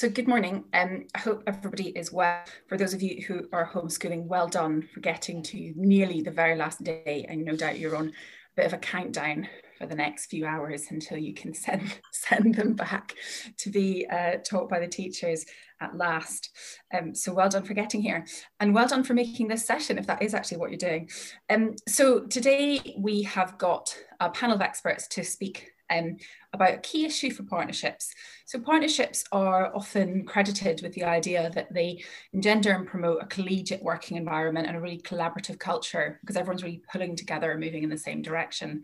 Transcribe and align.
So 0.00 0.08
good 0.08 0.28
morning. 0.28 0.64
Um, 0.72 1.08
I 1.14 1.18
hope 1.18 1.42
everybody 1.46 1.88
is 1.90 2.10
well. 2.10 2.42
For 2.68 2.78
those 2.78 2.94
of 2.94 3.02
you 3.02 3.22
who 3.28 3.46
are 3.52 3.70
homeschooling, 3.70 4.24
well 4.24 4.48
done 4.48 4.88
for 4.94 5.00
getting 5.00 5.42
to 5.42 5.74
nearly 5.76 6.22
the 6.22 6.30
very 6.30 6.56
last 6.56 6.82
day. 6.82 7.26
And 7.28 7.44
no 7.44 7.54
doubt 7.54 7.78
you're 7.78 7.94
on 7.94 8.08
a 8.08 8.12
bit 8.56 8.64
of 8.64 8.72
a 8.72 8.78
countdown 8.78 9.46
for 9.76 9.84
the 9.84 9.94
next 9.94 10.30
few 10.30 10.46
hours 10.46 10.86
until 10.88 11.18
you 11.18 11.34
can 11.34 11.52
send, 11.64 12.00
send 12.12 12.54
them 12.54 12.72
back 12.72 13.14
to 13.58 13.68
be 13.68 14.06
uh, 14.10 14.36
taught 14.38 14.70
by 14.70 14.80
the 14.80 14.88
teachers 14.88 15.44
at 15.82 15.94
last. 15.94 16.48
Um, 16.96 17.14
so 17.14 17.34
well 17.34 17.50
done 17.50 17.64
for 17.64 17.74
getting 17.74 18.00
here 18.00 18.24
and 18.58 18.74
well 18.74 18.88
done 18.88 19.04
for 19.04 19.12
making 19.12 19.48
this 19.48 19.66
session 19.66 19.98
if 19.98 20.06
that 20.06 20.22
is 20.22 20.32
actually 20.32 20.56
what 20.56 20.70
you're 20.70 20.78
doing. 20.78 21.10
Um, 21.50 21.74
so 21.86 22.20
today 22.20 22.94
we 22.96 23.24
have 23.24 23.58
got 23.58 23.94
a 24.18 24.30
panel 24.30 24.56
of 24.56 24.62
experts 24.62 25.08
to 25.08 25.24
speak 25.24 25.72
um, 25.90 26.16
about 26.52 26.74
a 26.74 26.78
key 26.78 27.04
issue 27.04 27.30
for 27.30 27.44
partnerships. 27.44 28.12
So 28.46 28.58
partnerships 28.58 29.24
are 29.30 29.74
often 29.74 30.24
credited 30.24 30.82
with 30.82 30.92
the 30.94 31.04
idea 31.04 31.50
that 31.54 31.72
they 31.72 32.02
engender 32.32 32.72
and 32.72 32.86
promote 32.86 33.22
a 33.22 33.26
collegiate 33.26 33.82
working 33.82 34.16
environment 34.16 34.66
and 34.66 34.76
a 34.76 34.80
really 34.80 34.98
collaborative 34.98 35.58
culture 35.58 36.18
because 36.20 36.36
everyone's 36.36 36.64
really 36.64 36.82
pulling 36.90 37.14
together 37.14 37.52
and 37.52 37.60
moving 37.60 37.84
in 37.84 37.90
the 37.90 37.96
same 37.96 38.22
direction. 38.22 38.82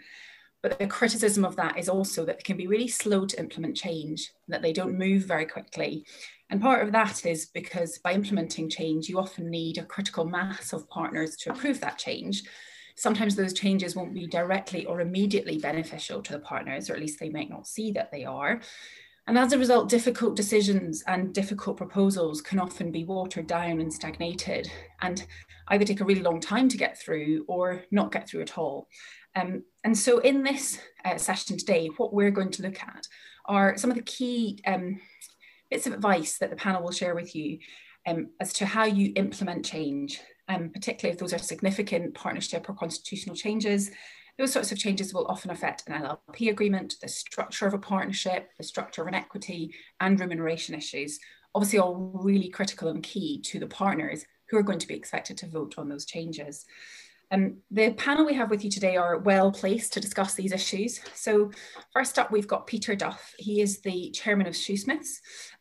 But 0.63 0.79
the 0.79 0.87
criticism 0.87 1.45
of 1.45 1.57
that 1.57 1.79
is 1.79 1.89
also 1.89 2.25
that 2.25 2.39
they 2.39 2.43
can 2.43 2.57
be 2.57 2.67
really 2.67 2.89
slow 2.89 3.27
to 3.27 3.39
implement 3.39 3.77
change, 3.77 4.33
that 4.49 4.63
they 4.63 4.73
don't 4.73 4.99
move 4.99 5.23
very 5.23 5.47
quickly. 5.47 6.05
And 6.51 6.61
part 6.61 6.83
of 6.85 6.93
that 6.93 7.27
is 7.27 7.47
because 7.47 7.99
by 7.99 8.13
implementing 8.13 8.71
change, 8.71 9.09
you 9.09 9.19
often 9.19 9.51
need 9.51 9.79
a 9.79 9.85
critical 9.85 10.25
mass 10.25 10.73
of 10.73 10.89
partners 10.89 11.37
to 11.39 11.51
approve 11.51 11.81
that 11.81 11.99
change 11.99 12.43
sometimes 12.97 13.37
those 13.37 13.53
changes 13.53 13.95
won't 13.95 14.15
be 14.15 14.27
directly 14.27 14.87
or 14.87 15.01
immediately 15.01 15.59
beneficial 15.59 16.23
to 16.23 16.33
the 16.33 16.39
partners, 16.39 16.91
or 16.91 16.95
at 16.95 17.01
least 17.01 17.21
they 17.21 17.29
might 17.29 17.51
not 17.51 17.67
see 17.67 17.93
that 17.93 18.11
they 18.11 18.25
are. 18.25 18.61
And 19.29 19.37
as 19.37 19.53
a 19.53 19.59
result, 19.59 19.89
difficult 19.89 20.37
decisions 20.37 21.03
and 21.07 21.35
difficult 21.35 21.77
proposals 21.77 22.41
can 22.41 22.61
often 22.61 22.93
be 22.93 23.05
watered 23.05 23.49
down 23.49 23.81
and 23.81 23.93
stagnated 23.93 24.71
and 25.03 25.27
either 25.69 25.85
take 25.85 26.01
a 26.01 26.05
really 26.05 26.23
long 26.23 26.41
time 26.41 26.69
to 26.69 26.77
get 26.77 26.99
through 26.99 27.45
or 27.49 27.83
not 27.91 28.13
get 28.13 28.29
through 28.29 28.43
at 28.43 28.57
all. 28.57 28.89
Um, 29.35 29.65
and 29.85 29.99
so, 29.99 30.19
in 30.21 30.43
this 30.43 30.79
uh, 31.05 31.19
session 31.19 31.59
today, 31.59 31.91
what 31.97 32.15
we're 32.15 32.31
going 32.31 32.53
to 32.53 32.63
look 32.63 32.81
at 32.81 33.07
are 33.47 33.77
some 33.77 33.91
of 33.91 33.97
the 33.97 34.03
key 34.03 34.61
um, 34.67 35.01
bits 35.71 35.87
of 35.87 35.93
advice 35.93 36.39
that 36.39 36.51
the 36.51 36.57
panel 36.57 36.83
will 36.83 36.93
share 36.93 37.15
with 37.15 37.35
you 37.35 37.59
um, 38.07 38.29
as 38.41 38.53
to 38.55 38.67
how 38.67 38.85
you 38.85 39.13
implement 39.17 39.65
change 39.65 40.21
um, 40.49 40.71
particularly 40.71 41.13
if 41.13 41.19
those 41.19 41.33
are 41.33 41.39
significant 41.39 42.15
partnership 42.15 42.69
or 42.69 42.75
constitutional 42.75 43.37
changes. 43.37 43.91
Those 44.39 44.53
sorts 44.53 44.71
of 44.71 44.79
changes 44.79 45.15
will 45.15 45.27
often 45.29 45.51
affect 45.51 45.85
an 45.87 46.03
LLP 46.03 46.51
agreement, 46.51 46.97
the 47.01 47.09
structure 47.09 47.67
of 47.67 47.75
a 47.75 47.79
partnership, 47.79 48.51
the 48.59 48.65
structure 48.65 49.03
of 49.03 49.09
an 49.09 49.15
equity, 49.15 49.75
and 50.01 50.21
remuneration 50.21 50.75
issues. 50.75 51.19
Obviously, 51.55 51.79
all 51.79 52.13
really 52.15 52.51
critical 52.51 52.89
and 52.89 53.03
key 53.03 53.41
to 53.43 53.59
the 53.59 53.67
partners 53.67 54.27
who 54.51 54.59
are 54.59 54.63
going 54.63 54.79
to 54.79 54.87
be 54.87 54.95
expected 54.95 55.39
to 55.39 55.49
vote 55.49 55.75
on 55.79 55.89
those 55.89 56.05
changes. 56.05 56.67
Um, 57.33 57.57
the 57.71 57.93
panel 57.95 58.25
we 58.25 58.35
have 58.35 58.51
with 58.51 58.65
you 58.65 58.71
today 58.71 58.97
are 58.97 59.19
well 59.19 59.51
placed 59.51 59.93
to 59.95 60.01
discuss 60.01 60.35
these 60.35 60.53
issues. 60.53 61.01
So 61.15 61.51
first 61.93 62.19
up, 62.19 62.31
we've 62.31 62.47
got 62.47 62.67
Peter 62.67 62.95
Duff. 62.95 63.35
He 63.39 63.61
is 63.61 63.81
the 63.81 64.11
chairman 64.11 64.47
of 64.47 64.55
Shoosmiths. 64.55 65.19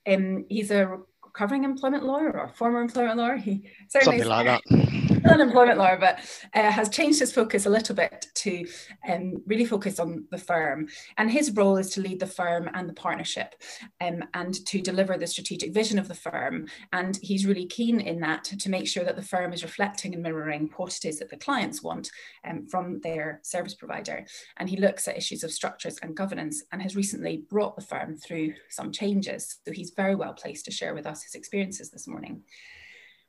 Um, 0.07 0.45
he's 0.47 0.69
a 0.69 0.99
recovering 1.35 1.65
employment 1.65 2.03
lawyer 2.03 2.39
or 2.39 2.47
former 2.47 2.81
employment 2.81 3.17
lawyer. 3.17 3.35
He 3.35 3.69
certainly 3.89 4.19
something 4.19 4.29
like 4.29 4.63
that. 4.69 5.04
An 5.33 5.41
employment 5.41 5.79
lawyer, 5.79 5.97
but 5.99 6.19
uh, 6.53 6.69
has 6.69 6.87
changed 6.87 7.19
his 7.19 7.33
focus 7.33 7.65
a 7.65 7.69
little 7.69 7.95
bit 7.95 8.27
to 8.35 8.63
um, 9.09 9.41
really 9.47 9.65
focus 9.65 9.99
on 9.99 10.25
the 10.29 10.37
firm. 10.37 10.87
And 11.17 11.31
his 11.31 11.49
role 11.51 11.77
is 11.77 11.89
to 11.91 12.01
lead 12.01 12.19
the 12.19 12.27
firm 12.27 12.69
and 12.75 12.87
the 12.87 12.93
partnership 12.93 13.55
um, 14.01 14.23
and 14.35 14.53
to 14.67 14.81
deliver 14.83 15.17
the 15.17 15.25
strategic 15.25 15.73
vision 15.73 15.97
of 15.97 16.07
the 16.07 16.13
firm. 16.13 16.67
And 16.93 17.17
he's 17.23 17.47
really 17.47 17.65
keen 17.65 18.01
in 18.01 18.19
that 18.19 18.43
to 18.43 18.69
make 18.69 18.87
sure 18.87 19.03
that 19.03 19.15
the 19.15 19.23
firm 19.23 19.51
is 19.51 19.63
reflecting 19.63 20.13
and 20.13 20.21
mirroring 20.21 20.69
what 20.77 20.95
it 20.95 21.05
is 21.05 21.17
that 21.17 21.31
the 21.31 21.37
clients 21.37 21.81
want 21.81 22.11
um, 22.47 22.67
from 22.67 22.99
their 23.01 23.39
service 23.41 23.73
provider. 23.73 24.27
And 24.57 24.69
he 24.69 24.77
looks 24.77 25.07
at 25.07 25.17
issues 25.17 25.43
of 25.43 25.51
structures 25.51 25.97
and 26.03 26.15
governance 26.15 26.61
and 26.71 26.83
has 26.83 26.95
recently 26.95 27.45
brought 27.49 27.75
the 27.75 27.81
firm 27.81 28.15
through 28.15 28.53
some 28.69 28.91
changes. 28.91 29.57
So 29.65 29.71
he's 29.71 29.89
very 29.89 30.13
well 30.13 30.33
placed 30.33 30.65
to 30.65 30.71
share 30.71 30.93
with 30.93 31.07
us 31.07 31.23
his 31.23 31.33
experiences 31.33 31.89
this 31.89 32.07
morning. 32.07 32.43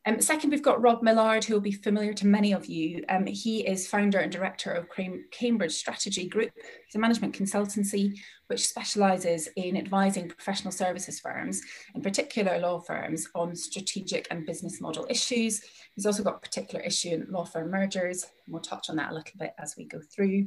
Um, 0.08 0.20
second, 0.20 0.50
we've 0.50 0.62
got 0.62 0.80
Rob 0.80 1.02
Millard, 1.02 1.44
who 1.44 1.54
will 1.54 1.60
be 1.60 1.72
familiar 1.72 2.12
to 2.12 2.28
many 2.28 2.52
of 2.52 2.66
you. 2.66 3.04
Um, 3.08 3.26
he 3.26 3.66
is 3.66 3.88
founder 3.88 4.20
and 4.20 4.30
director 4.30 4.70
of 4.70 4.86
Cambridge 5.32 5.72
Strategy 5.72 6.28
Group. 6.28 6.52
It's 6.86 6.94
a 6.94 6.98
management 7.00 7.34
consultancy 7.34 8.16
which 8.46 8.68
specialises 8.68 9.48
in 9.56 9.76
advising 9.76 10.28
professional 10.28 10.70
services 10.70 11.18
firms, 11.18 11.60
in 11.96 12.02
particular 12.02 12.60
law 12.60 12.78
firms, 12.78 13.26
on 13.34 13.56
strategic 13.56 14.28
and 14.30 14.46
business 14.46 14.80
model 14.80 15.08
issues. 15.10 15.60
He's 15.96 16.06
also 16.06 16.22
got 16.22 16.36
a 16.36 16.40
particular 16.40 16.84
issue 16.84 17.08
in 17.08 17.26
law 17.28 17.44
firm 17.44 17.72
mergers, 17.72 18.22
and 18.22 18.52
we'll 18.52 18.62
touch 18.62 18.88
on 18.88 18.96
that 18.96 19.10
a 19.10 19.14
little 19.14 19.38
bit 19.40 19.54
as 19.58 19.74
we 19.76 19.86
go 19.86 19.98
through. 20.14 20.46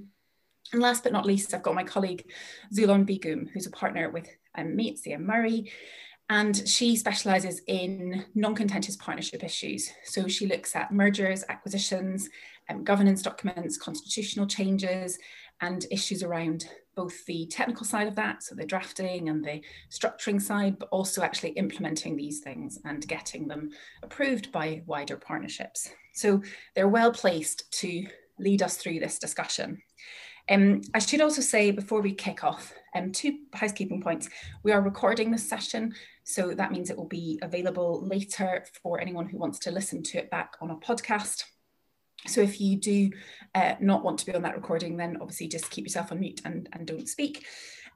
And 0.72 0.82
last 0.82 1.04
but 1.04 1.12
not 1.12 1.26
least, 1.26 1.54
I've 1.54 1.64
got 1.64 1.76
my 1.76 1.84
colleague 1.84 2.32
Zulon 2.74 3.06
Begum, 3.06 3.50
who's 3.54 3.68
a 3.68 3.72
partner 3.72 4.10
with 4.10 4.30
um, 4.56 4.74
me 4.74 4.92
at 4.92 4.96
CM 4.96 5.26
Murray 5.26 5.70
and 6.30 6.68
she 6.68 6.96
specialises 6.96 7.62
in 7.68 8.26
non-contentious 8.36 8.96
partnership 8.98 9.44
issues. 9.44 9.92
So 10.04 10.28
she 10.28 10.46
looks 10.46 10.76
at 10.76 10.92
mergers, 10.92 11.44
acquisitions, 11.50 12.30
um, 12.70 12.84
governance 12.84 13.22
documents, 13.22 13.78
constitutional 13.78 14.46
changes, 14.46 15.18
and 15.62 15.86
issues 15.92 16.24
around 16.24 16.66
both 16.96 17.26
the 17.26 17.48
technical 17.48 17.86
side 17.86 18.08
of 18.08 18.16
that, 18.16 18.44
so 18.44 18.56
the 18.56 18.66
drafting 18.66 19.30
and 19.30 19.44
the 19.44 19.62
structuring 19.90 20.42
side, 20.42 20.78
but 20.78 20.90
also 20.90 21.22
actually 21.22 21.52
implementing 21.52 22.16
these 22.16 22.40
things 22.40 22.80
and 22.86 23.08
getting 23.08 23.48
them 23.48 23.70
approved 24.04 24.52
by 24.52 24.82
wider 24.86 25.18
partnerships. 25.18 25.90
So 26.14 26.42
they're 26.76 26.90
well 26.90 27.12
placed 27.12 27.72
to 27.80 28.06
lead 28.38 28.62
us 28.62 28.78
through 28.78 29.00
this 29.00 29.18
discussion. 29.18 29.82
Um, 30.50 30.82
I 30.94 31.00
should 31.00 31.22
also 31.22 31.42
say 31.42 31.72
before 31.72 32.02
we 32.02 32.14
kick 32.14 32.44
off, 32.44 32.74
um, 32.96 33.12
two 33.12 33.40
housekeeping 33.54 34.02
points. 34.02 34.30
We 34.64 34.72
are 34.72 34.82
recording 34.82 35.32
this 35.32 35.48
session, 35.48 35.94
so 36.30 36.54
that 36.54 36.72
means 36.72 36.92
it 36.92 36.98
will 36.98 37.08
be 37.08 37.40
available 37.42 38.06
later 38.06 38.64
for 38.84 39.02
anyone 39.02 39.28
who 39.28 39.40
wants 39.40 39.58
to 39.60 39.72
listen 39.72 40.04
to 40.04 40.20
it 40.20 40.30
back 40.30 40.54
on 40.62 40.70
a 40.70 40.76
podcast. 40.76 41.44
So 42.28 42.42
if 42.42 42.62
you 42.62 42.78
do 42.78 43.10
uh, 43.56 43.74
not 43.80 44.04
want 44.04 44.20
to 44.20 44.28
be 44.28 44.36
on 44.36 44.44
that 44.44 44.56
recording, 44.56 44.96
then 44.96 45.18
obviously 45.22 45.48
just 45.48 45.72
keep 45.72 45.86
yourself 45.86 46.12
on 46.12 46.20
mute 46.20 46.42
and, 46.46 46.70
and 46.72 46.86
don't 46.86 47.10
speak. 47.10 47.48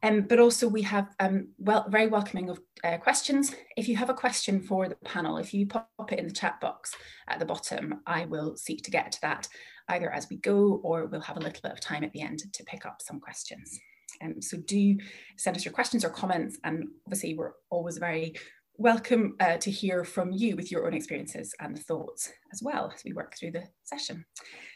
Um, 0.02 0.22
but 0.22 0.40
also 0.40 0.68
we 0.68 0.82
have 0.82 1.10
um, 1.20 1.50
well, 1.60 1.86
very 1.90 2.08
welcoming 2.08 2.50
of 2.50 2.60
uh, 2.84 2.98
questions. 2.98 3.56
If 3.78 3.88
you 3.88 3.96
have 3.98 4.10
a 4.10 4.16
question 4.16 4.64
for 4.64 4.90
the 4.90 4.96
panel, 5.06 5.38
if 5.38 5.54
you 5.54 5.68
pop 5.68 5.88
it 6.12 6.18
in 6.18 6.28
the 6.28 6.34
chat 6.34 6.60
box 6.60 6.96
at 7.28 7.38
the 7.38 7.46
bottom, 7.46 8.02
I 8.08 8.26
will 8.26 8.58
seek 8.58 8.84
to 8.86 8.92
get 8.92 9.12
to 9.12 9.22
that 9.22 9.48
either 9.90 10.12
as 10.12 10.28
we 10.28 10.38
go 10.38 10.82
or 10.84 11.06
we'll 11.06 11.22
have 11.22 11.38
a 11.38 11.42
little 11.42 11.62
bit 11.62 11.72
of 11.72 11.80
time 11.80 12.04
at 12.04 12.12
the 12.14 12.22
end 12.22 12.52
to 12.52 12.64
pick 12.64 12.88
up 12.88 13.00
some 13.00 13.20
questions. 13.20 13.80
Um, 14.24 14.42
so 14.42 14.58
do 14.58 14.98
send 15.38 15.58
us 15.58 15.66
your 15.66 15.74
questions 15.74 16.06
or 16.06 16.10
comments 16.10 16.58
and 16.64 16.88
obviously 17.06 17.36
we're 17.36 17.54
always 17.70 17.98
very 17.98 18.36
welcome 18.78 19.36
uh, 19.40 19.58
to 19.58 19.70
hear 19.70 20.04
from 20.04 20.32
you 20.32 20.56
with 20.56 20.72
your 20.72 20.88
own 20.88 20.94
experiences 20.94 21.54
and 21.60 21.78
thoughts 21.78 22.32
as 22.52 22.62
well 22.64 22.92
as 22.94 23.04
we 23.04 23.14
work 23.14 23.36
through 23.38 23.52
the 23.52 23.64
session. 23.84 24.26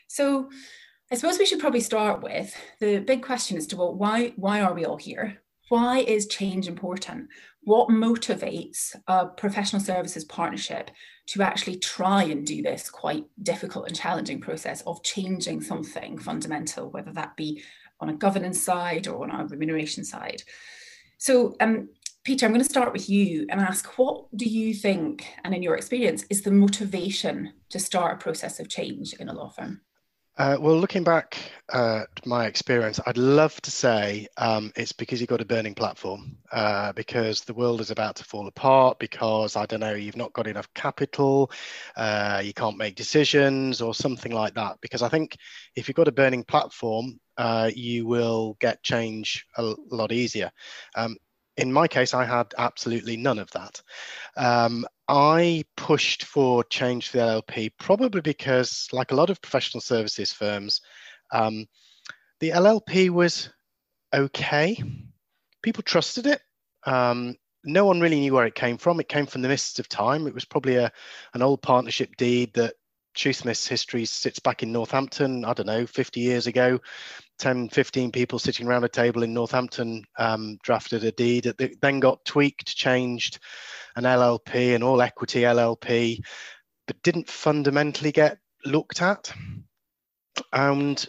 So 0.08 0.50
I 1.12 1.16
suppose 1.16 1.40
we 1.40 1.46
should 1.46 1.60
probably 1.60 1.80
start 1.80 2.22
with 2.22 2.56
the 2.80 3.00
big 3.00 3.24
question 3.24 3.58
as 3.58 3.66
to 3.68 3.78
well, 3.78 3.96
why, 3.96 4.34
why 4.36 4.62
are 4.62 4.74
we 4.74 4.86
all 4.86 4.98
here? 4.98 5.42
Why 5.70 6.00
is 6.00 6.28
change 6.28 6.68
important? 6.68 7.28
What 7.62 7.90
motivates 7.90 8.96
a 9.08 9.28
professional 9.28 9.82
services 9.82 10.24
partnership 10.24 10.92
to 11.28 11.42
actually 11.42 11.78
try 11.78 12.24
and 12.24 12.46
do 12.46 12.62
this 12.62 12.90
quite 12.90 13.26
difficult 13.44 13.88
and 13.88 13.96
challenging 13.96 14.40
process 14.40 14.82
of 14.84 15.04
changing 15.04 15.62
something 15.62 16.18
fundamental, 16.18 16.90
whether 16.92 17.12
that 17.14 17.36
be 17.36 17.62
on 18.00 18.10
a 18.10 18.14
governance 18.14 18.62
side 18.62 19.08
or 19.08 19.24
on 19.24 19.32
a 19.32 19.48
remuneration 19.48 20.04
side. 20.04 20.44
So, 21.18 21.56
um, 21.60 21.90
Peter, 22.24 22.46
I'm 22.46 22.52
going 22.52 22.64
to 22.64 22.70
start 22.70 22.92
with 22.92 23.10
you 23.10 23.48
and 23.50 23.62
ask 23.62 23.98
what 23.98 24.26
do 24.36 24.46
you 24.46 24.74
think, 24.74 25.26
and 25.44 25.54
in 25.54 25.64
your 25.64 25.76
experience, 25.76 26.26
is 26.30 26.42
the 26.42 26.52
motivation 26.52 27.54
to 27.70 27.80
start 27.80 28.16
a 28.16 28.18
process 28.18 28.60
of 28.60 28.70
change 28.70 29.14
in 29.14 29.30
a 29.30 29.34
law 29.34 29.50
firm? 29.50 29.82
Uh, 30.38 30.56
well, 30.60 30.78
looking 30.80 31.04
back 31.04 31.36
at 31.74 32.08
my 32.24 32.46
experience, 32.46 33.00
I'd 33.08 33.18
love 33.18 33.60
to 33.62 33.72
say 33.72 34.28
um, 34.38 34.72
it's 34.76 34.92
because 34.92 35.20
you've 35.20 35.30
got 35.30 35.42
a 35.42 35.46
burning 35.46 35.74
platform, 35.74 36.38
uh, 36.52 36.94
because 36.94 37.42
the 37.42 37.56
world 37.56 37.82
is 37.82 37.90
about 37.90 38.18
to 38.18 38.24
fall 38.24 38.48
apart, 38.48 39.00
because 39.00 39.56
I 39.56 39.66
don't 39.66 39.80
know, 39.80 39.96
you've 39.96 40.16
not 40.16 40.34
got 40.34 40.46
enough 40.46 40.72
capital, 40.76 41.52
uh, 41.96 42.42
you 42.46 42.54
can't 42.54 42.78
make 42.78 42.96
decisions, 42.96 43.82
or 43.82 43.96
something 43.96 44.32
like 44.32 44.54
that. 44.54 44.78
Because 44.80 45.02
I 45.02 45.10
think 45.10 45.38
if 45.76 45.88
you've 45.88 45.96
got 45.96 46.08
a 46.08 46.12
burning 46.12 46.44
platform, 46.44 47.20
uh, 47.38 47.72
you 47.76 48.06
will 48.06 48.58
get 48.60 48.84
change 48.84 49.44
a 49.58 49.74
lot 49.90 50.12
easier. 50.12 50.52
Um, 50.96 51.18
in 51.58 51.74
my 51.74 51.88
case, 51.88 52.14
I 52.14 52.24
had 52.24 52.54
absolutely 52.58 53.18
none 53.18 53.40
of 53.40 53.50
that. 53.52 53.82
Um, 54.36 54.86
I 55.08 55.66
pushed 55.76 56.24
for 56.24 56.64
change 56.66 57.10
for 57.10 57.18
the 57.18 57.24
LLP 57.24 57.72
probably 57.80 58.22
because, 58.22 58.88
like 58.92 59.12
a 59.12 59.16
lot 59.16 59.30
of 59.30 59.42
professional 59.42 59.82
services 59.82 60.32
firms, 60.32 60.82
um, 61.32 61.66
the 62.40 62.52
LLP 62.52 63.10
was 63.10 63.50
okay. 64.14 64.82
People 65.64 65.84
trusted 65.84 66.28
it. 66.28 66.42
Um, 66.86 67.36
no 67.64 67.86
one 67.86 68.00
really 68.00 68.20
knew 68.20 68.34
where 68.34 68.46
it 68.46 68.56
came 68.56 68.78
from. 68.78 69.00
It 69.00 69.10
came 69.10 69.26
from 69.26 69.42
the 69.42 69.48
mists 69.48 69.80
of 69.80 69.90
time. 69.90 70.28
It 70.28 70.34
was 70.34 70.46
probably 70.46 70.76
a 70.76 70.92
an 71.34 71.42
old 71.42 71.62
partnership 71.62 72.16
deed 72.18 72.54
that 72.54 72.76
Shoosmith's 73.18 73.68
history 73.68 74.06
sits 74.06 74.40
back 74.40 74.64
in 74.64 74.72
Northampton, 74.72 75.44
I 75.44 75.54
don't 75.54 75.66
know, 75.66 75.86
50 75.86 76.20
years 76.20 76.48
ago. 76.48 76.80
10, 77.40 77.70
15 77.70 78.12
people 78.12 78.40
sitting 78.40 78.68
around 78.68 78.84
a 78.84 78.90
table 78.90 79.24
in 79.24 79.34
Northampton 79.34 80.04
um, 80.18 80.58
drafted 80.64 81.04
a 81.04 81.12
deed 81.12 81.44
that 81.46 81.82
then 81.82 82.00
got 82.00 82.24
tweaked, 82.26 82.76
changed, 82.76 83.40
an 83.96 84.04
LLP, 84.04 84.76
an 84.76 84.84
all 84.84 85.02
equity 85.02 85.42
LLP, 85.42 86.24
but 86.86 87.02
didn't 87.04 87.30
fundamentally 87.30 88.12
get 88.12 88.38
looked 88.66 89.02
at. 89.02 89.34
And 90.54 91.04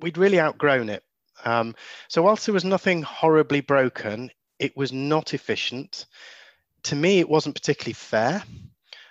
we'd 0.00 0.18
really 0.18 0.40
outgrown 0.40 0.90
it. 0.90 1.02
Um, 1.44 1.74
so, 2.08 2.22
whilst 2.22 2.46
there 2.46 2.52
was 2.52 2.64
nothing 2.64 3.02
horribly 3.02 3.62
broken, 3.62 4.30
it 4.58 4.76
was 4.76 4.92
not 4.92 5.34
efficient. 5.34 6.06
To 6.84 6.94
me, 6.94 7.18
it 7.18 7.28
wasn't 7.28 7.54
particularly 7.54 7.94
fair. 7.94 8.44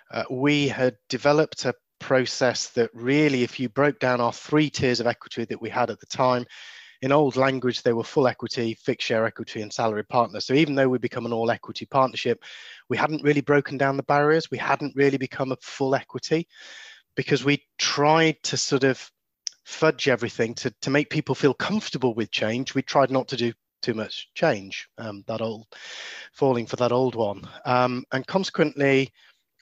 Uh, 0.10 0.24
we 0.30 0.68
had 0.68 0.98
developed 1.10 1.66
a 1.66 1.74
process 2.02 2.68
that 2.70 2.90
really, 2.94 3.44
if 3.44 3.60
you 3.60 3.70
broke 3.70 4.00
down 4.00 4.20
our 4.20 4.34
three 4.34 4.70
tiers 4.70 5.00
of 5.00 5.08
equity 5.08 5.46
that 5.46 5.62
we 5.62 5.70
had 5.70 5.90
at 5.90 6.00
the 6.02 6.06
time, 6.08 6.46
in 7.02 7.12
old 7.12 7.36
language, 7.36 7.82
they 7.82 7.94
were 7.94 8.04
full 8.04 8.28
equity, 8.28 8.76
fixed 8.76 9.08
share 9.08 9.26
equity, 9.26 9.62
and 9.62 9.74
salary 9.74 10.04
partner. 10.04 10.40
So 10.40 10.54
even 10.54 10.76
though 10.76 10.90
we 10.90 11.00
become 11.00 11.26
an 11.26 11.34
all 11.34 11.50
equity 11.50 11.86
partnership, 11.86 12.44
we 12.90 12.98
hadn't 12.98 13.24
really 13.24 13.42
broken 13.42 13.78
down 13.78 13.98
the 13.98 14.04
barriers. 14.04 14.52
We 14.52 14.60
hadn't 14.60 14.96
really 14.96 15.18
become 15.18 15.52
a 15.52 15.58
full 15.62 15.96
equity 15.96 16.48
because 17.16 17.44
we 17.44 17.64
tried 17.80 18.36
to 18.44 18.58
sort 18.58 18.84
of 18.84 19.10
fudge 19.66 20.08
everything 20.08 20.54
to, 20.56 20.74
to 20.82 20.90
make 20.90 21.10
people 21.10 21.34
feel 21.34 21.54
comfortable 21.54 22.14
with 22.14 22.30
change. 22.30 22.76
We 22.76 22.84
tried 22.84 23.10
not 23.10 23.28
to 23.30 23.38
do 23.38 23.54
too 23.82 23.94
much 23.96 24.30
change, 24.36 24.88
um, 25.00 25.24
that 25.28 25.42
old 25.42 25.66
falling 26.34 26.68
for 26.68 26.76
that 26.76 26.92
old 26.92 27.16
one. 27.16 27.48
Um, 27.66 28.06
and 28.12 28.26
consequently, 28.28 29.12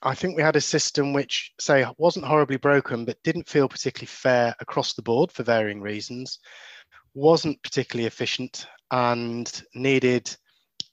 I 0.02 0.14
think 0.14 0.36
we 0.36 0.42
had 0.42 0.56
a 0.56 0.60
system 0.60 1.12
which, 1.12 1.52
say, 1.60 1.84
wasn't 1.98 2.24
horribly 2.24 2.56
broken, 2.56 3.04
but 3.04 3.22
didn't 3.22 3.48
feel 3.48 3.68
particularly 3.68 4.06
fair 4.06 4.54
across 4.58 4.94
the 4.94 5.02
board 5.02 5.30
for 5.30 5.42
varying 5.42 5.80
reasons, 5.80 6.38
wasn't 7.14 7.62
particularly 7.62 8.06
efficient, 8.06 8.66
and 8.90 9.62
needed, 9.74 10.34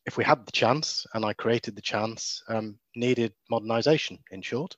if 0.05 0.17
we 0.17 0.23
had 0.23 0.45
the 0.45 0.51
chance, 0.51 1.05
and 1.13 1.23
I 1.23 1.33
created 1.33 1.75
the 1.75 1.81
chance, 1.81 2.43
um, 2.49 2.79
needed 2.95 3.33
modernization, 3.49 4.19
in 4.31 4.41
short. 4.41 4.75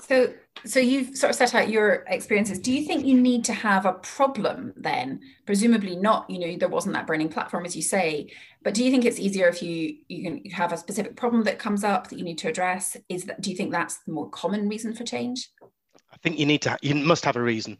So, 0.00 0.32
so 0.64 0.80
you've 0.80 1.16
sort 1.16 1.30
of 1.30 1.36
set 1.36 1.54
out 1.54 1.68
your 1.68 2.04
experiences. 2.08 2.58
Do 2.58 2.72
you 2.72 2.86
think 2.86 3.06
you 3.06 3.18
need 3.20 3.44
to 3.46 3.52
have 3.52 3.86
a 3.86 3.94
problem 3.94 4.72
then? 4.76 5.20
Presumably 5.46 5.96
not. 5.96 6.28
You 6.28 6.38
know, 6.38 6.58
there 6.58 6.68
wasn't 6.68 6.94
that 6.94 7.06
burning 7.06 7.28
platform, 7.28 7.64
as 7.64 7.74
you 7.74 7.82
say. 7.82 8.30
But 8.62 8.74
do 8.74 8.84
you 8.84 8.90
think 8.90 9.04
it's 9.04 9.20
easier 9.20 9.48
if 9.48 9.62
you 9.62 9.96
you 10.08 10.22
can 10.22 10.40
you 10.44 10.54
have 10.54 10.72
a 10.72 10.76
specific 10.76 11.16
problem 11.16 11.44
that 11.44 11.58
comes 11.58 11.84
up 11.84 12.08
that 12.08 12.18
you 12.18 12.24
need 12.24 12.38
to 12.38 12.48
address? 12.48 12.96
Is 13.08 13.24
that 13.24 13.40
do 13.40 13.50
you 13.50 13.56
think 13.56 13.72
that's 13.72 13.98
the 13.98 14.12
more 14.12 14.28
common 14.30 14.68
reason 14.68 14.94
for 14.94 15.04
change? 15.04 15.50
I 16.12 16.18
think 16.18 16.38
you 16.38 16.46
need 16.46 16.62
to, 16.62 16.78
you 16.80 16.94
must 16.94 17.26
have 17.26 17.36
a 17.36 17.42
reason. 17.42 17.78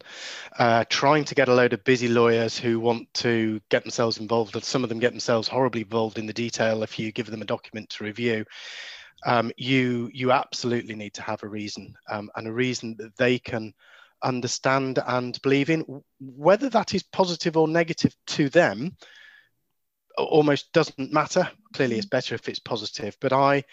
Uh, 0.59 0.85
trying 0.91 1.25
to 1.25 1.35
get 1.35 1.49
a 1.49 1.55
load 1.55 1.73
of 1.73 1.83
busy 1.85 2.07
lawyers 2.07 2.59
who 2.59 2.79
want 2.79 3.13
to 3.15 3.61
get 3.71 3.83
themselves 3.83 4.19
involved, 4.19 4.55
and 4.55 4.63
some 4.63 4.83
of 4.83 4.91
them 4.91 4.99
get 4.99 5.13
themselves 5.13 5.49
horribly 5.49 5.81
involved 5.81 6.19
in 6.19 6.27
the 6.27 6.35
detail 6.35 6.83
if 6.83 6.99
you 6.99 7.13
give 7.13 7.31
them 7.31 7.41
a 7.41 7.47
document 7.47 7.89
to 7.91 8.05
review, 8.05 8.45
um, 9.25 9.51
you 9.57 10.11
you 10.13 10.33
absolutely 10.33 10.95
need 10.95 11.15
to 11.15 11.23
have 11.23 11.43
a 11.43 11.49
reason 11.49 11.95
um, 12.11 12.31
and 12.37 12.47
a 12.47 12.53
reason 12.53 12.97
that 12.99 13.17
they 13.17 13.39
can 13.39 13.73
understand 14.23 14.99
and 15.07 15.41
believe 15.43 15.71
in. 15.71 16.03
Whether 16.21 16.69
that 16.71 16.95
is 16.95 17.03
positive 17.03 17.57
or 17.57 17.69
negative 17.69 18.15
to 18.29 18.49
them 18.49 18.97
almost 20.17 20.73
doesn't 20.73 21.13
matter. 21.13 21.51
Clearly, 21.75 21.97
it's 21.97 22.07
better 22.07 22.35
if 22.35 22.49
it's 22.49 22.59
positive. 22.59 23.17
But 23.21 23.33
I, 23.33 23.65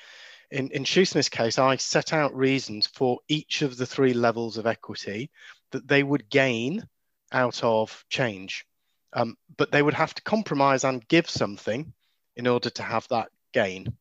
in 0.52 0.70
in 0.72 0.84
Shoosmith's 0.84 1.30
case, 1.30 1.60
I 1.60 1.76
set 1.78 2.14
out 2.14 2.36
reasons 2.36 2.88
for 2.88 3.20
each 3.28 3.62
of 3.62 3.78
the 3.78 3.86
three 3.86 4.14
levels 4.14 4.58
of 4.58 4.68
equity 4.68 5.30
that 5.72 5.88
they 5.88 6.04
would 6.04 6.30
gain 6.30 6.88
out 7.32 7.64
of 7.64 8.06
change. 8.10 8.66
Um, 9.14 9.38
but 9.58 9.72
they 9.72 9.82
would 9.82 9.94
have 9.94 10.14
to 10.16 10.24
compromise 10.24 10.84
and 10.84 11.08
give 11.08 11.30
something 11.30 11.94
in 12.36 12.48
order 12.48 12.70
to 12.72 12.84
have 12.84 13.08
that 13.10 13.30
gain. 13.54 13.96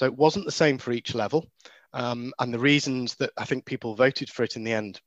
So 0.00 0.06
it 0.06 0.16
wasn't 0.16 0.46
the 0.46 0.50
same 0.50 0.78
for 0.78 0.92
each 0.92 1.14
level. 1.14 1.50
Um, 1.92 2.32
and 2.38 2.54
the 2.54 2.58
reasons 2.58 3.16
that 3.16 3.32
I 3.36 3.44
think 3.44 3.66
people 3.66 3.94
voted 3.94 4.30
for 4.30 4.44
it 4.44 4.56
in 4.56 4.64
the 4.64 4.72
end 4.72 4.98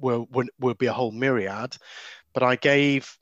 will, 0.00 0.26
will, 0.58 0.72
be 0.72 0.86
a 0.86 0.92
whole 0.94 1.10
myriad. 1.12 1.76
But 2.32 2.42
I 2.42 2.56
gave 2.56 3.14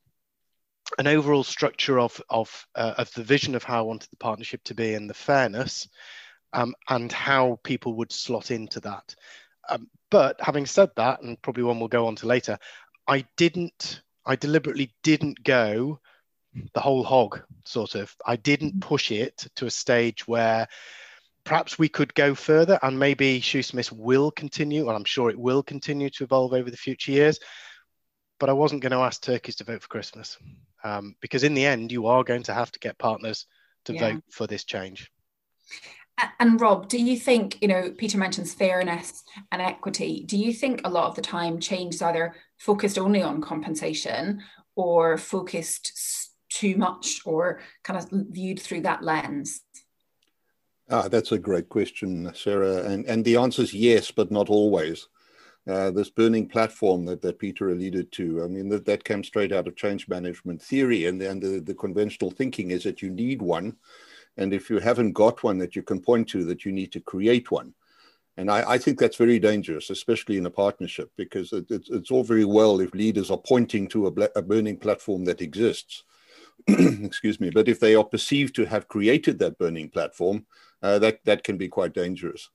an 0.98 1.08
overall 1.08 1.42
structure 1.42 1.98
of, 1.98 2.22
of, 2.30 2.64
uh, 2.76 2.94
of 2.98 3.12
the 3.14 3.24
vision 3.24 3.56
of 3.56 3.64
how 3.64 3.80
I 3.80 3.82
wanted 3.82 4.08
the 4.10 4.18
partnership 4.18 4.62
to 4.66 4.76
be 4.76 4.94
and 4.94 5.10
the 5.10 5.14
fairness 5.14 5.88
um, 6.52 6.76
and 6.88 7.10
how 7.10 7.58
people 7.64 7.94
would 7.94 8.12
slot 8.12 8.52
into 8.52 8.78
that. 8.82 9.16
Um, 9.68 9.88
but 10.12 10.40
having 10.40 10.64
said 10.64 10.90
that, 10.94 11.22
and 11.22 11.42
probably 11.42 11.64
one 11.64 11.80
we'll 11.80 11.88
go 11.88 12.06
on 12.06 12.14
to 12.14 12.28
later, 12.28 12.56
I 13.08 13.26
didn't, 13.36 14.00
I 14.24 14.36
deliberately 14.36 14.94
didn't 15.02 15.42
go 15.42 15.98
the 16.72 16.80
whole 16.80 17.02
hog, 17.02 17.42
sort 17.64 17.96
of. 17.96 18.14
I 18.24 18.36
didn't 18.36 18.80
push 18.80 19.10
it 19.10 19.48
to 19.56 19.66
a 19.66 19.72
stage 19.72 20.28
where 20.28 20.68
perhaps 21.46 21.78
we 21.78 21.88
could 21.88 22.12
go 22.14 22.34
further 22.34 22.78
and 22.82 22.98
maybe 22.98 23.40
Shoosmith 23.40 23.92
will 23.92 24.30
continue, 24.32 24.88
and 24.88 24.96
I'm 24.96 25.04
sure 25.04 25.30
it 25.30 25.38
will 25.38 25.62
continue 25.62 26.10
to 26.10 26.24
evolve 26.24 26.52
over 26.52 26.70
the 26.70 26.76
future 26.76 27.12
years. 27.12 27.38
But 28.38 28.50
I 28.50 28.52
wasn't 28.52 28.82
going 28.82 28.92
to 28.92 28.98
ask 28.98 29.22
turkeys 29.22 29.56
to 29.56 29.64
vote 29.64 29.80
for 29.80 29.88
Christmas 29.88 30.36
um, 30.84 31.14
because 31.22 31.44
in 31.44 31.54
the 31.54 31.64
end, 31.64 31.90
you 31.90 32.06
are 32.06 32.24
going 32.24 32.42
to 32.42 32.52
have 32.52 32.70
to 32.72 32.78
get 32.80 32.98
partners 32.98 33.46
to 33.86 33.94
yeah. 33.94 34.12
vote 34.12 34.24
for 34.30 34.46
this 34.46 34.64
change. 34.64 35.10
And 36.40 36.60
Rob, 36.60 36.88
do 36.88 36.98
you 36.98 37.16
think, 37.16 37.58
you 37.62 37.68
know, 37.68 37.92
Peter 37.96 38.18
mentions 38.18 38.52
fairness 38.52 39.22
and 39.52 39.62
equity. 39.62 40.24
Do 40.26 40.36
you 40.36 40.52
think 40.52 40.80
a 40.82 40.90
lot 40.90 41.08
of 41.08 41.14
the 41.14 41.22
time 41.22 41.60
change 41.60 41.94
is 41.94 42.02
either 42.02 42.34
focused 42.58 42.98
only 42.98 43.22
on 43.22 43.40
compensation 43.40 44.42
or 44.74 45.18
focused 45.18 45.92
too 46.48 46.76
much 46.76 47.20
or 47.24 47.60
kind 47.84 47.98
of 47.98 48.08
viewed 48.30 48.60
through 48.60 48.80
that 48.82 49.02
lens? 49.02 49.60
Ah, 50.88 51.08
that's 51.08 51.32
a 51.32 51.38
great 51.38 51.68
question, 51.68 52.30
Sarah. 52.34 52.84
And, 52.84 53.04
and 53.06 53.24
the 53.24 53.36
answer 53.36 53.62
is 53.62 53.74
yes, 53.74 54.10
but 54.10 54.30
not 54.30 54.48
always. 54.48 55.08
Uh, 55.66 55.90
this 55.90 56.10
burning 56.10 56.48
platform 56.48 57.04
that, 57.06 57.20
that 57.22 57.40
Peter 57.40 57.70
alluded 57.70 58.12
to, 58.12 58.44
I 58.44 58.46
mean, 58.46 58.68
that, 58.68 58.84
that 58.84 59.02
came 59.02 59.24
straight 59.24 59.50
out 59.50 59.66
of 59.66 59.74
change 59.74 60.06
management 60.06 60.62
theory. 60.62 61.06
And, 61.06 61.20
and 61.20 61.42
the, 61.42 61.58
the 61.58 61.74
conventional 61.74 62.30
thinking 62.30 62.70
is 62.70 62.84
that 62.84 63.02
you 63.02 63.10
need 63.10 63.42
one. 63.42 63.76
And 64.36 64.52
if 64.52 64.70
you 64.70 64.78
haven't 64.78 65.12
got 65.12 65.42
one 65.42 65.58
that 65.58 65.74
you 65.74 65.82
can 65.82 66.00
point 66.00 66.28
to, 66.28 66.44
that 66.44 66.64
you 66.64 66.70
need 66.70 66.92
to 66.92 67.00
create 67.00 67.50
one. 67.50 67.74
And 68.36 68.48
I, 68.48 68.72
I 68.72 68.78
think 68.78 69.00
that's 69.00 69.16
very 69.16 69.40
dangerous, 69.40 69.90
especially 69.90 70.36
in 70.36 70.46
a 70.46 70.50
partnership, 70.50 71.10
because 71.16 71.52
it, 71.52 71.66
it's, 71.68 71.90
it's 71.90 72.10
all 72.12 72.22
very 72.22 72.44
well 72.44 72.80
if 72.80 72.94
leaders 72.94 73.30
are 73.32 73.38
pointing 73.38 73.88
to 73.88 74.06
a, 74.06 74.28
a 74.36 74.42
burning 74.42 74.76
platform 74.76 75.24
that 75.24 75.40
exists. 75.40 76.04
Excuse 76.68 77.40
me. 77.40 77.50
But 77.50 77.66
if 77.66 77.80
they 77.80 77.96
are 77.96 78.04
perceived 78.04 78.54
to 78.56 78.66
have 78.66 78.86
created 78.86 79.40
that 79.40 79.58
burning 79.58 79.88
platform, 79.88 80.46
uh, 80.82 80.98
that 80.98 81.24
that 81.24 81.44
can 81.44 81.56
be 81.56 81.68
quite 81.68 81.94
dangerous. 81.94 82.50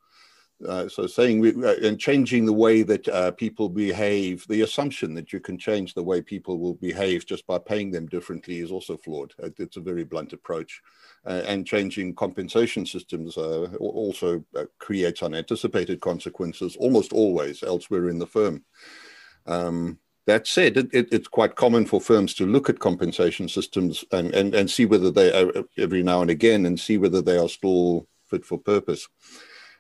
Uh, 0.68 0.88
so 0.88 1.08
saying 1.08 1.40
we, 1.40 1.50
uh, 1.66 1.76
and 1.84 2.00
changing 2.00 2.46
the 2.46 2.54
way 2.54 2.84
that 2.84 3.08
uh, 3.10 3.32
people 3.32 3.70
behave, 3.70 4.46
the 4.48 4.62
assumption 4.62 5.14
that 5.14 5.34
you 5.34 5.40
can 5.40 5.58
change 5.58 5.94
the 5.94 6.04
way 6.04 6.22
people 6.22 6.60
will 6.60 6.76
behave 6.76 7.26
just 7.26 7.46
by 7.48 7.58
paying 7.58 7.92
them 7.92 8.06
differently 8.08 8.60
is 8.60 8.72
also 8.72 8.98
flawed. 8.98 9.34
It's 9.58 9.78
a 9.78 9.82
very 9.82 10.04
blunt 10.04 10.34
approach. 10.34 10.82
Uh, 11.26 11.42
and 11.46 11.68
changing 11.68 12.16
compensation 12.16 12.86
systems 12.86 13.38
uh, 13.38 13.68
also 13.80 14.44
creates 14.80 15.24
unanticipated 15.24 16.00
consequences 16.00 16.76
almost 16.76 17.14
always 17.14 17.64
elsewhere 17.64 18.10
in 18.10 18.20
the 18.20 18.28
firm. 18.28 18.64
Um, 19.46 20.00
that 20.28 20.46
said, 20.46 20.78
it, 20.78 20.90
it, 20.94 21.08
it's 21.12 21.28
quite 21.28 21.56
common 21.56 21.86
for 21.86 22.00
firms 22.00 22.36
to 22.36 22.46
look 22.46 22.70
at 22.70 22.80
compensation 22.80 23.50
systems 23.50 24.06
and, 24.12 24.34
and, 24.36 24.54
and 24.54 24.70
see 24.70 24.86
whether 24.86 25.10
they 25.10 25.32
are 25.34 25.64
every 25.78 26.04
now 26.04 26.22
and 26.22 26.30
again 26.30 26.68
and 26.68 26.80
see 26.80 27.00
whether 27.00 27.22
they 27.24 27.38
are 27.38 27.50
still 27.50 28.08
fit 28.32 28.46
for 28.46 28.58
purpose. 28.58 29.08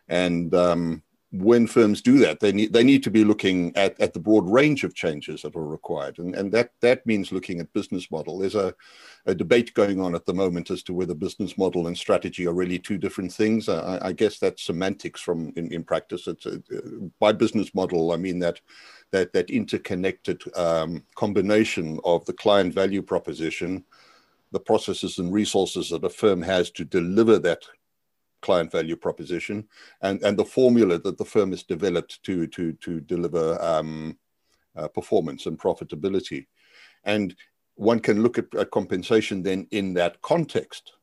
And 0.07 0.53
um, 0.53 1.03
when 1.31 1.65
firms 1.65 2.01
do 2.01 2.17
that, 2.19 2.41
they 2.41 2.51
need 2.51 2.73
they 2.73 2.83
need 2.83 3.03
to 3.03 3.09
be 3.09 3.23
looking 3.23 3.75
at, 3.77 3.99
at 4.01 4.13
the 4.13 4.19
broad 4.19 4.49
range 4.49 4.83
of 4.83 4.93
changes 4.93 5.41
that 5.41 5.55
are 5.55 5.65
required, 5.65 6.19
and 6.19 6.35
and 6.35 6.51
that 6.51 6.71
that 6.81 7.05
means 7.05 7.31
looking 7.31 7.61
at 7.61 7.71
business 7.71 8.11
model. 8.11 8.39
There's 8.39 8.55
a, 8.55 8.75
a 9.25 9.33
debate 9.33 9.73
going 9.73 10.01
on 10.01 10.13
at 10.13 10.25
the 10.25 10.33
moment 10.33 10.69
as 10.71 10.83
to 10.83 10.93
whether 10.93 11.15
business 11.15 11.57
model 11.57 11.87
and 11.87 11.97
strategy 11.97 12.45
are 12.47 12.53
really 12.53 12.79
two 12.79 12.97
different 12.97 13.31
things. 13.31 13.69
I, 13.69 13.99
I 14.09 14.11
guess 14.11 14.39
that's 14.39 14.63
semantics 14.63 15.21
from 15.21 15.53
in, 15.55 15.71
in 15.71 15.85
practice. 15.85 16.27
It's 16.27 16.45
a, 16.45 16.61
by 17.21 17.31
business 17.31 17.73
model, 17.73 18.11
I 18.11 18.17
mean 18.17 18.39
that 18.39 18.59
that 19.11 19.31
that 19.31 19.49
interconnected 19.49 20.41
um, 20.57 21.05
combination 21.15 21.97
of 22.03 22.25
the 22.25 22.33
client 22.33 22.73
value 22.73 23.01
proposition, 23.01 23.85
the 24.51 24.59
processes 24.59 25.17
and 25.17 25.31
resources 25.31 25.89
that 25.91 26.03
a 26.03 26.09
firm 26.09 26.41
has 26.41 26.71
to 26.71 26.83
deliver 26.83 27.39
that 27.39 27.63
client 28.41 28.71
value 28.71 28.95
proposition 28.95 29.67
and, 30.01 30.21
and 30.23 30.37
the 30.37 30.45
formula 30.45 30.97
that 30.99 31.17
the 31.17 31.25
firm 31.25 31.51
has 31.51 31.63
developed 31.63 32.21
to, 32.23 32.47
to, 32.47 32.73
to 32.73 32.99
deliver 33.01 33.61
um, 33.61 34.17
uh, 34.75 34.87
performance 34.87 35.45
and 35.45 35.59
profitability. 35.59 36.47
And 37.03 37.35
one 37.75 37.99
can 37.99 38.21
look 38.21 38.37
at, 38.37 38.53
at, 38.55 38.71
compensation 38.71 39.43
then 39.43 39.67
in 39.71 39.93
that 39.95 40.21
context 40.21 40.93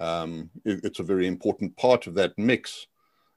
um, 0.00 0.50
it, 0.64 0.80
it's 0.82 0.98
a 0.98 1.04
very 1.04 1.26
important 1.26 1.76
part 1.76 2.06
of 2.06 2.14
that 2.14 2.36
mix. 2.36 2.86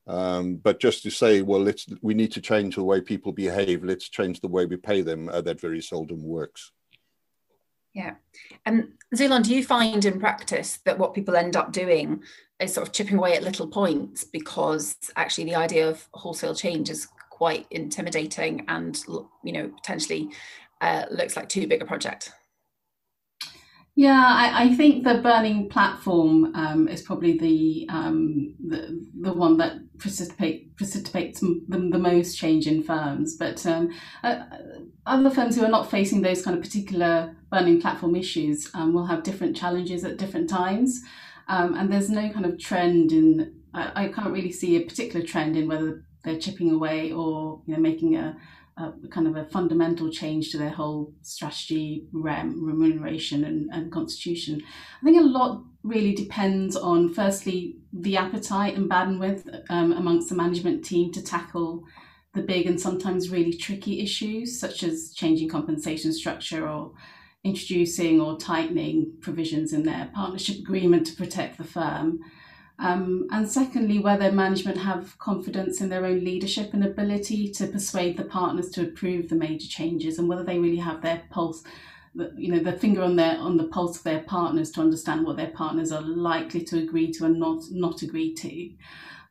Um, 0.08 0.56
but 0.56 0.80
just 0.80 1.04
to 1.04 1.12
say, 1.12 1.42
well, 1.42 1.62
let's 1.62 1.88
we 2.02 2.14
need 2.14 2.32
to 2.34 2.42
change 2.42 2.76
the 2.76 2.84
way 2.84 3.00
people 3.00 3.32
behave. 3.32 3.84
Let's 3.84 4.10
change 4.10 4.42
the 4.42 4.50
way 4.50 4.66
we 4.66 4.76
pay 4.76 5.02
them. 5.02 5.30
Uh, 5.30 5.42
that 5.42 5.62
very 5.62 5.82
seldom 5.82 6.24
works. 6.24 6.72
Yeah. 7.94 8.16
And 8.66 8.94
Zulon, 9.16 9.44
do 9.44 9.56
you 9.56 9.64
find 9.64 10.04
in 10.04 10.20
practice 10.20 10.80
that 10.86 10.98
what 10.98 11.14
people 11.14 11.36
end 11.36 11.56
up 11.56 11.72
doing 11.72 12.24
is 12.64 12.74
sort 12.74 12.88
of 12.88 12.94
chipping 12.94 13.18
away 13.18 13.36
at 13.36 13.44
little 13.44 13.68
points 13.68 14.24
because 14.24 14.96
actually 15.16 15.46
the 15.46 15.56
idea 15.56 15.90
of 15.90 16.08
wholesale 16.14 16.56
change 16.56 16.90
is 16.90 17.08
quite 17.30 17.66
intimidating 17.72 18.66
and 18.68 19.04
you 19.44 19.52
know 19.52 19.68
potentially 19.70 20.30
uh, 20.82 21.06
looks 21.10 21.36
like 21.36 21.50
too 21.50 21.68
big 21.68 21.82
a 21.82 21.86
project? 21.86 22.32
Yeah, 23.96 24.26
I, 24.26 24.64
I, 24.64 24.76
think 24.76 25.04
the 25.04 25.20
burning 25.20 25.70
platform 25.70 26.56
um, 26.56 26.88
is 26.88 27.04
probably 27.04 27.38
the, 27.38 27.88
um, 27.94 28.56
the, 28.68 29.08
the 29.22 29.32
one 29.32 29.58
that 29.58 29.78
precipitate, 30.00 30.76
precipitates 30.76 31.42
the, 31.42 31.90
the, 31.92 32.00
most 32.00 32.36
change 32.36 32.66
in 32.66 32.82
firms. 32.82 33.38
But 33.38 33.64
um, 33.68 33.92
uh, 34.24 34.46
other 35.06 35.30
firms 35.30 35.56
who 35.56 35.64
are 35.64 35.70
not 35.70 35.92
facing 35.92 36.24
those 36.24 36.44
kind 36.44 36.58
of 36.58 36.64
particular 36.64 37.36
burning 37.52 37.80
platform 37.80 38.16
issues 38.16 38.68
um, 38.74 38.94
will 38.94 39.06
have 39.06 39.22
different 39.22 39.56
challenges 39.56 40.04
at 40.04 40.18
different 40.18 40.50
times. 40.50 41.00
Um, 41.48 41.76
and 41.76 41.92
there's 41.92 42.10
no 42.10 42.30
kind 42.30 42.46
of 42.46 42.60
trend 42.60 43.12
in. 43.12 43.54
I, 43.74 44.06
I, 44.06 44.08
can't 44.10 44.32
really 44.32 44.52
see 44.52 44.76
a 44.78 44.82
particular 44.82 45.26
trend 45.26 45.58
in 45.58 45.68
whether 45.68 46.06
they're 46.24 46.40
chipping 46.40 46.72
away 46.72 47.12
or 47.12 47.62
you 47.66 47.74
know 47.74 47.82
making 47.82 48.16
a 48.16 48.38
a 48.78 48.92
kind 49.12 49.28
of 49.28 49.36
a 49.36 49.46
fundamental 49.46 50.10
change 50.10 50.52
to 50.52 50.58
their 50.58 50.72
whole 50.72 51.14
strategy, 51.22 52.08
rem, 52.12 52.64
remuneration, 52.64 53.44
and, 53.44 53.70
and 53.72 53.92
constitution. 53.92 54.62
I 55.02 55.06
think 55.06 55.20
a 55.20 55.24
lot 55.24 55.64
really 55.84 56.16
depends 56.16 56.76
on, 56.76 57.14
firstly, 57.14 57.78
the 57.92 58.18
appetite 58.18 58.76
and 58.76 58.90
bandwidth 58.90 59.64
um, 59.70 59.92
amongst 59.92 60.30
the 60.30 60.36
management 60.36 60.84
team 60.84 61.12
to 61.12 61.22
tackle 61.22 61.84
the 62.34 62.42
big 62.42 62.66
and 62.66 62.82
sometimes 62.82 63.30
really 63.30 63.54
tricky 63.54 64.02
issues, 64.02 64.60
such 64.60 64.82
as 64.82 65.14
changing 65.14 65.50
compensation 65.50 66.12
structure 66.12 66.68
or 66.68 66.94
introducing 67.44 68.22
or 68.22 68.38
tightening 68.38 69.14
provisions 69.20 69.74
in 69.74 69.84
their 69.84 70.10
partnership 70.14 70.60
agreement 70.60 71.06
to 71.08 71.16
protect 71.16 71.58
the 71.58 71.64
firm. 71.64 72.20
Um, 72.80 73.28
and 73.32 73.48
secondly, 73.48 74.00
whether 74.00 74.32
management 74.32 74.78
have 74.78 75.18
confidence 75.20 75.80
in 75.80 75.90
their 75.90 76.06
own 76.06 76.24
leadership 76.24 76.74
and 76.74 76.84
ability 76.84 77.50
to 77.52 77.68
persuade 77.68 78.18
the 78.18 78.24
partners 78.24 78.70
to 78.72 78.84
approve 78.84 79.30
the 79.30 79.36
major 79.36 79.68
changes, 79.68 80.18
and 80.18 80.28
whether 80.28 80.44
they 80.44 80.58
really 80.58 80.78
have 80.78 81.02
their 81.02 81.24
pulse, 81.30 81.64
you 82.36 82.52
know, 82.52 82.60
the 82.60 82.74
finger 82.74 83.04
on 83.04 83.16
their 83.16 83.38
on 83.38 83.58
the 83.58 83.66
pulse 83.66 83.98
of 83.98 84.04
their 84.04 84.22
partners 84.22 84.72
to 84.72 84.82
understand 84.82 85.26
what 85.26 85.38
their 85.38 85.52
partners 85.52 85.92
are 85.92 86.02
likely 86.02 86.64
to 86.64 86.80
agree 86.80 87.12
to 87.12 87.26
and 87.26 87.40
not 87.40 87.64
not 87.72 88.02
agree 88.02 88.34
to. 88.34 88.72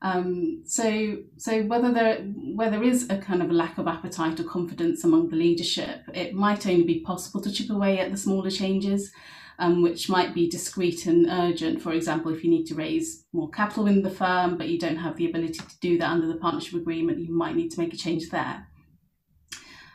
Um, 0.02 0.62
so, 0.66 1.18
so 1.37 1.62
whether 1.62 1.92
there 1.92 2.16
where 2.56 2.71
there 2.71 2.82
is 2.82 3.09
a 3.09 3.18
kind 3.18 3.40
of 3.40 3.50
lack 3.50 3.78
of 3.78 3.87
appetite 3.87 4.40
or 4.40 4.44
confidence 4.44 5.04
among 5.04 5.28
the 5.28 5.37
leadership, 5.37 6.02
it 6.12 6.35
might 6.35 6.66
only 6.66 6.85
be 6.85 7.00
possible 7.00 7.40
to 7.40 7.52
chip 7.52 7.71
away 7.71 8.00
at 8.00 8.11
the 8.11 8.16
smaller 8.16 8.50
changes 8.50 9.12
um, 9.59 9.80
which 9.82 10.09
might 10.09 10.35
be 10.35 10.49
discrete 10.49 11.06
and 11.06 11.28
urgent. 11.28 11.80
For 11.80 11.92
example, 11.92 12.32
if 12.32 12.42
you 12.42 12.50
need 12.50 12.66
to 12.66 12.75
raise 12.75 13.25
more 13.32 13.49
capital 13.50 13.87
in 13.87 14.02
the 14.02 14.11
firm, 14.11 14.56
but 14.56 14.68
you 14.68 14.78
don't 14.78 14.97
have 14.97 15.16
the 15.16 15.28
ability 15.28 15.54
to 15.59 15.78
do 15.80 15.99
that 15.99 16.11
under 16.11 16.26
the 16.26 16.37
partnership 16.37 16.75
agreement, 16.75 17.21
you 17.21 17.32
might 17.32 17.54
need 17.54 17.71
to 17.71 17.80
make 17.80 17.94
a 17.94 17.97
change 17.97 18.28
there. 18.30 18.66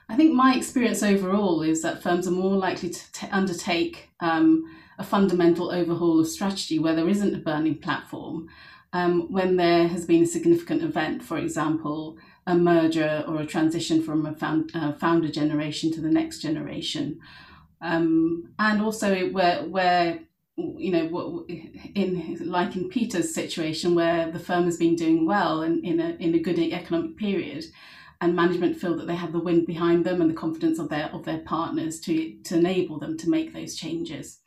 I 0.10 0.16
think 0.16 0.34
my 0.34 0.56
experience 0.56 1.04
overall 1.04 1.62
is 1.62 1.82
that 1.82 2.02
firms 2.02 2.28
are 2.28 2.32
more 2.32 2.56
likely 2.56 2.92
to 2.92 3.12
t- 3.12 3.28
undertake 3.30 4.10
um, 4.22 4.64
a 4.98 5.04
fundamental 5.04 5.70
overhaul 5.70 6.22
of 6.22 6.30
strategy 6.30 6.80
where 6.80 6.96
there 6.96 7.10
isn't 7.10 7.36
a 7.36 7.40
burning 7.40 7.78
platform. 7.80 8.48
Um, 8.98 9.32
when 9.32 9.58
there 9.58 9.88
has 9.88 10.08
been 10.08 10.24
a 10.24 10.34
significant 10.38 10.82
event, 10.82 11.22
for 11.22 11.38
example, 11.38 12.18
a 12.48 12.56
merger 12.56 13.24
or 13.28 13.42
a 13.42 13.46
transition 13.46 14.02
from 14.02 14.26
a 14.26 14.34
found, 14.34 14.72
uh, 14.74 14.94
founder 14.94 15.30
generation 15.30 15.92
to 15.92 16.02
the 16.02 16.10
next 16.10 16.40
generation, 16.40 17.20
um, 17.80 18.50
and 18.58 18.82
also 18.82 19.30
where 19.30 19.64
where 19.66 20.22
you 20.56 20.92
know 20.92 21.46
in 21.94 22.40
like 22.40 22.76
in 22.76 22.90
Peter's 22.90 23.36
situation 23.36 23.94
where 23.94 24.32
the 24.32 24.40
firm 24.40 24.64
has 24.64 24.78
been 24.78 24.96
doing 24.96 25.28
well 25.28 25.62
and 25.62 25.86
in 25.86 26.00
a 26.00 26.10
in 26.26 26.34
a 26.34 26.40
good 26.40 26.58
economic 26.58 27.18
period 27.18 27.66
and 28.20 28.36
management 28.36 28.78
feel 28.82 28.98
that 28.98 29.06
they 29.06 29.16
have 29.16 29.32
the 29.32 29.46
wind 29.48 29.68
behind 29.68 30.06
them 30.06 30.22
and 30.22 30.30
the 30.32 30.42
confidence 30.46 30.80
of 30.80 30.90
their 30.90 31.08
of 31.14 31.24
their 31.24 31.44
partners 31.56 32.00
to 32.00 32.34
to 32.44 32.58
enable 32.58 32.98
them 32.98 33.16
to 33.16 33.30
make 33.30 33.54
those 33.54 33.76
changes 33.76 34.40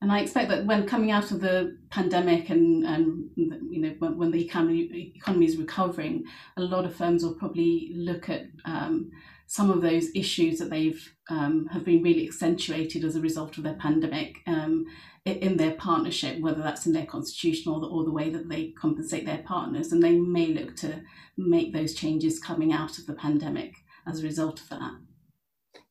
and 0.00 0.12
I 0.12 0.20
expect 0.20 0.48
that 0.50 0.64
when 0.64 0.86
coming 0.86 1.10
out 1.10 1.32
of 1.32 1.40
the 1.40 1.76
pandemic 1.90 2.50
and, 2.50 2.84
and 2.84 3.30
you 3.36 3.80
know 3.80 3.94
when, 3.98 4.16
when 4.16 4.30
the 4.30 4.44
economy 4.44 5.12
economy 5.16 5.46
is 5.46 5.56
recovering, 5.56 6.24
a 6.56 6.62
lot 6.62 6.84
of 6.84 6.94
firms 6.94 7.24
will 7.24 7.34
probably 7.34 7.90
look 7.94 8.28
at 8.28 8.42
um, 8.64 9.10
some 9.48 9.70
of 9.70 9.82
those 9.82 10.14
issues 10.14 10.58
that 10.58 10.70
they've 10.70 11.12
um, 11.30 11.66
have 11.72 11.84
been 11.84 12.02
really 12.02 12.26
accentuated 12.26 13.02
as 13.02 13.16
a 13.16 13.20
result 13.20 13.58
of 13.58 13.64
their 13.64 13.74
pandemic 13.74 14.36
um, 14.46 14.86
in 15.24 15.56
their 15.56 15.72
partnership, 15.72 16.40
whether 16.40 16.62
that's 16.62 16.86
in 16.86 16.92
their 16.92 17.06
constitution 17.06 17.72
or 17.72 17.80
the, 17.80 17.86
or 17.86 18.04
the 18.04 18.12
way 18.12 18.30
that 18.30 18.48
they 18.48 18.72
compensate 18.80 19.26
their 19.26 19.38
partners, 19.38 19.90
and 19.90 20.02
they 20.02 20.16
may 20.16 20.46
look 20.48 20.76
to 20.76 21.02
make 21.36 21.72
those 21.72 21.94
changes 21.94 22.38
coming 22.38 22.72
out 22.72 22.98
of 22.98 23.06
the 23.06 23.14
pandemic 23.14 23.74
as 24.06 24.20
a 24.20 24.24
result 24.24 24.60
of 24.60 24.68
that. 24.68 24.92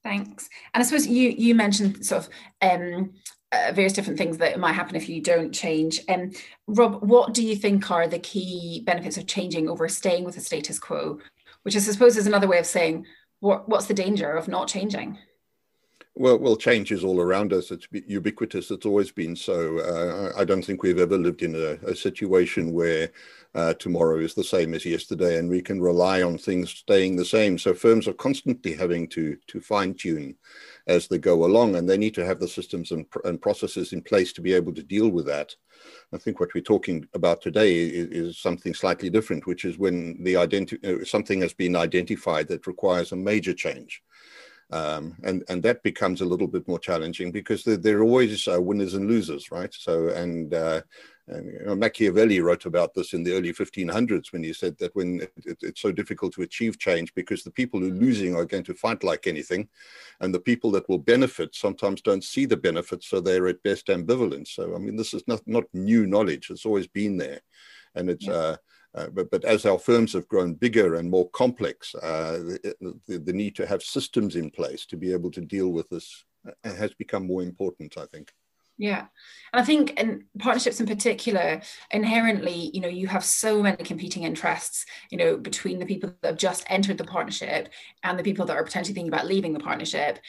Thanks. 0.03 0.47
And 0.73 0.81
I 0.81 0.85
suppose 0.85 1.07
you 1.07 1.29
you 1.37 1.53
mentioned 1.53 2.05
sort 2.05 2.25
of 2.25 2.29
um, 2.61 3.13
uh, 3.51 3.72
various 3.74 3.94
different 3.94 4.18
things 4.18 4.38
that 4.38 4.60
might 4.60 4.74
happen 4.74 4.96
if 4.96 5.08
you 5.08 5.22
don't 5.22 5.54
change. 5.54 6.01
Um, 6.10 6.32
Rob, 6.68 7.01
what 7.01 7.34
do 7.34 7.44
you 7.44 7.56
think 7.56 7.89
are 7.92 8.08
the 8.08 8.20
key 8.20 8.82
benefits 8.86 9.18
of 9.18 9.27
changing 9.27 9.70
over 9.70 9.88
staying 9.88 10.24
with 10.24 10.36
the 10.36 10.42
status 10.42 10.80
quo? 10.80 11.20
Which 11.63 11.75
I 11.75 11.80
suppose 11.80 12.18
is 12.18 12.27
another 12.27 12.48
way 12.48 12.60
of 12.60 12.66
saying 12.66 13.06
what, 13.39 13.70
what's 13.70 13.88
the 13.88 13.94
danger 13.94 14.32
of 14.32 14.48
not 14.48 14.68
changing? 14.68 15.18
Well, 16.16 16.39
well, 16.39 16.56
change 16.56 16.92
is 16.92 17.04
all 17.04 17.22
around 17.22 17.54
us. 17.54 17.70
It's 17.70 17.88
ubiquitous. 17.92 18.72
It's 18.72 18.88
always 18.88 19.12
been 19.12 19.36
so. 19.36 19.77
Uh, 19.77 20.34
I 20.36 20.46
don't 20.46 20.63
think 20.63 20.82
we've 20.82 20.98
ever 20.98 21.16
lived 21.16 21.44
in 21.44 21.54
a, 21.54 21.74
a 21.88 21.96
situation 21.96 22.74
where 22.74 23.12
uh, 23.54 23.75
tomorrow 23.75 24.18
is 24.18 24.34
the 24.34 24.44
same 24.44 24.74
as 24.74 24.84
yesterday, 24.84 25.38
and 25.38 25.48
we 25.48 25.62
can 25.62 25.80
rely 25.80 26.24
on 26.24 26.39
things 26.39 26.72
staying 26.72 27.18
the 27.18 27.25
same. 27.25 27.60
So 27.60 27.75
firms 27.75 28.08
are 28.08 28.13
constantly 28.13 28.74
having 28.74 29.08
to 29.10 29.38
to 29.46 29.62
fine 29.62 29.94
tune 29.94 30.36
as 30.88 31.08
they 31.08 31.17
go 31.17 31.46
along, 31.46 31.75
and 31.75 31.88
they 31.88 31.98
need 31.98 32.15
to 32.15 32.25
have 32.25 32.39
the 32.39 32.48
systems 32.48 32.91
and, 32.91 33.06
and 33.25 33.41
processes 33.41 33.94
in 33.94 34.01
place 34.01 34.34
to 34.34 34.41
be 34.41 34.53
able 34.53 34.74
to 34.74 34.84
deal 34.84 35.10
with 35.10 35.25
that. 35.25 35.56
I 36.13 36.17
think 36.17 36.39
what 36.39 36.53
we're 36.53 36.62
talking 36.63 37.08
about 37.13 37.41
today 37.41 37.75
is, 37.75 38.08
is 38.08 38.39
something 38.39 38.74
slightly 38.74 39.10
different, 39.10 39.46
which 39.46 39.65
is 39.65 39.77
when 39.77 40.24
the 40.24 40.36
identi- 40.36 40.84
uh, 40.84 41.06
something 41.06 41.41
has 41.41 41.53
been 41.53 41.75
identified 41.75 42.48
that 42.48 42.67
requires 42.67 43.12
a 43.12 43.15
major 43.15 43.53
change. 43.53 44.01
Um, 44.70 45.15
and 45.24 45.44
and 45.48 45.63
that 45.63 45.82
becomes 45.82 46.20
a 46.20 46.25
little 46.25 46.48
bit 46.48 46.67
more 46.67 46.79
challenging 46.79 47.32
because 47.32 47.63
there, 47.63 47.77
there 47.77 48.00
are 48.00 48.03
always 48.03 48.48
uh, 48.48 48.62
winners 48.62 48.96
and 48.96 49.08
losers, 49.08 49.50
right? 49.50 49.74
So 49.74 50.10
and 50.10 50.53
uh, 50.53 50.82
and, 51.29 51.51
you 51.51 51.65
know, 51.65 51.75
Machiavelli 51.75 52.39
wrote 52.39 52.65
about 52.65 52.93
this 52.93 53.13
in 53.13 53.24
the 53.24 53.34
early 53.34 53.51
1500s 53.51 54.31
when 54.31 54.43
he 54.43 54.53
said 54.53 54.77
that 54.77 54.96
when 54.96 55.22
it, 55.22 55.34
it, 55.46 55.57
it's 55.62 55.81
so 55.81 55.91
difficult 55.91 56.34
to 56.34 56.43
achieve 56.43 56.79
change 56.79 57.13
because 57.15 57.43
the 57.43 57.51
people 57.51 57.81
who 57.81 57.89
are 57.89 57.96
losing 57.96 58.34
are 58.34 58.46
going 58.46 58.63
to 58.63 58.74
fight 58.74 59.03
like 59.03 59.27
anything, 59.27 59.67
and 60.22 60.34
the 60.34 60.39
people 60.39 60.72
that 60.72 60.88
will 60.88 60.98
benefit 60.98 61.53
sometimes 61.53 62.01
don't 62.01 62.24
see 62.24 62.46
the 62.46 62.55
benefits, 62.55 63.07
so 63.07 63.19
they're 63.19 63.48
at 63.48 63.62
best 63.63 63.88
ambivalent. 63.88 64.48
So 64.48 64.74
I 64.74 64.79
mean, 64.79 64.96
this 64.96 65.13
is 65.13 65.24
not 65.27 65.41
not 65.46 65.65
new 65.74 66.05
knowledge; 66.05 66.50
it's 66.50 66.65
always 66.65 66.88
been 66.88 67.17
there, 67.17 67.41
and 67.96 68.10
it's. 68.10 68.25
Yeah. 68.25 68.34
Uh, 68.34 68.55
uh, 68.96 69.10
but, 69.10 69.29
but 69.29 69.46
as 69.46 69.65
our 69.65 69.77
firms 69.77 70.13
have 70.13 70.27
grown 70.27 70.55
bigger 70.55 70.96
and 70.96 71.07
more 71.07 71.29
complex, 71.29 71.93
uh, 71.93 72.31
the, 72.31 73.00
the, 73.07 73.19
the, 73.19 73.34
need 73.34 73.55
to 73.55 73.67
have 73.67 73.84
systems 73.84 74.36
in 74.36 74.50
place 74.50 74.88
to 74.88 74.98
be 74.98 75.13
able 75.13 75.29
to 75.29 75.41
deal 75.41 75.69
with 75.69 75.88
this 75.89 76.25
uh, 76.48 76.74
has 76.74 76.93
become 76.96 77.27
more 77.27 77.43
important, 77.43 77.96
I 77.96 78.05
think. 78.07 78.31
Yeah. 78.77 79.05
And 79.53 79.62
I 79.62 79.63
think 79.63 80.00
in 80.00 80.25
partnerships 80.39 80.79
in 80.79 80.86
particular, 80.86 81.62
inherently, 81.91 82.69
you 82.74 82.81
know, 82.81 82.88
you 82.88 83.07
have 83.07 83.24
so 83.24 83.62
many 83.63 83.84
competing 83.84 84.24
interests, 84.24 84.86
you 85.10 85.17
know, 85.17 85.38
between 85.38 85.79
the 85.79 85.86
people 85.86 86.13
that 86.22 86.27
have 86.27 86.38
just 86.38 86.63
entered 86.67 86.98
the 86.98 87.03
partnership 87.03 87.69
and 88.03 88.19
the 88.19 88.24
people 88.24 88.46
that 88.46 88.55
are 88.55 88.63
potentially 88.63 88.93
thinking 88.93 89.12
about 89.12 89.25
leaving 89.25 89.53
the 89.53 89.60
partnership. 89.60 90.19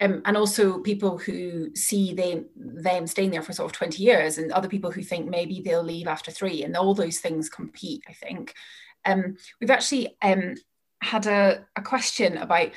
Um, 0.00 0.22
and 0.24 0.36
also 0.36 0.78
people 0.78 1.18
who 1.18 1.74
see 1.74 2.14
them 2.14 2.46
them 2.54 3.08
staying 3.08 3.32
there 3.32 3.42
for 3.42 3.52
sort 3.52 3.66
of 3.66 3.76
20 3.76 4.00
years 4.00 4.38
and 4.38 4.52
other 4.52 4.68
people 4.68 4.92
who 4.92 5.02
think 5.02 5.28
maybe 5.28 5.60
they'll 5.60 5.82
leave 5.82 6.06
after 6.06 6.30
three 6.30 6.62
and 6.62 6.76
all 6.76 6.94
those 6.94 7.18
things 7.18 7.48
compete, 7.48 8.04
I 8.08 8.12
think. 8.12 8.54
Um, 9.04 9.36
we've 9.60 9.72
actually 9.72 10.16
um, 10.22 10.54
had 11.02 11.26
a, 11.26 11.64
a 11.74 11.82
question 11.82 12.38
about 12.38 12.70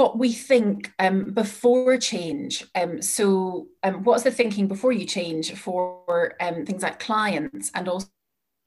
what 0.00 0.16
we 0.16 0.32
think 0.32 0.90
um, 0.98 1.24
before 1.24 1.98
change. 1.98 2.64
Um, 2.74 3.02
so, 3.02 3.68
um, 3.82 4.02
what's 4.02 4.22
the 4.22 4.30
thinking 4.30 4.66
before 4.66 4.92
you 4.92 5.04
change 5.04 5.52
for 5.52 6.36
um, 6.40 6.64
things 6.64 6.82
like 6.82 6.98
clients 6.98 7.70
and 7.74 7.86
also 7.86 8.08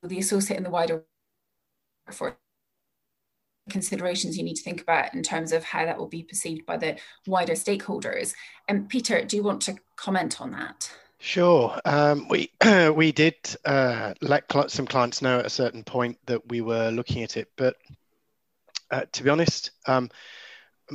the 0.03 0.19
associate 0.19 0.57
in 0.57 0.63
the 0.63 0.69
wider 0.69 1.05
for 2.11 2.37
considerations 3.67 4.37
you 4.37 4.43
need 4.43 4.57
to 4.57 4.63
think 4.63 4.81
about 4.81 5.11
in 5.15 5.23
terms 5.23 5.51
of 5.51 5.63
how 5.63 5.83
that 5.85 5.97
will 5.97 6.07
be 6.07 6.21
perceived 6.21 6.67
by 6.67 6.77
the 6.77 6.97
wider 7.25 7.53
stakeholders. 7.53 8.35
And 8.67 8.81
um, 8.81 8.87
Peter, 8.87 9.23
do 9.23 9.35
you 9.35 9.41
want 9.41 9.63
to 9.63 9.75
comment 9.95 10.39
on 10.39 10.51
that? 10.51 10.91
Sure. 11.17 11.79
Um, 11.83 12.27
we 12.27 12.51
we 12.93 13.11
did 13.11 13.35
uh, 13.65 14.13
let 14.21 14.51
cl- 14.51 14.69
some 14.69 14.85
clients 14.85 15.23
know 15.23 15.39
at 15.39 15.47
a 15.47 15.49
certain 15.61 15.83
point 15.83 16.19
that 16.27 16.47
we 16.47 16.61
were 16.61 16.91
looking 16.91 17.23
at 17.23 17.37
it, 17.37 17.49
but 17.55 17.75
uh, 18.91 19.05
to 19.13 19.23
be 19.23 19.31
honest, 19.31 19.71
um, 19.87 20.11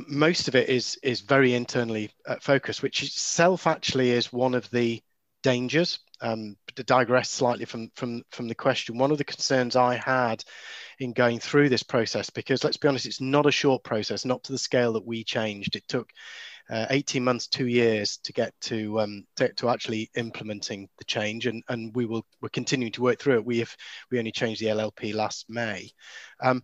most 0.07 0.47
of 0.47 0.55
it 0.55 0.69
is 0.69 0.97
is 1.03 1.21
very 1.21 1.53
internally 1.53 2.11
uh, 2.27 2.35
focused, 2.41 2.81
which 2.81 3.03
itself 3.03 3.67
actually 3.67 4.11
is 4.11 4.33
one 4.33 4.55
of 4.55 4.69
the 4.71 5.01
dangers. 5.43 5.99
Um, 6.21 6.57
to 6.75 6.83
digress 6.83 7.29
slightly 7.29 7.65
from 7.65 7.91
from 7.95 8.23
from 8.31 8.47
the 8.47 8.55
question, 8.55 8.97
one 8.97 9.11
of 9.11 9.17
the 9.17 9.23
concerns 9.23 9.75
I 9.75 9.95
had 9.95 10.43
in 10.99 11.13
going 11.13 11.39
through 11.39 11.69
this 11.69 11.83
process, 11.83 12.29
because 12.29 12.63
let's 12.63 12.77
be 12.77 12.89
honest, 12.89 13.05
it's 13.05 13.21
not 13.21 13.45
a 13.45 13.51
short 13.51 13.83
process, 13.83 14.25
not 14.25 14.43
to 14.43 14.51
the 14.51 14.57
scale 14.57 14.93
that 14.93 15.05
we 15.05 15.23
changed. 15.23 15.77
It 15.77 15.87
took 15.87 16.11
uh, 16.69 16.85
18 16.89 17.23
months, 17.23 17.47
two 17.47 17.67
years 17.67 18.17
to 18.17 18.33
get 18.33 18.53
to, 18.61 18.99
um, 18.99 19.25
to, 19.37 19.51
to 19.53 19.69
actually 19.69 20.11
implementing 20.15 20.87
the 20.99 21.03
change, 21.05 21.47
and, 21.47 21.63
and 21.67 21.95
we 21.95 22.05
will 22.05 22.25
we're 22.41 22.49
continuing 22.49 22.91
to 22.93 23.01
work 23.01 23.19
through 23.19 23.35
it. 23.35 23.45
We 23.45 23.59
have 23.59 23.75
we 24.11 24.19
only 24.19 24.31
changed 24.31 24.61
the 24.61 24.67
LLP 24.67 25.13
last 25.13 25.45
May. 25.49 25.89
Um, 26.39 26.61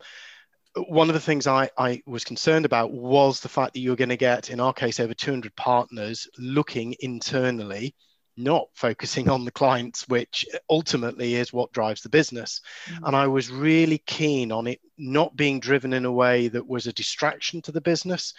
one 0.76 1.10
of 1.10 1.14
the 1.14 1.22
things 1.22 1.48
I, 1.48 1.70
I 1.78 2.02
was 2.06 2.24
concerned 2.24 2.66
about 2.66 2.92
was 2.92 3.40
the 3.40 3.50
fact 3.50 3.74
that 3.74 3.80
you're 3.80 3.96
going 3.96 4.10
to 4.10 4.18
get, 4.18 4.50
in 4.50 4.60
our 4.60 4.74
case, 4.74 5.00
over 5.00 5.14
200 5.14 5.56
partners 5.56 6.28
looking 6.38 6.96
internally 7.00 7.96
not 8.38 8.68
focusing 8.74 9.30
on 9.30 9.46
the 9.46 9.52
clients, 9.52 10.08
which 10.08 10.46
ultimately 10.70 11.36
is 11.36 11.54
what 11.54 11.72
drives 11.72 12.02
the 12.02 12.10
business. 12.10 12.62
Mm-hmm. 12.90 13.06
And 13.06 13.16
I 13.16 13.28
was 13.28 13.50
really 13.50 14.00
keen 14.00 14.52
on 14.52 14.68
it 14.68 14.82
not 14.98 15.36
being 15.36 15.60
driven 15.60 15.94
in 15.94 16.06
a 16.06 16.12
way 16.12 16.48
that 16.50 16.68
was 16.68 16.88
a 16.88 16.94
distraction 16.94 17.62
to 17.64 17.72
the 17.72 17.82
business, 17.82 18.34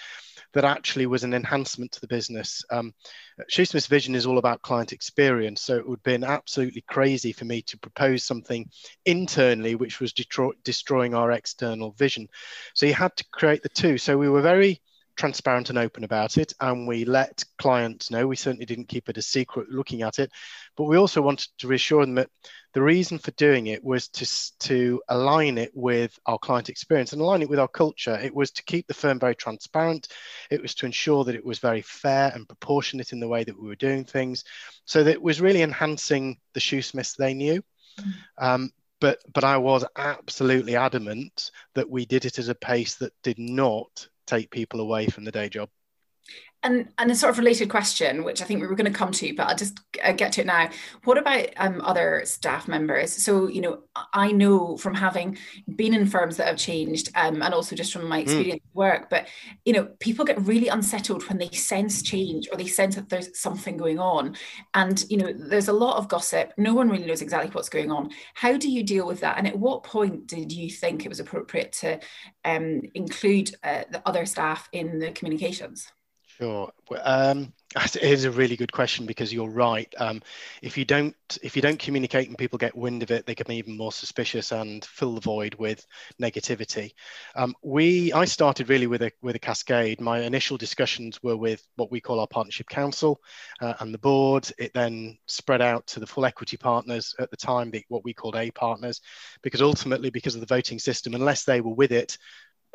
that 0.52 0.64
actually 0.64 1.06
was 1.06 1.24
an 1.24 1.34
enhancement 1.34 1.92
to 1.92 2.00
the 2.00 2.06
business. 2.06 2.64
Um, 2.70 2.94
Shoosmith's 3.50 3.86
vision 3.86 4.14
is 4.14 4.26
all 4.26 4.38
about 4.38 4.62
client 4.62 4.92
experience, 4.92 5.62
so 5.62 5.76
it 5.76 5.86
would 5.86 5.98
have 5.98 6.02
been 6.02 6.24
absolutely 6.24 6.82
crazy 6.88 7.32
for 7.32 7.44
me 7.44 7.62
to 7.62 7.78
propose 7.78 8.24
something 8.24 8.70
internally 9.04 9.74
which 9.74 10.00
was 10.00 10.14
destroying 10.64 11.14
our 11.14 11.32
external 11.32 11.92
vision. 11.92 12.28
So 12.74 12.86
you 12.86 12.94
had 12.94 13.14
to 13.16 13.24
create 13.32 13.62
the 13.62 13.68
two. 13.68 13.98
So 13.98 14.16
we 14.16 14.28
were 14.28 14.42
very 14.42 14.80
transparent 15.16 15.70
and 15.70 15.78
open 15.78 16.04
about 16.04 16.38
it 16.38 16.52
and 16.60 16.86
we 16.86 17.04
let 17.04 17.44
clients 17.58 18.10
know. 18.10 18.26
We 18.26 18.36
certainly 18.36 18.66
didn't 18.66 18.88
keep 18.88 19.08
it 19.08 19.16
a 19.16 19.22
secret 19.22 19.70
looking 19.70 20.02
at 20.02 20.18
it. 20.18 20.30
But 20.76 20.84
we 20.84 20.96
also 20.96 21.22
wanted 21.22 21.48
to 21.58 21.68
reassure 21.68 22.04
them 22.04 22.16
that 22.16 22.30
the 22.74 22.82
reason 22.82 23.18
for 23.18 23.30
doing 23.32 23.68
it 23.68 23.82
was 23.82 24.08
to, 24.08 24.58
to 24.68 25.02
align 25.08 25.56
it 25.56 25.72
with 25.74 26.18
our 26.26 26.38
client 26.38 26.68
experience 26.68 27.12
and 27.12 27.22
align 27.22 27.42
it 27.42 27.48
with 27.48 27.58
our 27.58 27.68
culture. 27.68 28.18
It 28.22 28.34
was 28.34 28.50
to 28.52 28.62
keep 28.64 28.86
the 28.86 28.94
firm 28.94 29.18
very 29.18 29.34
transparent. 29.34 30.08
It 30.50 30.60
was 30.60 30.74
to 30.76 30.86
ensure 30.86 31.24
that 31.24 31.34
it 31.34 31.44
was 31.44 31.58
very 31.58 31.82
fair 31.82 32.30
and 32.34 32.46
proportionate 32.46 33.12
in 33.12 33.20
the 33.20 33.28
way 33.28 33.44
that 33.44 33.60
we 33.60 33.68
were 33.68 33.76
doing 33.76 34.04
things. 34.04 34.44
So 34.84 35.02
that 35.02 35.12
it 35.12 35.22
was 35.22 35.40
really 35.40 35.62
enhancing 35.62 36.38
the 36.52 36.60
Shoosmiths 36.60 37.16
they 37.16 37.34
knew. 37.34 37.62
Mm. 37.98 38.12
um, 38.36 38.72
but 39.00 39.20
but 39.32 39.44
I 39.44 39.58
was 39.58 39.84
absolutely 39.96 40.76
adamant 40.76 41.50
that 41.74 41.88
we 41.88 42.06
did 42.06 42.24
it 42.24 42.38
at 42.38 42.48
a 42.48 42.54
pace 42.54 42.96
that 42.96 43.12
did 43.22 43.38
not 43.38 44.08
take 44.26 44.50
people 44.50 44.80
away 44.80 45.06
from 45.06 45.24
the 45.24 45.32
day 45.32 45.48
job. 45.48 45.70
And, 46.62 46.88
and 46.98 47.12
a 47.12 47.14
sort 47.14 47.30
of 47.30 47.38
related 47.38 47.68
question, 47.68 48.24
which 48.24 48.42
I 48.42 48.44
think 48.44 48.60
we 48.60 48.66
were 48.66 48.74
going 48.74 48.90
to 48.92 48.98
come 48.98 49.12
to, 49.12 49.32
but 49.36 49.46
I'll 49.46 49.56
just 49.56 49.78
uh, 50.02 50.10
get 50.10 50.32
to 50.32 50.40
it 50.40 50.48
now. 50.48 50.70
What 51.04 51.16
about 51.16 51.46
um, 51.58 51.80
other 51.82 52.22
staff 52.24 52.66
members? 52.66 53.12
So, 53.12 53.46
you 53.46 53.60
know, 53.60 53.82
I 54.12 54.32
know 54.32 54.76
from 54.76 54.94
having 54.94 55.38
been 55.76 55.94
in 55.94 56.06
firms 56.06 56.38
that 56.38 56.48
have 56.48 56.56
changed 56.56 57.10
um, 57.14 57.40
and 57.40 57.54
also 57.54 57.76
just 57.76 57.92
from 57.92 58.08
my 58.08 58.16
hmm. 58.16 58.22
experience 58.22 58.62
mm. 58.62 58.74
work, 58.74 59.10
but, 59.10 59.28
you 59.64 59.74
know, 59.74 59.84
people 60.00 60.24
get 60.24 60.40
really 60.40 60.66
unsettled 60.66 61.28
when 61.28 61.38
they 61.38 61.50
sense 61.50 62.02
change 62.02 62.48
or 62.50 62.58
they 62.58 62.66
sense 62.66 62.96
that 62.96 63.10
there's 63.10 63.38
something 63.38 63.76
going 63.76 64.00
on. 64.00 64.34
And, 64.74 65.04
you 65.08 65.18
know, 65.18 65.32
there's 65.32 65.68
a 65.68 65.72
lot 65.72 65.98
of 65.98 66.08
gossip. 66.08 66.52
No 66.58 66.74
one 66.74 66.88
really 66.88 67.06
knows 67.06 67.22
exactly 67.22 67.50
what's 67.50 67.68
going 67.68 67.92
on. 67.92 68.10
How 68.34 68.56
do 68.56 68.68
you 68.68 68.82
deal 68.82 69.06
with 69.06 69.20
that? 69.20 69.38
And 69.38 69.46
at 69.46 69.56
what 69.56 69.84
point 69.84 70.26
did 70.26 70.50
you 70.50 70.68
think 70.70 71.04
it 71.04 71.10
was 71.10 71.20
appropriate 71.20 71.72
to 71.74 72.00
um, 72.44 72.82
include 72.94 73.54
uh, 73.62 73.84
the 73.88 74.02
other 74.04 74.26
staff 74.26 74.68
in 74.72 74.98
the 74.98 75.12
communications? 75.12 75.86
Sure. 76.38 76.70
Um, 77.02 77.54
it 77.76 77.96
is 77.96 78.24
a 78.24 78.30
really 78.30 78.56
good 78.56 78.72
question 78.72 79.06
because 79.06 79.32
you're 79.32 79.48
right. 79.48 79.92
Um, 79.98 80.22
if 80.60 80.76
you 80.76 80.84
don't 80.84 81.16
if 81.42 81.56
you 81.56 81.62
don't 81.62 81.78
communicate 81.78 82.28
and 82.28 82.36
people 82.36 82.58
get 82.58 82.76
wind 82.76 83.02
of 83.02 83.10
it, 83.10 83.24
they 83.24 83.34
can 83.34 83.46
be 83.48 83.56
even 83.56 83.76
more 83.76 83.92
suspicious 83.92 84.52
and 84.52 84.84
fill 84.84 85.14
the 85.14 85.20
void 85.22 85.54
with 85.54 85.86
negativity. 86.20 86.92
Um, 87.36 87.54
we 87.62 88.12
I 88.12 88.26
started 88.26 88.68
really 88.68 88.86
with 88.86 89.00
a 89.00 89.12
with 89.22 89.34
a 89.34 89.38
cascade. 89.38 89.98
My 89.98 90.20
initial 90.20 90.58
discussions 90.58 91.22
were 91.22 91.38
with 91.38 91.66
what 91.76 91.90
we 91.90 92.02
call 92.02 92.20
our 92.20 92.28
partnership 92.28 92.68
council 92.68 93.18
uh, 93.62 93.74
and 93.80 93.94
the 93.94 93.98
board. 93.98 94.50
It 94.58 94.74
then 94.74 95.16
spread 95.26 95.62
out 95.62 95.86
to 95.88 96.00
the 96.00 96.06
full 96.06 96.26
equity 96.26 96.58
partners 96.58 97.14
at 97.18 97.30
the 97.30 97.36
time, 97.38 97.72
what 97.88 98.04
we 98.04 98.12
called 98.12 98.36
A 98.36 98.50
partners, 98.50 99.00
because 99.42 99.62
ultimately 99.62 100.10
because 100.10 100.34
of 100.34 100.42
the 100.42 100.54
voting 100.54 100.78
system, 100.78 101.14
unless 101.14 101.44
they 101.44 101.62
were 101.62 101.74
with 101.74 101.92
it, 101.92 102.18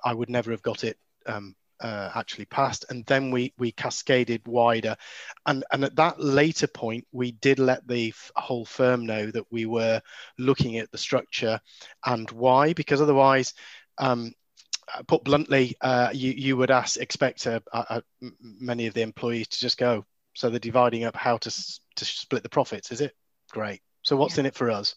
I 0.04 0.16
would 0.16 0.32
never 0.32 0.50
have 0.50 0.64
got 0.64 0.84
it 0.84 0.98
um, 1.28 1.56
uh, 1.82 2.12
actually 2.16 2.46
passed, 2.46 2.86
and 2.90 3.06
then 3.06 3.32
we 3.32 3.54
we 3.58 3.72
cascaded 3.72 4.48
wider, 4.48 4.96
and 5.46 5.64
and 5.72 5.84
at 5.84 5.96
that 5.96 6.20
later 6.20 6.68
point, 6.68 7.06
we 7.12 7.32
did 7.32 7.60
let 7.60 7.88
the 7.88 8.10
f- 8.10 8.32
whole 8.36 8.66
firm 8.66 9.06
know 9.06 9.32
that 9.32 9.46
we 9.52 9.66
were 9.66 10.02
looking 10.38 10.78
at 10.78 10.92
the 10.92 10.98
structure 10.98 11.60
and 12.06 12.30
why, 12.32 12.74
because 12.74 13.02
otherwise. 13.02 13.54
Um, 13.98 14.34
put 15.08 15.24
bluntly, 15.24 15.76
uh, 15.82 16.10
you 16.14 16.32
you 16.32 16.58
would 16.58 16.72
ask 16.72 17.00
expect 17.00 17.46
a, 17.46 17.62
a, 17.72 18.02
a, 18.22 18.32
many 18.42 18.88
of 18.88 18.94
the 18.94 19.02
employees 19.02 19.48
to 19.48 19.60
just 19.60 19.78
go. 19.78 20.06
So 20.34 20.50
they're 20.50 20.60
dividing 20.60 21.04
up 21.04 21.16
how 21.16 21.38
to 21.38 21.50
to 21.50 22.06
split 22.06 22.44
the 22.44 22.50
profits. 22.50 22.92
Is 22.92 23.00
it 23.00 23.14
great? 23.52 23.82
So 24.04 24.16
what's 24.16 24.36
yeah. 24.36 24.42
in 24.42 24.46
it 24.48 24.56
for 24.56 24.70
us? 24.72 24.96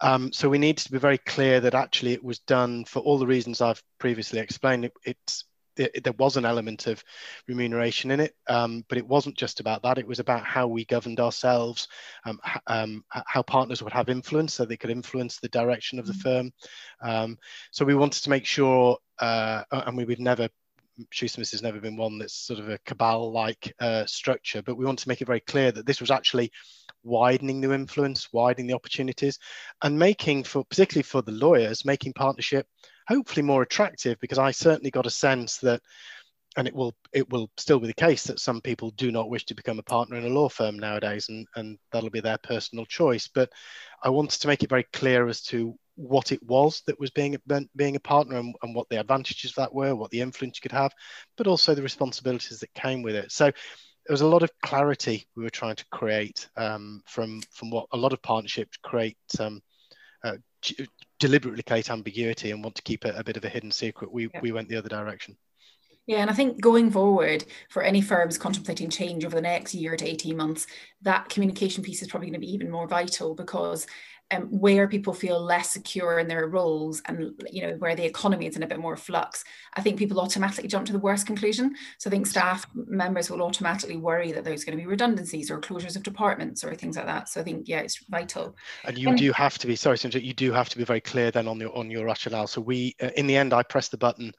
Um, 0.00 0.32
so 0.32 0.48
we 0.48 0.58
need 0.58 0.78
to 0.78 0.92
be 0.92 0.98
very 0.98 1.18
clear 1.18 1.60
that 1.60 1.74
actually 1.74 2.12
it 2.12 2.24
was 2.24 2.38
done 2.40 2.84
for 2.84 3.00
all 3.00 3.18
the 3.18 3.26
reasons 3.26 3.60
I've 3.60 3.82
previously 3.98 4.38
explained. 4.38 4.86
It, 4.86 4.92
it's 5.04 5.44
it, 5.80 6.04
there 6.04 6.12
was 6.14 6.36
an 6.36 6.44
element 6.44 6.86
of 6.86 7.02
remuneration 7.48 8.10
in 8.10 8.20
it, 8.20 8.34
um, 8.48 8.84
but 8.88 8.98
it 8.98 9.06
wasn't 9.06 9.36
just 9.36 9.60
about 9.60 9.82
that. 9.82 9.98
It 9.98 10.06
was 10.06 10.18
about 10.18 10.44
how 10.44 10.66
we 10.66 10.84
governed 10.84 11.20
ourselves, 11.20 11.88
um, 12.24 12.40
um, 12.66 13.04
how 13.08 13.42
partners 13.42 13.82
would 13.82 13.92
have 13.92 14.08
influence, 14.08 14.54
so 14.54 14.64
they 14.64 14.76
could 14.76 14.90
influence 14.90 15.38
the 15.38 15.48
direction 15.48 15.98
of 15.98 16.06
the 16.06 16.12
mm. 16.12 16.22
firm. 16.22 16.52
Um, 17.00 17.38
so 17.70 17.84
we 17.84 17.94
wanted 17.94 18.22
to 18.24 18.30
make 18.30 18.46
sure, 18.46 18.98
uh, 19.18 19.64
and 19.70 19.96
we 19.96 20.04
would 20.04 20.20
never. 20.20 20.48
Shoosmiths 21.14 21.52
has 21.52 21.62
never 21.62 21.80
been 21.80 21.96
one 21.96 22.18
that's 22.18 22.34
sort 22.34 22.60
of 22.60 22.68
a 22.68 22.78
cabal-like 22.84 23.72
uh, 23.80 24.04
structure, 24.04 24.60
but 24.60 24.76
we 24.76 24.84
want 24.84 24.98
to 24.98 25.08
make 25.08 25.22
it 25.22 25.26
very 25.26 25.40
clear 25.40 25.72
that 25.72 25.86
this 25.86 25.98
was 25.98 26.10
actually 26.10 26.52
widening 27.02 27.62
the 27.62 27.72
influence, 27.72 28.28
widening 28.34 28.66
the 28.66 28.74
opportunities, 28.74 29.38
and 29.82 29.98
making 29.98 30.44
for 30.44 30.62
particularly 30.64 31.02
for 31.02 31.22
the 31.22 31.32
lawyers, 31.32 31.86
making 31.86 32.12
partnership 32.12 32.66
hopefully 33.10 33.42
more 33.42 33.62
attractive 33.62 34.18
because 34.20 34.38
I 34.38 34.52
certainly 34.52 34.90
got 34.90 35.06
a 35.06 35.10
sense 35.10 35.58
that 35.58 35.80
and 36.56 36.66
it 36.66 36.74
will 36.74 36.94
it 37.12 37.28
will 37.30 37.50
still 37.56 37.78
be 37.78 37.86
the 37.86 37.94
case 37.94 38.24
that 38.24 38.40
some 38.40 38.60
people 38.60 38.90
do 38.92 39.12
not 39.12 39.30
wish 39.30 39.44
to 39.46 39.54
become 39.54 39.78
a 39.78 39.84
partner 39.84 40.16
in 40.16 40.24
a 40.24 40.28
law 40.28 40.48
firm 40.48 40.78
nowadays 40.78 41.28
and 41.28 41.46
and 41.56 41.78
that'll 41.92 42.10
be 42.10 42.20
their 42.20 42.38
personal 42.38 42.84
choice. 42.86 43.28
But 43.28 43.50
i 44.02 44.08
wanted 44.08 44.40
to 44.40 44.48
make 44.48 44.62
it 44.62 44.70
very 44.70 44.86
clear 44.92 45.28
as 45.28 45.42
to 45.42 45.74
what 45.96 46.32
it 46.32 46.42
was 46.42 46.82
that 46.86 46.98
was 46.98 47.10
being 47.10 47.36
being 47.76 47.96
a 47.96 48.00
partner 48.00 48.38
and, 48.38 48.54
and 48.62 48.74
what 48.74 48.88
the 48.88 48.98
advantages 48.98 49.52
that 49.54 49.72
were 49.74 49.94
what 49.94 50.10
the 50.10 50.20
influence 50.20 50.58
you 50.58 50.62
could 50.62 50.72
have 50.72 50.92
but 51.36 51.46
also 51.46 51.74
the 51.74 51.82
responsibilities 51.82 52.60
that 52.60 52.72
came 52.74 53.02
with 53.02 53.14
it. 53.14 53.30
So 53.30 53.44
there 53.44 54.14
was 54.14 54.22
a 54.22 54.26
lot 54.26 54.42
of 54.42 54.50
clarity 54.62 55.26
we 55.36 55.44
were 55.44 55.50
trying 55.50 55.76
to 55.76 55.84
create 55.92 56.48
um, 56.56 57.02
from 57.06 57.42
from 57.50 57.70
what 57.70 57.86
a 57.92 57.96
lot 57.96 58.12
of 58.12 58.22
partnerships 58.22 58.76
create 58.82 59.16
um, 59.38 59.60
uh, 60.24 60.36
deliberately 61.18 61.62
create 61.62 61.90
ambiguity 61.90 62.50
and 62.50 62.62
want 62.62 62.74
to 62.76 62.82
keep 62.82 63.04
it 63.04 63.14
a 63.16 63.24
bit 63.24 63.36
of 63.36 63.44
a 63.44 63.48
hidden 63.48 63.70
secret, 63.70 64.12
we, 64.12 64.28
yeah. 64.32 64.40
we 64.42 64.52
went 64.52 64.68
the 64.68 64.76
other 64.76 64.88
direction. 64.88 65.36
Yeah, 66.06 66.18
and 66.18 66.30
I 66.30 66.32
think 66.32 66.60
going 66.60 66.90
forward 66.90 67.44
for 67.68 67.82
any 67.82 68.00
firms 68.00 68.36
contemplating 68.36 68.90
change 68.90 69.24
over 69.24 69.36
the 69.36 69.42
next 69.42 69.74
year 69.74 69.96
to 69.96 70.04
18 70.04 70.36
months, 70.36 70.66
that 71.02 71.28
communication 71.28 71.84
piece 71.84 72.02
is 72.02 72.08
probably 72.08 72.26
going 72.26 72.40
to 72.40 72.46
be 72.46 72.52
even 72.52 72.70
more 72.70 72.88
vital 72.88 73.34
because 73.34 73.86
um, 74.32 74.42
where 74.50 74.86
people 74.88 75.12
feel 75.12 75.40
less 75.40 75.70
secure 75.70 76.18
in 76.18 76.28
their 76.28 76.46
roles 76.46 77.02
and 77.06 77.32
you 77.50 77.62
know 77.62 77.74
where 77.74 77.96
the 77.96 78.04
economy 78.04 78.46
is 78.46 78.56
in 78.56 78.62
a 78.62 78.66
bit 78.66 78.78
more 78.78 78.96
flux 78.96 79.44
i 79.74 79.80
think 79.80 79.98
people 79.98 80.20
automatically 80.20 80.68
jump 80.68 80.86
to 80.86 80.92
the 80.92 80.98
worst 80.98 81.26
conclusion. 81.26 81.74
So 81.98 82.08
i 82.08 82.10
think 82.10 82.26
staff 82.26 82.66
members 82.74 83.30
will 83.30 83.42
automatically 83.42 83.96
worry 83.96 84.32
that 84.32 84.44
there's 84.44 84.64
going 84.64 84.76
to 84.76 84.82
be 84.82 84.86
redundancies 84.86 85.50
or 85.50 85.60
closures 85.60 85.96
of 85.96 86.02
departments 86.02 86.64
or 86.64 86.74
things 86.74 86.96
like 86.96 87.06
that. 87.06 87.28
So 87.28 87.40
i 87.40 87.44
think 87.44 87.68
yeah 87.68 87.80
it's 87.80 87.98
vital. 88.08 88.56
And 88.84 88.98
you 88.98 89.16
do 89.16 89.32
have 89.32 89.58
to 89.58 89.66
be 89.66 89.76
sorry 89.76 89.98
you 90.02 90.34
do 90.34 90.52
have 90.52 90.68
to 90.70 90.78
be 90.78 90.84
very 90.84 91.00
clear 91.00 91.30
then 91.30 91.48
on 91.48 91.60
your 91.60 91.76
on 91.76 91.90
your 91.90 92.06
rationale. 92.06 92.46
So 92.46 92.60
we 92.60 92.94
uh, 93.02 93.10
in 93.16 93.26
the 93.26 93.36
end 93.36 93.52
i 93.52 93.62
pressed 93.62 93.90
the 93.90 93.96
button 93.96 94.32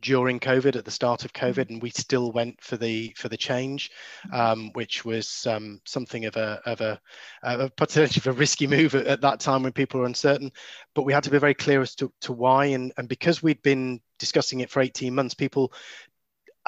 during 0.00 0.38
COVID, 0.38 0.76
at 0.76 0.84
the 0.84 0.90
start 0.90 1.24
of 1.24 1.32
COVID, 1.32 1.54
mm-hmm. 1.54 1.74
and 1.74 1.82
we 1.82 1.90
still 1.90 2.32
went 2.32 2.62
for 2.62 2.76
the 2.76 3.14
for 3.16 3.28
the 3.28 3.36
change, 3.36 3.90
mm-hmm. 4.26 4.34
um, 4.34 4.70
which 4.74 5.04
was 5.04 5.46
um, 5.46 5.80
something 5.84 6.24
of 6.24 6.36
a 6.36 6.60
of 6.66 6.80
a, 6.80 7.00
a 7.42 7.70
potentially 7.70 8.20
of 8.20 8.34
a 8.34 8.38
risky 8.38 8.66
move 8.66 8.94
at, 8.94 9.06
at, 9.06 9.20
that 9.20 9.40
time 9.40 9.62
when 9.62 9.72
people 9.72 10.00
were 10.00 10.06
uncertain. 10.06 10.52
But 10.94 11.02
we 11.02 11.12
had 11.12 11.24
to 11.24 11.30
be 11.30 11.38
very 11.38 11.54
clear 11.54 11.80
as 11.80 11.94
to, 11.96 12.12
to 12.22 12.32
why, 12.32 12.66
and 12.66 12.92
and 12.96 13.08
because 13.08 13.42
we'd 13.42 13.62
been 13.62 14.00
discussing 14.18 14.60
it 14.60 14.70
for 14.70 14.80
18 14.80 15.14
months, 15.14 15.34
people 15.34 15.72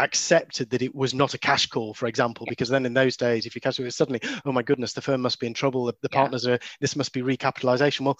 accepted 0.00 0.70
that 0.70 0.82
it 0.82 0.94
was 0.94 1.12
not 1.12 1.34
a 1.34 1.38
cash 1.38 1.66
call, 1.66 1.92
for 1.92 2.06
example, 2.06 2.46
because 2.48 2.68
then 2.68 2.86
in 2.86 2.94
those 2.94 3.16
days, 3.16 3.44
if 3.44 3.54
you 3.54 3.60
cash 3.60 3.78
it 3.78 3.84
was 3.84 3.96
suddenly, 3.96 4.20
oh 4.44 4.52
my 4.52 4.62
goodness, 4.62 4.92
the 4.94 5.02
firm 5.02 5.20
must 5.20 5.38
be 5.38 5.46
in 5.46 5.54
trouble. 5.54 5.84
The, 5.84 5.92
the 6.00 6.08
yeah. 6.10 6.18
partners 6.18 6.46
are, 6.46 6.58
this 6.80 6.96
must 6.96 7.12
be 7.12 7.20
recapitalization. 7.20 8.00
Well, 8.00 8.18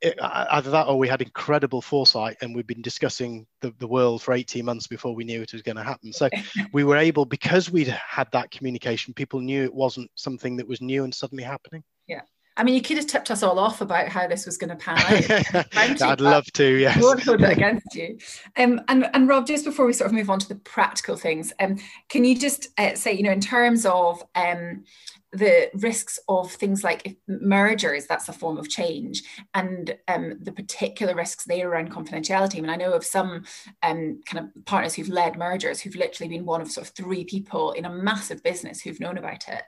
it, 0.00 0.18
either 0.20 0.70
that 0.70 0.86
or 0.86 0.98
we 0.98 1.08
had 1.08 1.22
incredible 1.22 1.82
foresight 1.82 2.36
and 2.40 2.54
we've 2.54 2.66
been 2.66 2.82
discussing 2.82 3.46
the, 3.60 3.72
the 3.78 3.86
world 3.86 4.22
for 4.22 4.34
18 4.34 4.64
months 4.64 4.86
before 4.86 5.14
we 5.14 5.24
knew 5.24 5.42
it 5.42 5.52
was 5.52 5.62
going 5.62 5.76
to 5.76 5.82
happen. 5.82 6.12
So 6.12 6.28
we 6.72 6.84
were 6.84 6.96
able, 6.96 7.24
because 7.24 7.70
we'd 7.70 7.88
had 7.88 8.28
that 8.32 8.50
communication, 8.50 9.14
people 9.14 9.40
knew 9.40 9.64
it 9.64 9.74
wasn't 9.74 10.10
something 10.14 10.56
that 10.56 10.68
was 10.68 10.80
new 10.80 11.04
and 11.04 11.14
suddenly 11.14 11.44
happening. 11.44 11.82
Yeah. 12.06 12.22
I 12.58 12.64
mean, 12.64 12.74
you 12.74 12.82
could 12.82 12.96
have 12.96 13.06
tipped 13.06 13.30
us 13.30 13.44
all 13.44 13.56
off 13.60 13.80
about 13.82 14.08
how 14.08 14.26
this 14.26 14.44
was 14.44 14.58
going 14.58 14.70
to 14.70 14.76
pan 14.76 14.98
out. 14.98 15.66
I'd 16.02 16.20
love 16.20 16.44
to, 16.54 16.64
yes. 16.64 17.00
Won't 17.00 17.22
hold 17.22 17.40
it 17.40 17.50
against 17.50 17.94
you. 17.94 18.18
Um, 18.56 18.80
and, 18.88 19.08
and 19.14 19.28
Rob, 19.28 19.46
just 19.46 19.64
before 19.64 19.86
we 19.86 19.92
sort 19.92 20.10
of 20.10 20.14
move 20.14 20.28
on 20.28 20.40
to 20.40 20.48
the 20.48 20.56
practical 20.56 21.16
things, 21.16 21.52
um, 21.60 21.78
can 22.08 22.24
you 22.24 22.36
just 22.36 22.68
uh, 22.76 22.96
say, 22.96 23.12
you 23.12 23.22
know, 23.22 23.30
in 23.30 23.40
terms 23.40 23.86
of 23.86 24.24
um, 24.34 24.82
the 25.32 25.70
risks 25.74 26.18
of 26.28 26.50
things 26.50 26.82
like 26.82 27.18
mergers, 27.26 28.06
that's 28.06 28.28
a 28.28 28.32
form 28.32 28.56
of 28.56 28.68
change, 28.68 29.22
and 29.52 29.96
um, 30.08 30.38
the 30.40 30.52
particular 30.52 31.14
risks 31.14 31.44
there 31.44 31.70
around 31.70 31.92
confidentiality. 31.92 32.58
I 32.58 32.60
mean, 32.60 32.70
I 32.70 32.76
know 32.76 32.92
of 32.92 33.04
some 33.04 33.44
um, 33.82 34.20
kind 34.24 34.50
of 34.56 34.64
partners 34.64 34.94
who've 34.94 35.08
led 35.08 35.36
mergers 35.36 35.80
who've 35.80 35.96
literally 35.96 36.30
been 36.30 36.46
one 36.46 36.62
of 36.62 36.70
sort 36.70 36.88
of 36.88 36.94
three 36.94 37.24
people 37.24 37.72
in 37.72 37.84
a 37.84 37.90
massive 37.90 38.42
business 38.42 38.80
who've 38.80 39.00
known 39.00 39.18
about 39.18 39.48
it. 39.48 39.62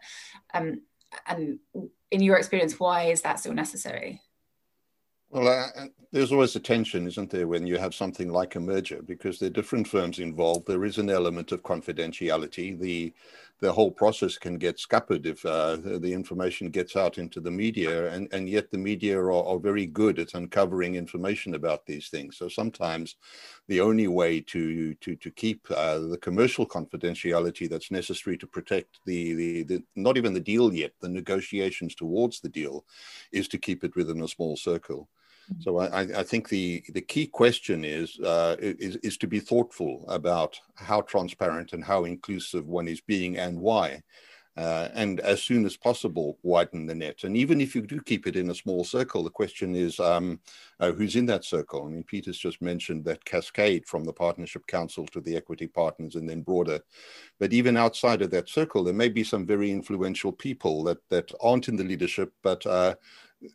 Um, 0.55 0.83
and 1.27 1.59
in 2.11 2.23
your 2.23 2.37
experience, 2.37 2.81
why 2.81 3.05
is 3.05 3.23
that 3.23 3.41
so 3.41 3.53
necessary? 3.53 4.23
Well, 5.31 5.47
uh, 5.47 5.87
there's 6.11 6.33
always 6.33 6.57
a 6.57 6.61
tension, 6.61 7.07
isn't 7.07 7.31
there, 7.31 7.47
when 7.47 7.67
you 7.67 7.79
have 7.79 7.95
something 7.95 8.33
like 8.33 8.57
a 8.57 8.61
merger, 8.61 9.01
because 9.03 9.39
there 9.39 9.47
are 9.47 9.53
different 9.53 9.87
firms 9.87 10.19
involved. 10.19 10.67
There 10.67 10.85
is 10.85 10.99
an 10.99 11.09
element 11.09 11.53
of 11.53 11.63
confidentiality. 11.63 12.79
The 12.79 13.13
the 13.61 13.73
whole 13.73 13.91
process 13.91 14.39
can 14.39 14.57
get 14.57 14.79
scuppered 14.79 15.27
if 15.27 15.45
uh, 15.45 15.77
the 15.77 16.13
information 16.13 16.71
gets 16.71 16.97
out 16.97 17.19
into 17.19 17.41
the 17.41 17.51
media, 17.51 18.11
and, 18.11 18.27
and 18.33 18.49
yet 18.49 18.71
the 18.71 18.79
media 18.79 19.19
are, 19.19 19.31
are, 19.33 19.59
very 19.59 19.85
good 19.85 20.19
at 20.19 20.33
uncovering 20.33 20.95
information 20.95 21.55
about 21.55 21.85
these 21.85 22.09
things. 22.09 22.39
So 22.39 22.49
sometimes 22.49 23.17
the 23.69 23.81
only 23.81 24.09
way 24.09 24.41
to 24.41 24.95
to 24.95 25.15
to 25.15 25.31
keep 25.31 25.71
uh, 25.71 25.99
the 25.99 26.19
commercial 26.19 26.67
confidentiality 26.67 27.69
that's 27.69 27.91
necessary 27.91 28.39
to 28.39 28.47
protect 28.47 29.01
the, 29.05 29.35
the, 29.35 29.63
the 29.65 29.83
not 29.95 30.17
even 30.17 30.33
the 30.33 30.41
deal 30.41 30.73
yet, 30.73 30.93
the 31.01 31.09
negotiations 31.09 31.95
towards 31.95 32.41
the 32.41 32.49
deal, 32.49 32.85
is 33.33 33.47
to 33.49 33.59
keep 33.59 33.85
it 33.85 33.95
within 33.95 34.23
a 34.23 34.29
small 34.29 34.57
circle. 34.57 35.09
So 35.59 35.79
I, 35.79 36.01
I, 36.01 36.23
think 36.23 36.49
the, 36.49 36.83
the 36.91 37.01
key 37.01 37.27
question 37.27 37.85
is, 37.85 38.19
uh, 38.21 38.57
is, 38.61 38.97
is 38.97 39.17
to 39.19 39.27
be 39.27 39.41
thoughtful 39.41 40.05
about 40.09 40.59
how 40.77 41.03
transparent 41.03 41.73
and 41.73 41.85
how 41.85 42.05
inclusive 42.05 42.67
one 42.67 42.89
is 42.89 43.01
being 43.01 43.37
and 43.37 43.59
why. 43.59 44.03
Uh, 44.57 44.89
and 44.95 45.21
as 45.21 45.43
soon 45.43 45.65
as 45.65 45.77
possible, 45.77 46.39
widen 46.43 46.85
the 46.85 46.95
net. 46.95 47.25
And 47.25 47.37
even 47.37 47.61
if 47.61 47.75
you 47.75 47.83
do 47.83 48.01
keep 48.01 48.27
it 48.27 48.37
in 48.37 48.51
a 48.51 48.55
small 48.55 48.85
circle, 48.85 49.23
the 49.23 49.31
question 49.31 49.75
is 49.77 50.01
um, 50.01 50.41
uh, 50.81 50.93
who's 50.93 51.17
in 51.17 51.27
that 51.27 51.45
circle? 51.45 51.87
I 51.87 51.91
mean, 51.91 52.03
Peter's 52.03 52.39
just 52.39 52.61
mentioned 52.61 53.05
that 53.05 53.25
cascade 53.25 53.87
from 53.87 54.05
the 54.05 54.13
Partnership 54.13 54.67
Council 54.67 55.07
to 55.07 55.21
the 55.21 55.37
equity 55.37 55.67
partners 55.67 56.17
and 56.17 56.29
then 56.29 56.43
broader. 56.43 56.81
But 57.39 57.53
even 57.53 57.77
outside 57.77 58.23
of 58.23 58.31
that 58.33 58.49
circle, 58.49 58.83
there 58.83 58.93
may 58.93 59.09
be 59.09 59.25
some 59.25 59.47
very 59.47 59.71
influential 59.71 60.33
people 60.33 60.83
that, 60.85 60.99
that 61.11 61.33
aren't 61.41 61.69
in 61.69 61.77
the 61.77 61.85
leadership, 61.85 62.33
but 62.43 62.67
uh, 62.67 62.97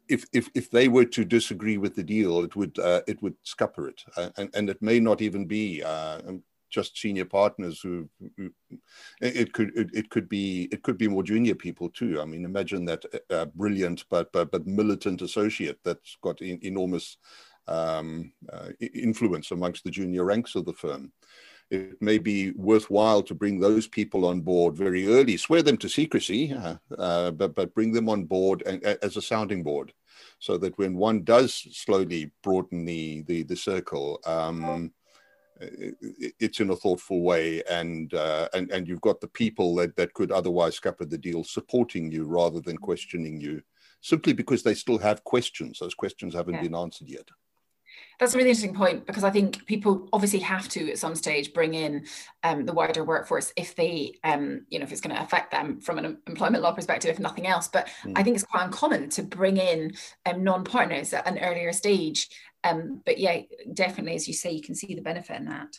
if, 0.07 0.25
if 0.33 0.49
if 0.55 0.71
they 0.71 0.87
were 0.87 1.05
to 1.05 1.23
disagree 1.23 1.77
with 1.77 1.95
the 1.95 2.03
deal, 2.03 2.43
it 2.43 2.55
would 2.55 2.79
uh, 2.79 3.01
it 3.07 3.21
would 3.21 3.35
scupper 3.43 3.87
it, 3.87 4.03
uh, 4.17 4.29
and 4.37 4.49
and 4.55 4.69
it 4.69 4.81
may 4.81 4.99
not 4.99 5.21
even 5.21 5.45
be 5.45 5.83
uh, 5.83 6.19
just 6.75 6.97
senior 6.97 7.25
partners 7.25 7.79
who, 7.81 8.09
who 8.37 8.51
it 9.21 9.53
could 9.53 9.71
it, 9.75 9.89
it, 9.93 10.09
could 10.09 10.27
be 10.27 10.67
it 10.71 10.83
could 10.83 10.97
be 10.97 11.07
more 11.07 11.23
junior 11.23 11.55
people 11.55 11.89
too. 11.89 12.21
I 12.21 12.25
mean, 12.25 12.43
imagine 12.45 12.83
that 12.85 13.03
uh, 13.29 13.45
brilliant 13.55 14.05
but, 14.09 14.31
but 14.33 14.51
but 14.51 14.67
militant 14.67 15.21
associate 15.21 15.79
that's 15.83 16.17
got 16.21 16.41
in, 16.41 16.59
enormous 16.61 17.17
um, 17.67 18.33
uh, 18.51 18.69
influence 18.93 19.51
amongst 19.51 19.83
the 19.83 19.91
junior 19.91 20.25
ranks 20.25 20.55
of 20.55 20.65
the 20.65 20.73
firm 20.73 21.11
it 21.71 21.99
may 21.99 22.17
be 22.17 22.51
worthwhile 22.51 23.23
to 23.23 23.33
bring 23.33 23.59
those 23.59 23.87
people 23.87 24.25
on 24.25 24.39
board 24.41 24.77
very 24.77 25.07
early, 25.07 25.35
swear 25.35 25.63
them 25.63 25.77
to 25.77 25.89
secrecy, 25.89 26.53
uh, 26.53 26.75
uh, 26.97 27.31
but, 27.31 27.55
but 27.55 27.73
bring 27.73 27.91
them 27.91 28.07
on 28.07 28.25
board 28.25 28.61
and, 28.67 28.83
as 28.83 29.17
a 29.17 29.21
sounding 29.21 29.63
board 29.63 29.91
so 30.39 30.57
that 30.57 30.77
when 30.77 30.95
one 30.95 31.23
does 31.23 31.67
slowly 31.71 32.31
broaden 32.43 32.85
the, 32.85 33.23
the, 33.23 33.43
the 33.43 33.55
circle, 33.55 34.19
um, 34.25 34.91
it's 35.59 36.59
in 36.59 36.69
a 36.69 36.75
thoughtful 36.75 37.21
way 37.21 37.63
and, 37.69 38.13
uh, 38.13 38.49
and, 38.53 38.69
and 38.71 38.87
you've 38.87 39.01
got 39.01 39.21
the 39.21 39.27
people 39.27 39.75
that, 39.75 39.95
that 39.95 40.13
could 40.13 40.31
otherwise 40.31 40.75
scupper 40.75 41.05
the 41.05 41.17
deal 41.17 41.43
supporting 41.43 42.11
you 42.11 42.25
rather 42.25 42.59
than 42.59 42.77
questioning 42.77 43.39
you 43.39 43.61
simply 44.01 44.33
because 44.33 44.63
they 44.63 44.73
still 44.73 44.97
have 44.97 45.23
questions. 45.23 45.79
Those 45.79 45.95
questions 45.95 46.33
haven't 46.33 46.55
yeah. 46.55 46.63
been 46.63 46.75
answered 46.75 47.09
yet. 47.09 47.29
That's 48.19 48.33
a 48.33 48.37
really 48.37 48.49
interesting 48.49 48.75
point 48.75 49.05
because 49.05 49.23
I 49.23 49.29
think 49.29 49.65
people 49.65 50.07
obviously 50.13 50.39
have 50.39 50.69
to 50.69 50.91
at 50.91 50.97
some 50.97 51.15
stage 51.15 51.53
bring 51.53 51.73
in 51.73 52.05
um, 52.43 52.65
the 52.65 52.73
wider 52.73 53.03
workforce 53.03 53.51
if 53.57 53.75
they, 53.75 54.15
um, 54.23 54.65
you 54.69 54.79
know, 54.79 54.83
if 54.83 54.91
it's 54.91 55.01
going 55.01 55.15
to 55.15 55.21
affect 55.21 55.51
them 55.51 55.81
from 55.81 55.97
an 55.97 56.17
employment 56.27 56.63
law 56.63 56.71
perspective, 56.71 57.11
if 57.11 57.19
nothing 57.19 57.47
else. 57.47 57.67
But 57.67 57.87
mm. 58.03 58.13
I 58.15 58.23
think 58.23 58.35
it's 58.35 58.45
quite 58.45 58.65
uncommon 58.65 59.09
to 59.11 59.23
bring 59.23 59.57
in 59.57 59.93
um, 60.25 60.43
non-partners 60.43 61.13
at 61.13 61.27
an 61.27 61.39
earlier 61.39 61.73
stage. 61.73 62.29
Um, 62.63 63.01
but 63.05 63.17
yeah, 63.17 63.41
definitely, 63.73 64.15
as 64.15 64.27
you 64.27 64.33
say, 64.33 64.51
you 64.51 64.61
can 64.61 64.75
see 64.75 64.95
the 64.95 65.01
benefit 65.01 65.37
in 65.37 65.45
that. 65.45 65.77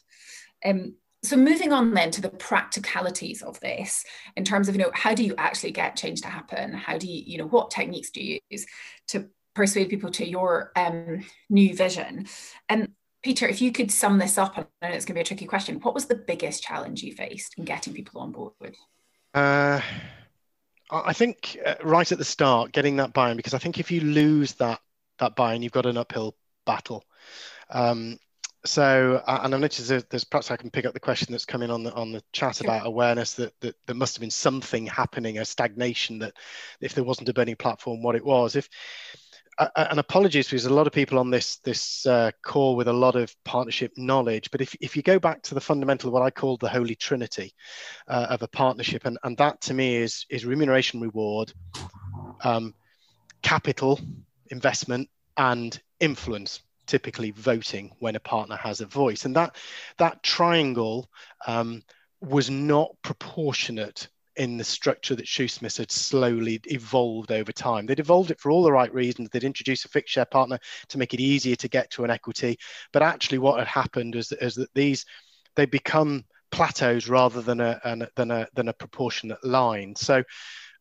Um, 0.64 0.94
so 1.22 1.36
moving 1.36 1.72
on 1.72 1.92
then 1.92 2.10
to 2.12 2.20
the 2.20 2.28
practicalities 2.28 3.42
of 3.42 3.58
this 3.60 4.04
in 4.36 4.44
terms 4.44 4.68
of 4.68 4.76
you 4.76 4.82
know 4.82 4.90
how 4.94 5.14
do 5.14 5.24
you 5.24 5.34
actually 5.38 5.72
get 5.72 5.96
change 5.96 6.20
to 6.20 6.28
happen 6.28 6.72
how 6.72 6.96
do 6.98 7.06
you 7.06 7.22
you 7.26 7.38
know 7.38 7.46
what 7.46 7.70
techniques 7.70 8.10
do 8.10 8.22
you 8.22 8.38
use 8.48 8.66
to 9.08 9.28
persuade 9.56 9.88
people 9.88 10.10
to 10.10 10.28
your 10.28 10.70
um, 10.76 11.24
new 11.48 11.74
vision. 11.74 12.26
And 12.68 12.92
Peter, 13.22 13.48
if 13.48 13.60
you 13.60 13.72
could 13.72 13.90
sum 13.90 14.18
this 14.18 14.38
up, 14.38 14.56
and 14.56 14.66
I 14.82 14.90
know 14.90 14.94
it's 14.94 15.04
going 15.04 15.14
to 15.14 15.18
be 15.18 15.20
a 15.22 15.24
tricky 15.24 15.46
question, 15.46 15.80
what 15.80 15.94
was 15.94 16.06
the 16.06 16.14
biggest 16.14 16.62
challenge 16.62 17.02
you 17.02 17.12
faced 17.14 17.54
in 17.58 17.64
getting 17.64 17.92
people 17.92 18.20
on 18.20 18.30
board 18.30 18.52
with? 18.60 18.76
Uh, 19.34 19.80
I 20.90 21.12
think 21.12 21.58
uh, 21.66 21.74
right 21.82 22.12
at 22.12 22.18
the 22.18 22.24
start, 22.24 22.70
getting 22.70 22.96
that 22.96 23.12
buy-in, 23.12 23.36
because 23.36 23.54
I 23.54 23.58
think 23.58 23.80
if 23.80 23.90
you 23.90 24.02
lose 24.02 24.52
that 24.54 24.80
that 25.18 25.34
buy-in, 25.34 25.62
you've 25.62 25.72
got 25.72 25.86
an 25.86 25.96
uphill 25.96 26.36
battle. 26.66 27.02
Um, 27.70 28.18
so, 28.66 29.22
uh, 29.26 29.40
and 29.42 29.54
I 29.54 29.58
noticed 29.58 29.88
there's, 29.88 30.04
there's, 30.04 30.24
perhaps 30.24 30.50
I 30.50 30.56
can 30.56 30.70
pick 30.70 30.84
up 30.84 30.92
the 30.92 31.00
question 31.00 31.28
that's 31.30 31.46
coming 31.46 31.70
on 31.70 31.84
the 31.84 31.92
on 31.94 32.12
the 32.12 32.22
chat 32.32 32.56
sure. 32.56 32.66
about 32.66 32.86
awareness 32.86 33.34
that, 33.34 33.52
that 33.60 33.76
there 33.86 33.96
must 33.96 34.14
have 34.16 34.20
been 34.20 34.30
something 34.30 34.86
happening, 34.86 35.38
a 35.38 35.44
stagnation 35.44 36.18
that 36.18 36.34
if 36.80 36.94
there 36.94 37.04
wasn't 37.04 37.28
a 37.28 37.34
burning 37.34 37.56
platform, 37.56 38.02
what 38.02 38.16
it 38.16 38.24
was. 38.24 38.56
If 38.56 38.68
and 39.76 39.98
apologies 39.98 40.48
because 40.48 40.66
a 40.66 40.74
lot 40.74 40.86
of 40.86 40.92
people 40.92 41.18
on 41.18 41.30
this 41.30 41.56
this 41.58 42.04
uh, 42.06 42.30
call 42.42 42.76
with 42.76 42.88
a 42.88 42.92
lot 42.92 43.16
of 43.16 43.34
partnership 43.44 43.92
knowledge 43.96 44.50
but 44.50 44.60
if, 44.60 44.74
if 44.80 44.96
you 44.96 45.02
go 45.02 45.18
back 45.18 45.42
to 45.42 45.54
the 45.54 45.60
fundamental 45.60 46.10
what 46.10 46.22
i 46.22 46.30
call 46.30 46.56
the 46.58 46.68
holy 46.68 46.94
trinity 46.94 47.52
uh, 48.08 48.26
of 48.30 48.42
a 48.42 48.48
partnership 48.48 49.06
and, 49.06 49.18
and 49.22 49.36
that 49.38 49.60
to 49.60 49.72
me 49.72 49.96
is 49.96 50.26
is 50.28 50.44
remuneration 50.44 51.00
reward 51.00 51.52
um, 52.42 52.74
capital 53.42 53.98
investment 54.50 55.08
and 55.36 55.80
influence 56.00 56.60
typically 56.86 57.32
voting 57.32 57.92
when 57.98 58.16
a 58.16 58.20
partner 58.20 58.56
has 58.56 58.80
a 58.80 58.86
voice. 58.86 59.24
And 59.24 59.36
that 59.36 59.56
that 59.98 60.22
triangle 60.22 61.10
um, 61.46 61.82
was 62.20 62.48
not 62.48 62.90
proportionate 63.02 64.08
in 64.36 64.56
the 64.56 64.64
structure 64.64 65.14
that 65.14 65.26
Shoosmiths 65.26 65.78
had 65.78 65.90
slowly 65.90 66.60
evolved 66.64 67.32
over 67.32 67.52
time. 67.52 67.86
They'd 67.86 68.00
evolved 68.00 68.30
it 68.30 68.40
for 68.40 68.50
all 68.50 68.62
the 68.62 68.72
right 68.72 68.92
reasons. 68.92 69.28
They'd 69.30 69.44
introduced 69.44 69.84
a 69.84 69.88
fixed 69.88 70.14
share 70.14 70.24
partner 70.26 70.58
to 70.88 70.98
make 70.98 71.14
it 71.14 71.20
easier 71.20 71.56
to 71.56 71.68
get 71.68 71.90
to 71.92 72.04
an 72.04 72.10
equity. 72.10 72.58
But 72.92 73.02
actually, 73.02 73.38
what 73.38 73.58
had 73.58 73.68
happened 73.68 74.14
is, 74.14 74.32
is 74.32 74.54
that 74.56 74.72
these 74.74 75.04
they 75.54 75.66
become 75.66 76.24
plateaus 76.50 77.08
rather 77.08 77.40
than 77.40 77.60
a, 77.60 77.80
an, 77.84 78.06
than 78.14 78.30
a 78.30 78.46
than 78.54 78.68
a 78.68 78.74
proportionate 78.74 79.42
line. 79.44 79.94
So. 79.96 80.22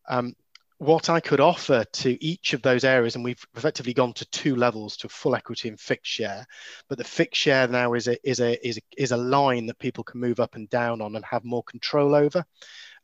Um, 0.07 0.35
what 0.77 1.09
I 1.09 1.21
could 1.21 1.39
offer 1.39 1.85
to 1.85 2.23
each 2.23 2.53
of 2.53 2.61
those 2.61 2.83
areas, 2.83 3.15
and 3.15 3.23
we've 3.23 3.43
effectively 3.55 3.93
gone 3.93 4.13
to 4.13 4.25
two 4.25 4.55
levels 4.55 4.97
to 4.97 5.09
full 5.09 5.35
equity 5.35 5.69
and 5.69 5.79
fixed 5.79 6.11
share, 6.11 6.45
but 6.89 6.97
the 6.97 7.03
fixed 7.03 7.41
share 7.41 7.67
now 7.67 7.93
is 7.93 8.07
a 8.07 8.17
is 8.29 8.41
a 8.41 8.67
is 8.67 8.77
a, 8.77 8.81
is 8.97 9.11
a 9.11 9.17
line 9.17 9.67
that 9.67 9.79
people 9.79 10.03
can 10.03 10.19
move 10.19 10.39
up 10.39 10.55
and 10.55 10.69
down 10.69 11.01
on 11.01 11.15
and 11.15 11.23
have 11.23 11.45
more 11.45 11.63
control 11.63 12.13
over. 12.13 12.43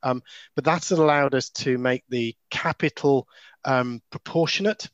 Um, 0.04 0.22
but 0.56 0.64
that's 0.64 0.92
allowed 0.92 1.36
us 1.36 1.50
to 1.50 1.78
make 1.78 2.04
the 2.10 2.36
capital 2.50 3.28
um, 3.66 4.02
proportionate 4.10 4.90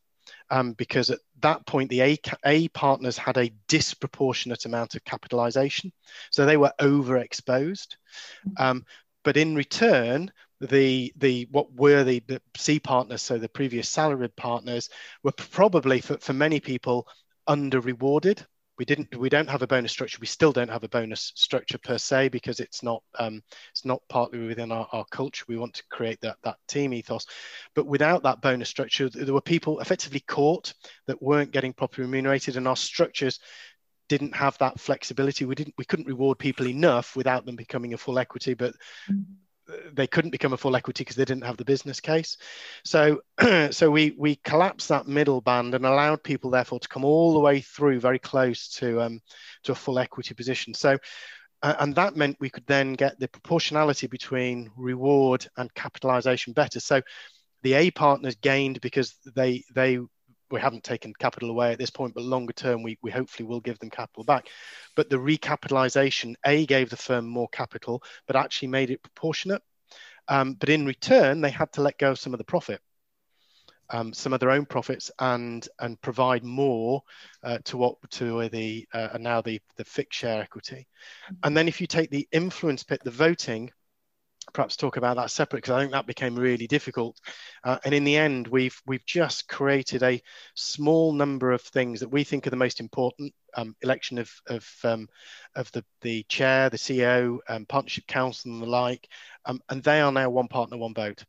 um, 0.49 0.73
because 0.73 1.09
at 1.09 1.19
that 1.41 1.65
point 1.65 1.89
the 1.89 2.01
A, 2.01 2.17
A 2.45 2.67
partners 2.69 3.17
had 3.17 3.37
a 3.37 3.51
disproportionate 3.67 4.65
amount 4.65 4.95
of 4.95 5.03
capitalization. 5.03 5.91
So 6.31 6.45
they 6.45 6.57
were 6.57 6.73
overexposed. 6.79 7.95
Um, 8.57 8.85
but 9.23 9.37
in 9.37 9.55
return, 9.55 10.31
the 10.59 11.13
the 11.17 11.47
what 11.51 11.71
were 11.73 12.03
the, 12.03 12.23
the 12.27 12.41
C 12.55 12.79
partners, 12.79 13.21
so 13.21 13.37
the 13.37 13.49
previous 13.49 13.89
salaried 13.89 14.35
partners, 14.35 14.89
were 15.23 15.33
probably 15.33 16.01
for, 16.01 16.17
for 16.17 16.33
many 16.33 16.59
people 16.59 17.07
under 17.45 17.79
rewarded 17.79 18.45
we 18.77 18.85
didn't 18.85 19.15
we 19.15 19.29
don't 19.29 19.49
have 19.49 19.61
a 19.61 19.67
bonus 19.67 19.91
structure. 19.91 20.17
We 20.21 20.27
still 20.27 20.51
don't 20.51 20.69
have 20.69 20.83
a 20.83 20.89
bonus 20.89 21.31
structure 21.35 21.77
per 21.77 21.97
se 21.97 22.29
because 22.29 22.59
it's 22.59 22.83
not 22.83 23.03
um, 23.19 23.41
it's 23.71 23.85
not 23.85 24.01
partly 24.09 24.45
within 24.45 24.71
our, 24.71 24.87
our 24.91 25.05
culture. 25.05 25.45
We 25.47 25.57
want 25.57 25.73
to 25.75 25.83
create 25.89 26.21
that 26.21 26.37
that 26.43 26.57
team 26.67 26.93
ethos. 26.93 27.25
But 27.75 27.87
without 27.87 28.23
that 28.23 28.41
bonus 28.41 28.69
structure 28.69 29.09
there 29.09 29.33
were 29.33 29.41
people 29.41 29.79
effectively 29.79 30.21
caught 30.21 30.73
that 31.07 31.21
weren't 31.21 31.51
getting 31.51 31.73
properly 31.73 32.05
remunerated 32.05 32.57
and 32.57 32.67
our 32.67 32.75
structures 32.75 33.39
didn't 34.09 34.35
have 34.35 34.57
that 34.59 34.79
flexibility. 34.79 35.45
We 35.45 35.55
didn't 35.55 35.75
we 35.77 35.85
couldn't 35.85 36.07
reward 36.07 36.37
people 36.37 36.67
enough 36.67 37.15
without 37.15 37.45
them 37.45 37.55
becoming 37.55 37.93
a 37.93 37.97
full 37.97 38.19
equity 38.19 38.53
but 38.53 38.73
mm-hmm 39.09 39.33
they 39.93 40.07
couldn't 40.07 40.31
become 40.31 40.53
a 40.53 40.57
full 40.57 40.75
equity 40.75 41.03
because 41.03 41.15
they 41.15 41.25
didn't 41.25 41.45
have 41.45 41.57
the 41.57 41.65
business 41.65 41.99
case. 41.99 42.37
So, 42.83 43.21
so 43.71 43.91
we 43.91 44.15
we 44.17 44.35
collapsed 44.37 44.89
that 44.89 45.07
middle 45.07 45.41
band 45.41 45.75
and 45.75 45.85
allowed 45.85 46.23
people 46.23 46.49
therefore 46.49 46.79
to 46.79 46.87
come 46.87 47.05
all 47.05 47.33
the 47.33 47.39
way 47.39 47.61
through 47.61 47.99
very 47.99 48.19
close 48.19 48.69
to 48.75 49.01
um, 49.01 49.19
to 49.63 49.73
a 49.73 49.75
full 49.75 49.99
equity 49.99 50.33
position. 50.33 50.73
So, 50.73 50.97
uh, 51.61 51.75
and 51.79 51.95
that 51.95 52.15
meant 52.15 52.37
we 52.39 52.49
could 52.49 52.65
then 52.67 52.93
get 52.93 53.19
the 53.19 53.27
proportionality 53.27 54.07
between 54.07 54.71
reward 54.77 55.47
and 55.57 55.73
capitalization 55.73 56.53
better. 56.53 56.79
So, 56.79 57.01
the 57.63 57.73
A 57.73 57.91
partners 57.91 58.35
gained 58.35 58.81
because 58.81 59.15
they 59.35 59.63
they 59.73 59.99
we 60.51 60.61
haven't 60.61 60.83
taken 60.83 61.13
capital 61.13 61.49
away 61.49 61.71
at 61.71 61.79
this 61.79 61.89
point, 61.89 62.13
but 62.13 62.23
longer 62.23 62.53
term, 62.53 62.83
we, 62.83 62.97
we 63.01 63.11
hopefully 63.11 63.47
will 63.47 63.59
give 63.59 63.79
them 63.79 63.89
capital 63.89 64.23
back. 64.23 64.47
But 64.95 65.09
the 65.09 65.17
recapitalization, 65.17 66.35
A, 66.45 66.65
gave 66.65 66.89
the 66.89 66.97
firm 66.97 67.27
more 67.27 67.49
capital, 67.49 68.03
but 68.27 68.35
actually 68.35 68.69
made 68.69 68.89
it 68.89 69.03
proportionate. 69.03 69.61
Um, 70.27 70.53
but 70.53 70.69
in 70.69 70.85
return, 70.85 71.41
they 71.41 71.49
had 71.49 71.71
to 71.73 71.81
let 71.81 71.97
go 71.97 72.11
of 72.11 72.19
some 72.19 72.33
of 72.33 72.37
the 72.37 72.43
profit. 72.43 72.81
Um, 73.89 74.11
some 74.11 74.33
of 74.33 74.41
their 74.41 74.51
own 74.51 74.65
profits 74.65 75.11
and 75.17 75.65
and 75.79 76.01
provide 76.01 76.43
more 76.43 77.03
uh, 77.41 77.59
to 77.63 77.77
what 77.77 77.95
to 78.11 78.49
the 78.49 78.85
uh, 78.93 79.17
now 79.17 79.39
the 79.39 79.61
the 79.77 79.85
fixed 79.85 80.19
share 80.19 80.41
equity, 80.41 80.85
and 81.43 81.55
then 81.55 81.69
if 81.69 81.79
you 81.79 81.87
take 81.87 82.09
the 82.09 82.27
influence 82.33 82.83
bit, 82.83 83.01
the 83.05 83.11
voting, 83.11 83.71
perhaps 84.53 84.75
talk 84.75 84.97
about 84.97 85.17
that 85.17 85.31
separate 85.31 85.59
because 85.59 85.75
I 85.75 85.79
think 85.79 85.91
that 85.91 86.07
became 86.07 86.35
really 86.35 86.67
difficult. 86.67 87.19
Uh, 87.63 87.77
and 87.83 87.93
in 87.93 88.03
the 88.03 88.17
end, 88.17 88.47
we've 88.47 88.79
we've 88.85 89.05
just 89.05 89.47
created 89.47 90.03
a 90.03 90.21
small 90.55 91.13
number 91.13 91.51
of 91.51 91.61
things 91.61 91.99
that 91.99 92.09
we 92.09 92.23
think 92.23 92.47
are 92.47 92.51
the 92.51 92.55
most 92.55 92.79
important: 92.79 93.33
um, 93.55 93.75
election 93.81 94.17
of 94.17 94.31
of 94.47 94.67
um, 94.83 95.07
of 95.55 95.71
the 95.71 95.83
the 96.01 96.23
chair, 96.23 96.69
the 96.69 96.77
CEO, 96.77 97.39
um, 97.47 97.65
partnership 97.65 98.07
council, 98.07 98.51
and 98.51 98.61
the 98.61 98.67
like. 98.67 99.07
Um, 99.45 99.61
and 99.69 99.83
they 99.83 100.01
are 100.01 100.11
now 100.11 100.29
one 100.29 100.47
partner, 100.47 100.77
one 100.77 100.93
vote. 100.93 101.23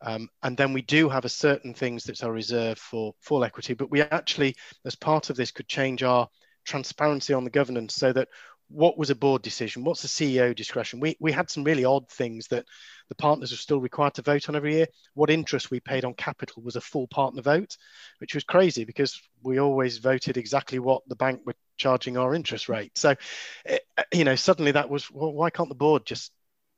Um, 0.00 0.28
and 0.42 0.56
then 0.56 0.72
we 0.72 0.82
do 0.82 1.08
have 1.08 1.24
a 1.24 1.28
certain 1.28 1.74
things 1.74 2.04
that 2.04 2.22
are 2.22 2.32
reserved 2.32 2.78
for 2.78 3.14
full 3.20 3.42
equity, 3.42 3.74
but 3.74 3.90
we 3.90 4.00
actually, 4.00 4.54
as 4.84 4.94
part 4.94 5.28
of 5.28 5.36
this, 5.36 5.50
could 5.50 5.66
change 5.66 6.04
our 6.04 6.28
transparency 6.64 7.34
on 7.34 7.44
the 7.44 7.50
governance 7.50 7.94
so 7.94 8.12
that 8.12 8.28
what 8.68 8.98
was 8.98 9.10
a 9.10 9.14
board 9.14 9.42
decision? 9.42 9.84
What's 9.84 10.02
the 10.02 10.08
CEO 10.08 10.54
discretion? 10.54 11.00
We, 11.00 11.16
we 11.20 11.32
had 11.32 11.50
some 11.50 11.64
really 11.64 11.84
odd 11.84 12.08
things 12.08 12.48
that 12.48 12.66
the 13.08 13.14
partners 13.14 13.52
are 13.52 13.56
still 13.56 13.80
required 13.80 14.14
to 14.14 14.22
vote 14.22 14.48
on 14.48 14.56
every 14.56 14.74
year. 14.74 14.86
What 15.14 15.30
interest 15.30 15.70
we 15.70 15.80
paid 15.80 16.04
on 16.04 16.14
capital 16.14 16.62
was 16.62 16.76
a 16.76 16.80
full 16.80 17.06
partner 17.08 17.42
vote, 17.42 17.76
which 18.18 18.34
was 18.34 18.44
crazy 18.44 18.84
because 18.84 19.20
we 19.42 19.58
always 19.58 19.98
voted 19.98 20.36
exactly 20.36 20.78
what 20.78 21.02
the 21.08 21.16
bank 21.16 21.40
were 21.46 21.54
charging 21.76 22.16
our 22.16 22.34
interest 22.34 22.68
rate. 22.68 22.96
So, 22.98 23.14
eh, 23.64 23.78
you 24.12 24.24
know, 24.24 24.36
suddenly 24.36 24.72
that 24.72 24.90
was, 24.90 25.10
well, 25.10 25.32
why 25.32 25.50
can't 25.50 25.68
the 25.68 25.74
board 25.74 26.04
just 26.04 26.32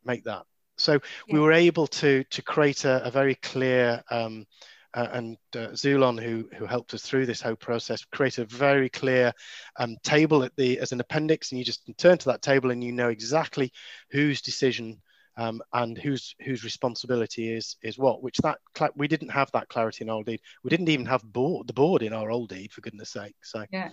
make 0.04 0.24
that? 0.24 0.44
So 0.76 0.94
yeah. 0.94 0.98
we 1.34 1.40
were 1.40 1.52
able 1.52 1.86
to 1.88 2.24
to 2.24 2.42
create 2.42 2.84
a, 2.84 3.04
a 3.04 3.10
very 3.10 3.34
clear 3.34 4.02
um, 4.10 4.46
uh, 4.94 5.08
and 5.12 5.36
uh, 5.54 5.68
Zulon, 5.68 6.20
who, 6.20 6.48
who 6.56 6.66
helped 6.66 6.94
us 6.94 7.02
through 7.02 7.26
this 7.26 7.40
whole 7.40 7.56
process, 7.56 8.04
created 8.04 8.42
a 8.42 8.56
very 8.56 8.88
clear 8.88 9.32
um, 9.78 9.96
table 10.02 10.42
at 10.42 10.54
the 10.56 10.78
as 10.78 10.92
an 10.92 11.00
appendix, 11.00 11.50
and 11.50 11.58
you 11.58 11.64
just 11.64 11.82
turn 11.96 12.18
to 12.18 12.26
that 12.26 12.42
table 12.42 12.70
and 12.70 12.82
you 12.82 12.92
know 12.92 13.08
exactly 13.08 13.72
whose 14.10 14.42
decision 14.42 15.00
um, 15.36 15.62
and 15.72 15.96
whose 15.96 16.34
whose 16.44 16.64
responsibility 16.64 17.52
is 17.52 17.76
is 17.82 17.98
what. 17.98 18.22
Which 18.22 18.38
that 18.38 18.58
we 18.96 19.08
didn't 19.08 19.30
have 19.30 19.50
that 19.52 19.68
clarity 19.68 20.04
in 20.04 20.10
our 20.10 20.16
old 20.16 20.26
deed. 20.26 20.40
We 20.64 20.70
didn't 20.70 20.88
even 20.88 21.06
have 21.06 21.22
board 21.22 21.66
the 21.66 21.72
board 21.72 22.02
in 22.02 22.12
our 22.12 22.30
old 22.30 22.48
deed, 22.50 22.72
for 22.72 22.80
goodness 22.80 23.10
sake. 23.10 23.36
So 23.42 23.64
yeah. 23.70 23.90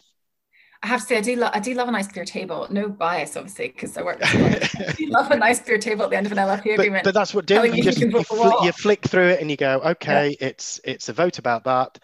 I 0.83 0.87
have 0.87 1.01
to 1.01 1.05
say, 1.07 1.17
I 1.17 1.21
do, 1.21 1.35
lo- 1.35 1.49
I 1.51 1.59
do 1.59 1.73
love 1.73 1.87
a 1.87 1.91
nice 1.91 2.07
clear 2.07 2.25
table. 2.25 2.67
No 2.69 2.87
bias, 2.87 3.35
obviously, 3.35 3.69
because 3.69 3.97
I 3.97 4.03
work. 4.03 4.19
I 4.23 4.95
love 5.07 5.31
a 5.31 5.37
nice 5.37 5.59
clear 5.59 5.79
table 5.79 6.03
at 6.03 6.11
the 6.11 6.17
end 6.17 6.27
of 6.27 6.31
an 6.31 6.37
agreement. 6.37 7.03
But, 7.03 7.03
but 7.03 7.13
that's 7.13 7.33
what 7.33 7.45
doing. 7.45 7.73
You, 7.75 7.83
you, 7.83 8.07
you, 8.09 8.23
fl- 8.23 8.63
you, 8.63 8.71
flick 8.71 9.03
through 9.07 9.29
it 9.29 9.41
and 9.41 9.49
you 9.49 9.57
go, 9.57 9.81
okay, 9.83 10.37
yeah. 10.39 10.47
it's 10.47 10.79
it's 10.83 11.09
a 11.09 11.13
vote 11.13 11.39
about 11.39 11.63
that. 11.63 11.97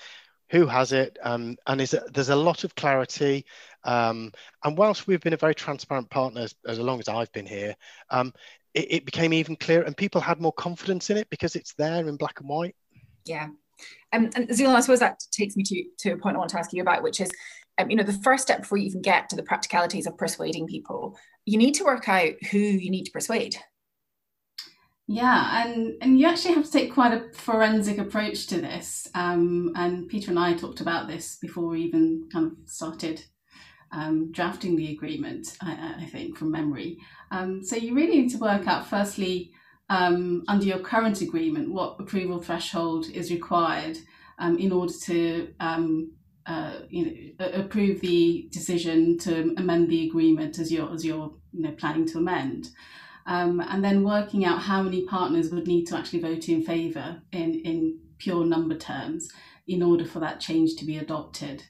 Who 0.49 0.65
has 0.65 0.91
it? 0.91 1.17
Um, 1.23 1.57
and 1.67 1.81
is 1.81 1.93
it, 1.93 2.03
there's 2.13 2.29
a 2.29 2.35
lot 2.35 2.63
of 2.63 2.75
clarity. 2.75 3.45
Um, 3.83 4.31
and 4.63 4.77
whilst 4.77 5.07
we've 5.07 5.21
been 5.21 5.33
a 5.33 5.37
very 5.37 5.55
transparent 5.55 6.09
partner 6.09 6.41
as, 6.41 6.55
as 6.67 6.79
long 6.79 6.99
as 6.99 7.09
I've 7.09 7.31
been 7.31 7.45
here, 7.45 7.75
um, 8.09 8.33
it, 8.73 8.87
it 8.89 9.05
became 9.05 9.33
even 9.33 9.55
clearer, 9.55 9.83
and 9.83 9.95
people 9.95 10.21
had 10.21 10.41
more 10.41 10.53
confidence 10.53 11.09
in 11.09 11.17
it 11.17 11.29
because 11.29 11.55
it's 11.55 11.73
there 11.73 12.07
in 12.07 12.15
black 12.17 12.39
and 12.39 12.49
white. 12.49 12.75
Yeah. 13.25 13.49
Um, 14.11 14.29
and 14.35 14.47
Zulon, 14.49 14.75
I 14.75 14.81
suppose 14.81 14.99
that 14.99 15.23
takes 15.31 15.55
me 15.55 15.63
to, 15.63 15.83
to 15.99 16.11
a 16.13 16.17
point 16.17 16.35
I 16.35 16.39
want 16.39 16.51
to 16.51 16.59
ask 16.59 16.71
you 16.73 16.81
about, 16.81 17.03
which 17.03 17.19
is 17.19 17.31
um, 17.77 17.89
you 17.89 17.95
know, 17.95 18.03
the 18.03 18.13
first 18.13 18.43
step 18.43 18.61
before 18.61 18.77
you 18.77 18.85
even 18.85 19.01
get 19.01 19.29
to 19.29 19.35
the 19.35 19.43
practicalities 19.43 20.05
of 20.05 20.17
persuading 20.17 20.67
people, 20.67 21.17
you 21.45 21.57
need 21.57 21.73
to 21.75 21.83
work 21.83 22.07
out 22.07 22.33
who 22.51 22.59
you 22.59 22.89
need 22.89 23.05
to 23.05 23.11
persuade. 23.11 23.57
Yeah, 25.07 25.65
and 25.65 25.95
and 26.01 26.17
you 26.17 26.27
actually 26.27 26.53
have 26.53 26.65
to 26.65 26.71
take 26.71 26.93
quite 26.93 27.13
a 27.13 27.33
forensic 27.33 27.97
approach 27.97 28.47
to 28.47 28.61
this. 28.61 29.09
Um, 29.13 29.73
and 29.75 30.07
Peter 30.07 30.31
and 30.31 30.39
I 30.39 30.53
talked 30.53 30.79
about 30.79 31.07
this 31.07 31.37
before 31.41 31.67
we 31.67 31.81
even 31.81 32.29
kind 32.31 32.51
of 32.51 32.69
started 32.69 33.21
um, 33.91 34.31
drafting 34.31 34.75
the 34.75 34.93
agreement. 34.93 35.57
I, 35.61 35.95
I, 35.99 36.05
think 36.05 36.37
from 36.37 36.51
memory. 36.51 36.99
Um, 37.31 37.63
so 37.63 37.75
you 37.75 37.93
really 37.93 38.21
need 38.21 38.31
to 38.31 38.39
work 38.39 38.67
out 38.67 38.87
firstly 38.87 39.51
um, 39.89 40.43
under 40.47 40.65
your 40.65 40.79
current 40.79 41.21
agreement 41.21 41.71
what 41.71 41.97
approval 41.99 42.41
threshold 42.41 43.09
is 43.09 43.29
required 43.29 43.97
um, 44.39 44.57
in 44.57 44.71
order 44.71 44.93
to 45.03 45.53
um, 45.59 46.11
uh, 46.45 46.79
you 46.89 47.33
know, 47.39 47.45
approve 47.53 48.01
the 48.01 48.47
decision 48.51 49.17
to 49.19 49.53
amend 49.57 49.89
the 49.89 50.07
agreement 50.07 50.59
as 50.59 50.71
you're 50.71 50.91
as 50.93 51.05
you're 51.05 51.33
you 51.51 51.63
know 51.63 51.71
planning 51.71 52.05
to 52.07 52.17
amend, 52.17 52.69
um, 53.25 53.59
and 53.61 53.83
then 53.83 54.03
working 54.03 54.45
out 54.45 54.61
how 54.61 54.81
many 54.81 55.05
partners 55.05 55.51
would 55.51 55.67
need 55.67 55.85
to 55.85 55.97
actually 55.97 56.19
vote 56.19 56.49
in 56.49 56.63
favour 56.63 57.21
in 57.31 57.61
in 57.61 57.99
pure 58.17 58.45
number 58.45 58.77
terms 58.77 59.29
in 59.67 59.81
order 59.81 60.05
for 60.05 60.19
that 60.19 60.39
change 60.39 60.75
to 60.75 60.85
be 60.85 60.97
adopted. 60.97 61.63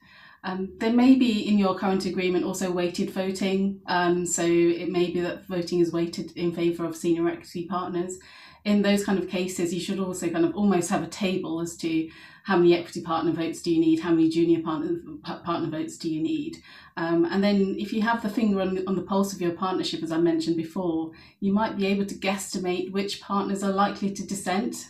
Um, 0.45 0.73
there 0.79 0.91
may 0.91 1.15
be 1.15 1.47
in 1.47 1.57
your 1.57 1.77
current 1.77 2.05
agreement 2.05 2.43
also 2.43 2.69
weighted 2.69 3.11
voting, 3.11 3.79
um, 3.87 4.25
so 4.25 4.43
it 4.43 4.89
may 4.89 5.09
be 5.09 5.21
that 5.21 5.45
voting 5.45 5.79
is 5.79 5.93
weighted 5.93 6.35
in 6.35 6.51
favour 6.51 6.85
of 6.85 6.97
senior 6.97 7.29
equity 7.29 7.65
partners. 7.65 8.17
In 8.65 8.81
those 8.81 9.03
kind 9.05 9.19
of 9.19 9.29
cases, 9.29 9.73
you 9.73 9.79
should 9.79 9.99
also 9.99 10.29
kind 10.29 10.45
of 10.45 10.55
almost 10.55 10.89
have 10.89 11.03
a 11.03 11.07
table 11.07 11.59
as 11.59 11.75
to 11.77 12.09
how 12.43 12.57
many 12.57 12.75
equity 12.75 13.01
partner 13.01 13.31
votes 13.31 13.61
do 13.61 13.73
you 13.73 13.79
need, 13.79 13.99
how 13.99 14.11
many 14.11 14.29
junior 14.29 14.61
partner, 14.61 14.97
partner 15.23 15.69
votes 15.69 15.97
do 15.97 16.09
you 16.09 16.21
need. 16.21 16.57
Um, 16.97 17.25
and 17.25 17.43
then 17.43 17.75
if 17.79 17.93
you 17.93 18.01
have 18.01 18.21
the 18.21 18.29
finger 18.29 18.61
on, 18.61 18.85
on 18.85 18.95
the 18.95 19.01
pulse 19.01 19.33
of 19.33 19.41
your 19.41 19.51
partnership, 19.51 20.03
as 20.03 20.11
I 20.11 20.17
mentioned 20.17 20.57
before, 20.57 21.11
you 21.39 21.53
might 21.53 21.77
be 21.77 21.87
able 21.87 22.05
to 22.05 22.15
guesstimate 22.15 22.91
which 22.91 23.21
partners 23.21 23.63
are 23.63 23.71
likely 23.71 24.11
to 24.11 24.27
dissent 24.27 24.87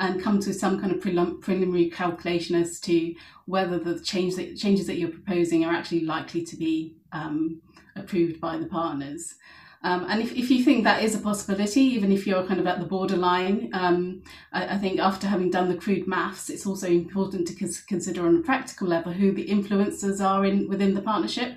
and 0.00 0.22
come 0.22 0.40
to 0.40 0.54
some 0.54 0.80
kind 0.80 0.92
of 0.92 1.00
prelim- 1.00 1.40
preliminary 1.40 1.90
calculation 1.90 2.56
as 2.56 2.78
to 2.80 3.14
whether 3.46 3.78
the 3.78 3.98
change 4.00 4.36
that, 4.36 4.56
changes 4.56 4.86
that 4.86 4.98
you're 4.98 5.08
proposing 5.08 5.64
are 5.64 5.72
actually 5.72 6.04
likely 6.04 6.44
to 6.44 6.56
be 6.56 6.94
um, 7.12 7.60
approved 7.96 8.40
by 8.40 8.56
the 8.56 8.66
partners. 8.66 9.34
Um, 9.82 10.06
and 10.08 10.20
if, 10.20 10.32
if 10.32 10.50
you 10.50 10.64
think 10.64 10.82
that 10.84 11.04
is 11.04 11.14
a 11.14 11.20
possibility, 11.20 11.80
even 11.80 12.10
if 12.10 12.26
you're 12.26 12.44
kind 12.44 12.58
of 12.58 12.66
at 12.66 12.80
the 12.80 12.86
borderline, 12.86 13.70
um, 13.72 14.22
I, 14.52 14.74
I, 14.74 14.78
think 14.78 14.98
after 14.98 15.28
having 15.28 15.52
done 15.52 15.68
the 15.68 15.76
crude 15.76 16.08
maths, 16.08 16.50
it's 16.50 16.66
also 16.66 16.88
important 16.88 17.46
to 17.46 17.54
cons- 17.54 17.80
consider 17.80 18.26
on 18.26 18.36
a 18.36 18.40
practical 18.40 18.88
level 18.88 19.12
who 19.12 19.30
the 19.30 19.46
influencers 19.46 20.20
are 20.24 20.44
in 20.44 20.68
within 20.68 20.94
the 20.94 21.00
partnership 21.00 21.54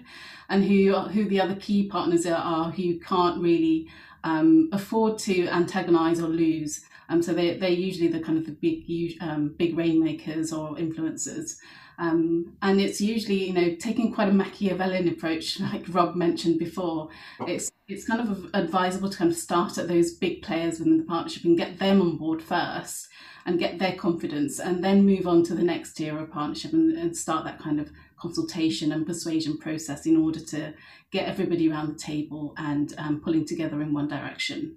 and 0.50 0.64
who, 0.64 0.94
who 0.94 1.28
the 1.28 1.42
other 1.42 1.56
key 1.56 1.88
partners 1.88 2.28
are 2.28 2.70
who 2.70 3.00
can't 3.00 3.42
really 3.42 3.88
um, 4.24 4.70
afford 4.72 5.18
to 5.20 5.48
antagonize 5.48 6.22
or 6.22 6.28
lose. 6.28 6.86
Um, 7.10 7.24
so 7.24 7.34
they, 7.34 7.58
they're 7.58 7.70
usually 7.70 8.08
the 8.08 8.20
kind 8.20 8.38
of 8.38 8.46
the 8.46 8.52
big, 8.52 9.18
um, 9.20 9.56
big 9.58 9.76
rainmakers 9.76 10.54
or 10.54 10.76
influencers. 10.76 11.58
Um, 12.02 12.58
and 12.64 12.82
it's 12.82 13.00
usually, 13.00 13.46
you 13.46 13.54
know, 13.54 13.76
taking 13.76 14.12
quite 14.12 14.28
a 14.28 14.34
Machiavellian 14.34 15.08
approach, 15.08 15.60
like 15.72 15.86
Rob 15.88 16.16
mentioned 16.16 16.58
before. 16.58 17.10
It's 17.48 17.72
it's 17.88 18.08
kind 18.08 18.22
of 18.22 18.50
advisable 18.54 19.10
to 19.10 19.18
kind 19.18 19.32
of 19.32 19.38
start 19.38 19.78
at 19.78 19.88
those 19.88 20.14
big 20.14 20.42
players 20.42 20.80
within 20.80 20.98
the 20.98 21.04
partnership 21.04 21.44
and 21.44 21.58
get 21.58 21.78
them 21.78 22.02
on 22.02 22.18
board 22.18 22.42
first 22.42 23.10
and 23.46 23.60
get 23.60 23.80
their 23.80 23.96
confidence 23.96 24.60
and 24.60 24.84
then 24.84 25.06
move 25.06 25.28
on 25.28 25.44
to 25.44 25.54
the 25.54 25.64
next 25.64 25.94
tier 25.94 26.18
of 26.18 26.32
partnership 26.32 26.74
and, 26.74 26.98
and 26.98 27.16
start 27.16 27.44
that 27.44 27.60
kind 27.60 27.82
of 27.82 27.92
consultation 28.18 28.94
and 28.94 29.06
persuasion 29.06 29.58
process 29.58 30.06
in 30.06 30.16
order 30.16 30.40
to 30.40 30.74
get 31.12 31.28
everybody 31.28 31.70
around 31.70 31.90
the 31.90 32.00
table 32.00 32.54
and 32.58 32.94
um, 32.98 33.20
pulling 33.20 33.46
together 33.46 33.82
in 33.82 33.94
one 33.94 34.08
direction. 34.08 34.76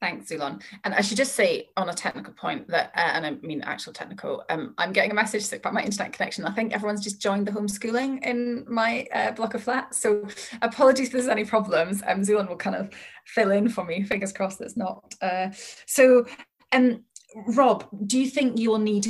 Thanks, 0.00 0.30
Zulon. 0.30 0.62
And 0.84 0.94
I 0.94 1.00
should 1.00 1.16
just 1.16 1.34
say 1.34 1.70
on 1.78 1.88
a 1.88 1.94
technical 1.94 2.34
point 2.34 2.68
that, 2.68 2.92
uh, 2.94 3.12
and 3.14 3.24
I 3.24 3.30
mean 3.46 3.62
actual 3.62 3.94
technical, 3.94 4.44
um, 4.50 4.74
I'm 4.76 4.92
getting 4.92 5.10
a 5.10 5.14
message 5.14 5.50
about 5.52 5.72
my 5.72 5.82
internet 5.82 6.12
connection. 6.12 6.44
I 6.44 6.52
think 6.52 6.74
everyone's 6.74 7.02
just 7.02 7.20
joined 7.20 7.46
the 7.46 7.52
homeschooling 7.52 8.22
in 8.22 8.66
my 8.68 9.06
uh, 9.14 9.32
block 9.32 9.54
of 9.54 9.62
flats. 9.62 9.98
So 9.98 10.28
apologies 10.60 11.06
if 11.06 11.12
there's 11.12 11.28
any 11.28 11.46
problems. 11.46 12.02
Um, 12.06 12.20
Zulon 12.20 12.46
will 12.48 12.56
kind 12.56 12.76
of 12.76 12.90
fill 13.24 13.52
in 13.52 13.70
for 13.70 13.84
me. 13.84 14.02
Fingers 14.02 14.34
crossed 14.34 14.60
it's 14.60 14.76
not. 14.76 15.14
Uh, 15.22 15.48
so, 15.86 16.26
um, 16.72 17.02
Rob, 17.48 17.88
do 18.06 18.18
you 18.20 18.28
think 18.28 18.58
you 18.58 18.70
will 18.70 18.78
need 18.78 19.06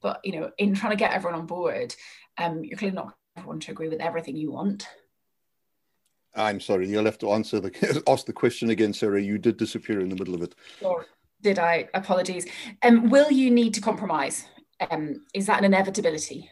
but 0.00 0.20
you 0.24 0.32
know, 0.32 0.50
in 0.58 0.74
trying 0.74 0.92
to 0.92 0.96
get 0.96 1.12
everyone 1.12 1.40
on 1.40 1.46
board, 1.46 1.94
um, 2.38 2.64
you're 2.64 2.78
clearly 2.78 2.96
not 2.96 3.14
everyone 3.36 3.60
to 3.60 3.70
agree 3.70 3.88
with 3.88 4.00
everything 4.00 4.36
you 4.36 4.50
want. 4.50 4.88
I'm 6.38 6.60
sorry, 6.60 6.88
you'll 6.88 7.04
have 7.04 7.18
to 7.18 7.32
answer 7.32 7.60
the 7.60 8.02
ask 8.08 8.26
the 8.26 8.32
question 8.32 8.70
again, 8.70 8.92
Sarah. 8.92 9.20
You 9.20 9.38
did 9.38 9.56
disappear 9.56 10.00
in 10.00 10.08
the 10.08 10.16
middle 10.16 10.34
of 10.34 10.42
it. 10.42 10.54
Or 10.80 11.06
did 11.42 11.58
I? 11.58 11.88
Apologies. 11.94 12.46
Um, 12.82 13.10
will 13.10 13.30
you 13.30 13.50
need 13.50 13.74
to 13.74 13.80
compromise? 13.80 14.46
Um, 14.90 15.26
is 15.34 15.46
that 15.46 15.58
an 15.58 15.64
inevitability? 15.64 16.50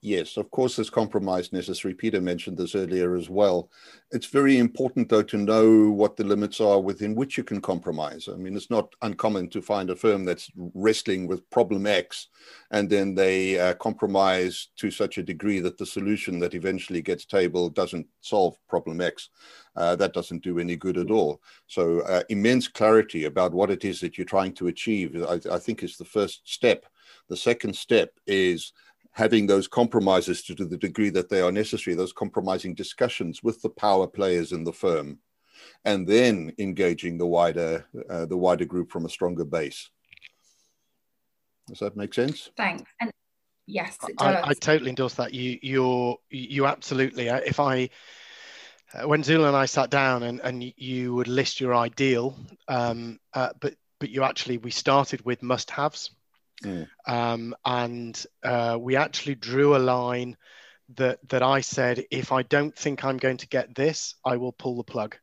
Yes, 0.00 0.36
of 0.36 0.48
course, 0.52 0.76
there's 0.76 0.90
compromise 0.90 1.52
necessary. 1.52 1.92
Peter 1.92 2.20
mentioned 2.20 2.56
this 2.56 2.76
earlier 2.76 3.16
as 3.16 3.28
well. 3.28 3.68
It's 4.12 4.26
very 4.26 4.58
important, 4.58 5.08
though, 5.08 5.24
to 5.24 5.36
know 5.36 5.90
what 5.90 6.14
the 6.16 6.22
limits 6.22 6.60
are 6.60 6.80
within 6.80 7.16
which 7.16 7.36
you 7.36 7.42
can 7.42 7.60
compromise. 7.60 8.28
I 8.28 8.36
mean, 8.36 8.54
it's 8.56 8.70
not 8.70 8.94
uncommon 9.02 9.50
to 9.50 9.60
find 9.60 9.90
a 9.90 9.96
firm 9.96 10.24
that's 10.24 10.52
wrestling 10.72 11.26
with 11.26 11.50
problem 11.50 11.84
X 11.84 12.28
and 12.70 12.88
then 12.88 13.12
they 13.16 13.58
uh, 13.58 13.74
compromise 13.74 14.68
to 14.76 14.92
such 14.92 15.18
a 15.18 15.22
degree 15.22 15.58
that 15.58 15.78
the 15.78 15.86
solution 15.86 16.38
that 16.38 16.54
eventually 16.54 17.02
gets 17.02 17.24
tabled 17.24 17.74
doesn't 17.74 18.06
solve 18.20 18.56
problem 18.68 19.00
X. 19.00 19.30
Uh, 19.74 19.96
that 19.96 20.12
doesn't 20.12 20.44
do 20.44 20.60
any 20.60 20.76
good 20.76 20.96
at 20.96 21.10
all. 21.10 21.40
So, 21.66 22.02
uh, 22.02 22.22
immense 22.28 22.68
clarity 22.68 23.24
about 23.24 23.52
what 23.52 23.70
it 23.70 23.84
is 23.84 23.98
that 24.00 24.16
you're 24.16 24.24
trying 24.24 24.52
to 24.54 24.68
achieve, 24.68 25.20
I, 25.28 25.40
I 25.50 25.58
think, 25.58 25.82
is 25.82 25.96
the 25.96 26.04
first 26.04 26.42
step. 26.44 26.86
The 27.28 27.36
second 27.36 27.74
step 27.74 28.12
is 28.26 28.72
having 29.18 29.48
those 29.48 29.66
compromises 29.66 30.44
to 30.44 30.54
the 30.54 30.76
degree 30.76 31.10
that 31.10 31.28
they 31.28 31.40
are 31.40 31.50
necessary, 31.50 31.96
those 31.96 32.12
compromising 32.12 32.72
discussions 32.72 33.42
with 33.42 33.60
the 33.62 33.68
power 33.68 34.06
players 34.06 34.52
in 34.52 34.62
the 34.62 34.72
firm, 34.72 35.18
and 35.84 36.06
then 36.06 36.52
engaging 36.58 37.18
the 37.18 37.26
wider 37.26 37.84
uh, 38.08 38.26
the 38.26 38.36
wider 38.36 38.64
group 38.64 38.92
from 38.92 39.04
a 39.04 39.08
stronger 39.08 39.44
base. 39.44 39.90
Does 41.66 41.80
that 41.80 41.96
make 41.96 42.14
sense? 42.14 42.50
Thanks. 42.56 42.88
And 43.00 43.10
yes, 43.66 43.98
I, 44.18 44.50
I, 44.50 44.54
totally 44.54 44.90
endorse 44.90 45.14
that. 45.14 45.34
You 45.34 45.58
you're 45.62 46.16
you 46.30 46.66
absolutely. 46.66 47.28
Uh, 47.28 47.40
if 47.44 47.58
I 47.58 47.90
uh, 48.94 49.08
when 49.08 49.24
Zula 49.24 49.48
and 49.48 49.56
I 49.56 49.66
sat 49.66 49.90
down 49.90 50.22
and, 50.22 50.40
and 50.44 50.72
you 50.76 51.12
would 51.16 51.26
list 51.26 51.60
your 51.60 51.74
ideal, 51.74 52.36
um, 52.68 53.18
uh, 53.34 53.50
but 53.58 53.74
but 53.98 54.10
you 54.10 54.22
actually 54.22 54.58
we 54.58 54.70
started 54.70 55.24
with 55.24 55.42
must 55.42 55.72
haves 55.72 56.12
Mm. 56.64 56.88
Um, 57.06 57.54
and 57.64 58.26
uh, 58.42 58.78
we 58.80 58.96
actually 58.96 59.36
drew 59.36 59.76
a 59.76 59.78
line 59.78 60.36
that 60.96 61.18
that 61.28 61.42
I 61.42 61.60
said, 61.60 62.04
if 62.10 62.32
I 62.32 62.42
don't 62.42 62.74
think 62.74 63.04
I'm 63.04 63.18
going 63.18 63.36
to 63.38 63.48
get 63.48 63.74
this, 63.74 64.14
I 64.24 64.36
will 64.36 64.52
pull 64.52 64.76
the 64.76 64.84
plug. 64.84 65.16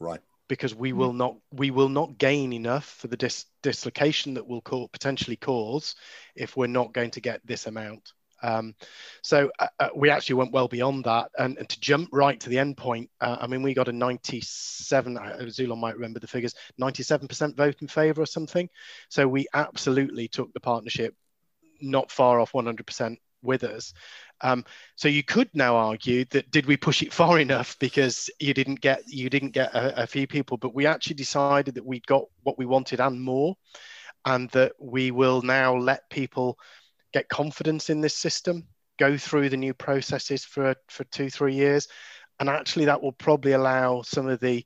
Right. 0.00 0.20
Because 0.48 0.74
we 0.74 0.92
mm. 0.92 0.96
will 0.96 1.12
not 1.12 1.36
we 1.52 1.70
will 1.70 1.88
not 1.88 2.18
gain 2.18 2.52
enough 2.52 2.84
for 2.84 3.08
the 3.08 3.16
dis- 3.16 3.46
dislocation 3.62 4.34
that 4.34 4.46
will 4.46 4.62
co- 4.62 4.88
potentially 4.88 5.36
cause 5.36 5.94
if 6.34 6.56
we're 6.56 6.66
not 6.66 6.92
going 6.92 7.10
to 7.12 7.20
get 7.20 7.46
this 7.46 7.66
amount. 7.66 8.12
Um, 8.42 8.74
so 9.22 9.50
uh, 9.58 9.68
uh, 9.78 9.88
we 9.94 10.10
actually 10.10 10.36
went 10.36 10.52
well 10.52 10.68
beyond 10.68 11.04
that. 11.04 11.30
And, 11.38 11.56
and 11.58 11.68
to 11.68 11.80
jump 11.80 12.08
right 12.12 12.38
to 12.40 12.48
the 12.48 12.58
end 12.58 12.76
point, 12.76 13.10
uh, 13.20 13.36
I 13.40 13.46
mean, 13.46 13.62
we 13.62 13.74
got 13.74 13.88
a 13.88 13.92
97, 13.92 15.16
uh, 15.16 15.36
Zulon 15.46 15.78
might 15.78 15.94
remember 15.94 16.20
the 16.20 16.26
figures, 16.26 16.54
97% 16.80 17.56
vote 17.56 17.80
in 17.80 17.88
favor 17.88 18.22
or 18.22 18.26
something. 18.26 18.68
So 19.08 19.26
we 19.26 19.46
absolutely 19.54 20.28
took 20.28 20.52
the 20.52 20.60
partnership 20.60 21.14
not 21.80 22.10
far 22.10 22.40
off 22.40 22.52
100% 22.52 23.16
with 23.42 23.64
us. 23.64 23.92
Um, 24.40 24.64
so 24.96 25.08
you 25.08 25.22
could 25.22 25.50
now 25.54 25.76
argue 25.76 26.24
that 26.26 26.50
did 26.50 26.66
we 26.66 26.76
push 26.76 27.02
it 27.02 27.12
far 27.12 27.38
enough 27.40 27.78
because 27.78 28.30
you 28.38 28.54
didn't 28.54 28.80
get 28.80 29.02
you 29.06 29.30
didn't 29.30 29.50
get 29.50 29.74
a, 29.74 30.02
a 30.02 30.06
few 30.06 30.26
people, 30.26 30.56
but 30.56 30.74
we 30.74 30.86
actually 30.86 31.16
decided 31.16 31.74
that 31.74 31.86
we 31.86 32.00
got 32.00 32.24
what 32.42 32.58
we 32.58 32.66
wanted 32.66 33.00
and 33.00 33.20
more, 33.20 33.56
and 34.24 34.48
that 34.50 34.72
we 34.78 35.10
will 35.10 35.42
now 35.42 35.76
let 35.76 36.08
people 36.10 36.58
get 37.12 37.28
confidence 37.28 37.90
in 37.90 38.00
this 38.00 38.16
system, 38.16 38.66
go 38.98 39.16
through 39.16 39.48
the 39.48 39.56
new 39.56 39.74
processes 39.74 40.44
for, 40.44 40.74
for 40.88 41.04
two, 41.04 41.30
three 41.30 41.54
years. 41.54 41.88
And 42.40 42.48
actually, 42.48 42.86
that 42.86 43.02
will 43.02 43.12
probably 43.12 43.52
allow 43.52 44.02
some 44.02 44.28
of 44.28 44.40
the 44.40 44.64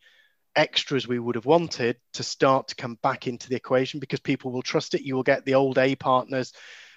extras 0.55 1.07
we 1.07 1.19
would 1.19 1.35
have 1.35 1.47
wanted 1.47 1.97
to 2.15 2.23
start 2.23 2.69
to 2.69 2.75
come 2.75 2.99
back 3.03 3.27
into 3.27 3.49
the 3.49 3.57
equation 3.57 4.01
because 4.01 4.21
people 4.21 4.51
will 4.51 4.63
trust 4.63 4.95
it. 4.95 5.03
You 5.03 5.15
will 5.15 5.23
get 5.23 5.45
the 5.45 5.55
old 5.55 5.79
A 5.79 5.95
partners 5.95 6.53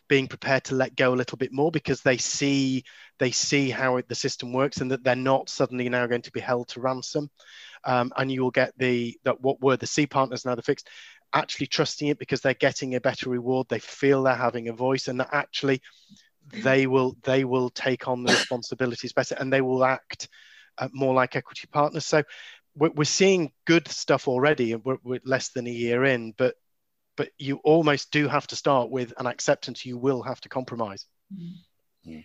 being 0.08 0.28
prepared 0.28 0.64
to 0.66 0.76
let 0.76 0.96
go 0.96 1.14
a 1.14 1.16
little 1.16 1.38
bit 1.38 1.54
more 1.54 1.72
because 1.72 2.02
they 2.02 2.18
see 2.18 2.84
they 3.20 3.32
see 3.32 3.70
how 3.70 3.98
it, 3.98 4.08
the 4.08 4.16
system 4.16 4.52
works 4.52 4.82
and 4.82 4.92
that 4.92 5.04
they're 5.04 5.16
not 5.16 5.50
suddenly 5.50 5.88
now 5.88 6.08
going 6.08 6.24
to 6.24 6.32
be 6.32 6.40
held 6.40 6.68
to 6.70 6.82
ransom. 6.82 7.30
Um, 7.84 8.12
and 8.18 8.32
you 8.32 8.42
will 8.42 8.52
get 8.52 8.74
the 8.78 9.18
that 9.24 9.40
what 9.40 9.62
were 9.62 9.78
the 9.78 9.88
C 9.88 10.08
partners 10.08 10.46
now 10.46 10.56
the 10.56 10.62
fixed 10.62 10.90
actually 11.34 11.68
trusting 11.68 12.08
it 12.08 12.20
because 12.20 12.42
they're 12.42 12.54
getting 12.54 12.96
a 12.96 13.02
better 13.02 13.30
reward. 13.30 13.68
They 13.70 13.80
feel 13.80 14.24
they're 14.24 14.36
having 14.36 14.68
a 14.70 14.74
voice 14.74 15.08
and 15.08 15.20
that 15.20 15.30
actually 15.32 15.82
they 16.52 16.88
will 16.88 17.16
they 17.24 17.44
will 17.44 17.70
take 17.70 18.08
on 18.08 18.24
the 18.24 18.34
responsibilities 18.34 19.14
better 19.14 19.36
and 19.40 19.54
they 19.54 19.62
will 19.62 19.84
act 19.84 20.30
uh, 20.78 20.90
more 20.94 21.14
like 21.14 21.36
equity 21.36 21.68
partners. 21.72 22.06
So 22.06 22.24
we're, 22.76 22.92
we're 22.92 23.04
seeing 23.04 23.52
good 23.66 23.88
stuff 23.88 24.28
already 24.28 24.74
and 24.74 24.84
we're, 24.84 24.98
we're, 25.04 25.20
less 25.26 25.50
than 25.50 25.68
a 25.68 25.72
year 25.72 26.06
in 26.06 26.34
but 26.38 26.56
but 27.18 27.30
you 27.38 27.58
almost 27.66 28.12
do 28.12 28.30
have 28.30 28.48
to 28.48 28.56
start 28.56 28.90
with 28.90 29.14
an 29.18 29.28
acceptance 29.28 29.86
you 29.86 29.98
will 29.98 30.24
have 30.24 30.40
to 30.42 30.50
compromise. 30.50 31.06
Mm-hmm. 31.34 32.22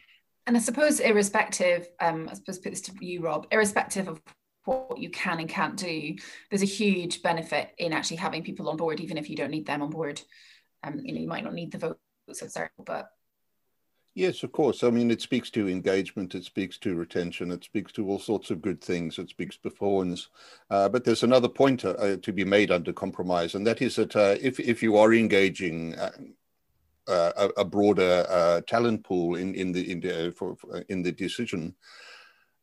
and 0.46 0.56
i 0.56 0.60
suppose 0.60 0.98
irrespective 0.98 1.88
um 2.00 2.26
i 2.30 2.34
suppose 2.34 2.58
put 2.58 2.70
this 2.70 2.80
to 2.82 2.92
you 3.00 3.20
rob 3.20 3.46
irrespective 3.50 4.08
of 4.08 4.22
what 4.64 4.98
you 4.98 5.10
can 5.10 5.40
and 5.40 5.48
can't 5.48 5.76
do, 5.76 6.16
there's 6.50 6.62
a 6.62 6.66
huge 6.66 7.22
benefit 7.22 7.74
in 7.78 7.92
actually 7.92 8.16
having 8.16 8.42
people 8.42 8.68
on 8.68 8.76
board, 8.76 9.00
even 9.00 9.18
if 9.18 9.28
you 9.28 9.36
don't 9.36 9.50
need 9.50 9.66
them 9.66 9.82
on 9.82 9.90
board. 9.90 10.20
Um, 10.82 11.00
you 11.04 11.14
know, 11.14 11.20
you 11.20 11.28
might 11.28 11.44
not 11.44 11.54
need 11.54 11.72
the 11.72 11.78
votes 11.78 12.42
of 12.42 12.68
but 12.84 13.10
Yes, 14.16 14.44
of 14.44 14.52
course. 14.52 14.84
I 14.84 14.90
mean, 14.90 15.10
it 15.10 15.20
speaks 15.20 15.50
to 15.50 15.68
engagement, 15.68 16.36
it 16.36 16.44
speaks 16.44 16.78
to 16.78 16.94
retention, 16.94 17.50
it 17.50 17.64
speaks 17.64 17.90
to 17.92 18.08
all 18.08 18.20
sorts 18.20 18.50
of 18.50 18.62
good 18.62 18.80
things, 18.80 19.18
it 19.18 19.28
speaks 19.28 19.56
performance. 19.56 20.28
Uh, 20.70 20.88
but 20.88 21.04
there's 21.04 21.24
another 21.24 21.48
point 21.48 21.84
uh, 21.84 22.16
to 22.18 22.32
be 22.32 22.44
made 22.44 22.70
under 22.70 22.92
compromise, 22.92 23.56
and 23.56 23.66
that 23.66 23.82
is 23.82 23.96
that 23.96 24.14
uh, 24.14 24.36
if, 24.40 24.60
if 24.60 24.84
you 24.84 24.96
are 24.96 25.12
engaging 25.12 25.96
uh, 25.96 26.12
uh, 27.08 27.32
a, 27.36 27.60
a, 27.60 27.64
broader 27.64 28.24
uh, 28.30 28.60
talent 28.62 29.02
pool 29.04 29.34
in, 29.34 29.52
in 29.54 29.72
the 29.72 29.90
in 29.90 30.00
the, 30.00 30.32
for, 30.36 30.56
in 30.88 31.02
the 31.02 31.12
decision, 31.12 31.74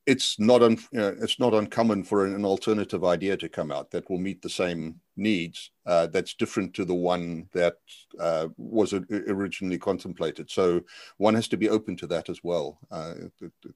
it's 0.05 0.39
not 0.39 0.63
un, 0.63 0.77
you 0.91 0.99
know, 0.99 1.15
it's 1.21 1.39
not 1.39 1.53
uncommon 1.53 2.03
for 2.03 2.25
an, 2.25 2.43
alternative 2.43 3.03
idea 3.03 3.37
to 3.37 3.47
come 3.47 3.71
out 3.71 3.91
that 3.91 4.09
will 4.09 4.17
meet 4.17 4.41
the 4.41 4.49
same 4.49 4.99
needs 5.15 5.71
uh, 5.85 6.07
that's 6.07 6.33
different 6.33 6.73
to 6.73 6.85
the 6.85 6.93
one 6.93 7.47
that 7.53 7.75
uh, 8.19 8.47
was 8.57 8.93
originally 8.93 9.77
contemplated. 9.77 10.49
So 10.49 10.81
one 11.17 11.35
has 11.35 11.47
to 11.49 11.57
be 11.57 11.69
open 11.69 11.95
to 11.97 12.07
that 12.07 12.29
as 12.29 12.43
well. 12.43 12.79
Uh, 12.89 13.13
it, 13.41 13.51
it, 13.63 13.75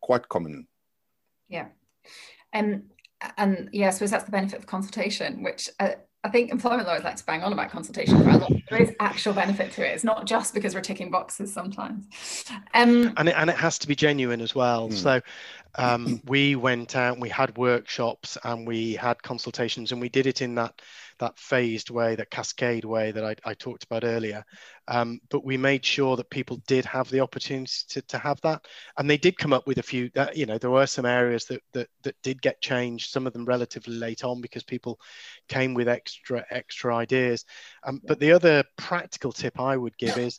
quite 0.00 0.28
common. 0.28 0.66
Yeah, 1.48 1.66
and 2.52 2.90
and 3.36 3.68
yeah, 3.72 3.88
I 3.88 3.90
suppose 3.90 4.10
that's 4.10 4.24
the 4.24 4.32
benefit 4.32 4.58
of 4.58 4.66
consultation, 4.66 5.42
which 5.42 5.70
uh, 5.78 5.92
I 6.24 6.28
think 6.28 6.50
employment 6.50 6.88
lawyers 6.88 7.04
like 7.04 7.16
to 7.16 7.24
bang 7.24 7.42
on 7.44 7.52
about 7.52 7.70
consultation 7.70 8.20
quite 8.22 8.34
a 8.34 8.38
lot. 8.38 8.52
There 8.68 8.82
is 8.82 8.92
actual 8.98 9.32
benefit 9.32 9.70
to 9.72 9.86
it. 9.86 9.90
It's 9.90 10.02
not 10.02 10.26
just 10.26 10.54
because 10.54 10.74
we're 10.74 10.80
ticking 10.80 11.10
boxes 11.10 11.52
sometimes. 11.52 12.04
Um, 12.74 13.14
and, 13.16 13.28
it, 13.28 13.34
and 13.36 13.48
it 13.48 13.56
has 13.56 13.78
to 13.78 13.86
be 13.86 13.94
genuine 13.94 14.40
as 14.40 14.54
well. 14.54 14.88
Mm. 14.88 14.94
So 14.94 15.20
um, 15.76 16.20
we 16.26 16.56
went 16.56 16.96
out, 16.96 17.20
we 17.20 17.28
had 17.28 17.56
workshops 17.56 18.36
and 18.42 18.66
we 18.66 18.94
had 18.94 19.22
consultations 19.22 19.92
and 19.92 20.00
we 20.00 20.08
did 20.08 20.26
it 20.26 20.42
in 20.42 20.56
that 20.56 20.80
that 21.18 21.38
phased 21.38 21.90
way, 21.90 22.14
that 22.14 22.30
cascade 22.30 22.84
way 22.84 23.10
that 23.10 23.24
I, 23.24 23.34
I 23.44 23.54
talked 23.54 23.84
about 23.84 24.04
earlier. 24.04 24.44
Um, 24.88 25.20
but 25.30 25.44
we 25.44 25.56
made 25.56 25.84
sure 25.84 26.16
that 26.16 26.30
people 26.30 26.60
did 26.66 26.84
have 26.84 27.10
the 27.10 27.20
opportunity 27.20 27.72
to, 27.88 28.02
to 28.02 28.18
have 28.18 28.40
that. 28.42 28.64
And 28.98 29.08
they 29.08 29.16
did 29.16 29.38
come 29.38 29.52
up 29.52 29.66
with 29.66 29.78
a 29.78 29.82
few, 29.82 30.10
uh, 30.16 30.28
you 30.34 30.46
know, 30.46 30.58
there 30.58 30.70
were 30.70 30.86
some 30.86 31.06
areas 31.06 31.46
that, 31.46 31.62
that, 31.72 31.88
that 32.02 32.16
did 32.22 32.40
get 32.42 32.60
changed, 32.60 33.10
some 33.10 33.26
of 33.26 33.32
them 33.32 33.44
relatively 33.44 33.94
late 33.94 34.24
on 34.24 34.40
because 34.40 34.62
people 34.62 35.00
came 35.48 35.74
with 35.74 35.88
extra, 35.88 36.44
extra 36.50 36.94
ideas. 36.94 37.44
Um, 37.84 38.00
but 38.06 38.20
the 38.20 38.32
other 38.32 38.64
practical 38.76 39.32
tip 39.32 39.58
I 39.60 39.76
would 39.76 39.96
give 39.98 40.18
is, 40.18 40.38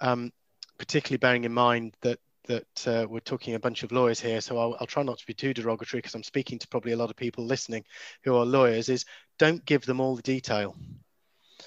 um, 0.00 0.32
particularly 0.78 1.18
bearing 1.18 1.44
in 1.44 1.52
mind 1.52 1.94
that 2.02 2.18
that 2.44 2.86
uh, 2.86 3.06
we're 3.08 3.20
talking 3.20 3.54
a 3.54 3.60
bunch 3.60 3.82
of 3.82 3.92
lawyers 3.92 4.20
here, 4.20 4.40
so 4.40 4.58
I'll, 4.58 4.76
I'll 4.80 4.86
try 4.86 5.02
not 5.02 5.18
to 5.18 5.26
be 5.26 5.34
too 5.34 5.54
derogatory 5.54 5.98
because 5.98 6.14
I'm 6.14 6.22
speaking 6.22 6.58
to 6.58 6.68
probably 6.68 6.92
a 6.92 6.96
lot 6.96 7.10
of 7.10 7.16
people 7.16 7.44
listening 7.44 7.84
who 8.22 8.36
are 8.36 8.44
lawyers, 8.44 8.88
is 8.88 9.04
don't 9.38 9.64
give 9.64 9.84
them 9.84 10.00
all 10.00 10.16
the 10.16 10.22
detail. 10.22 10.76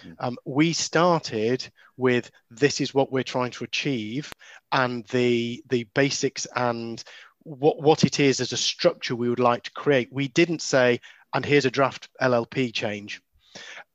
Hmm. 0.01 0.11
Um, 0.19 0.37
we 0.45 0.73
started 0.73 1.67
with 1.97 2.29
this 2.51 2.81
is 2.81 2.93
what 2.93 3.11
we're 3.11 3.23
trying 3.23 3.51
to 3.51 3.63
achieve 3.63 4.31
and 4.71 5.05
the 5.07 5.63
the 5.69 5.85
basics 5.95 6.45
and 6.55 7.03
what 7.39 7.81
what 7.81 8.03
it 8.03 8.19
is 8.19 8.39
as 8.39 8.51
a 8.51 8.57
structure 8.57 9.15
we 9.15 9.29
would 9.29 9.39
like 9.39 9.63
to 9.63 9.71
create. 9.71 10.09
We 10.11 10.27
didn't 10.27 10.61
say 10.61 10.99
and 11.33 11.45
here's 11.45 11.65
a 11.65 11.71
draft 11.71 12.09
LLP 12.21 12.73
change. 12.73 13.21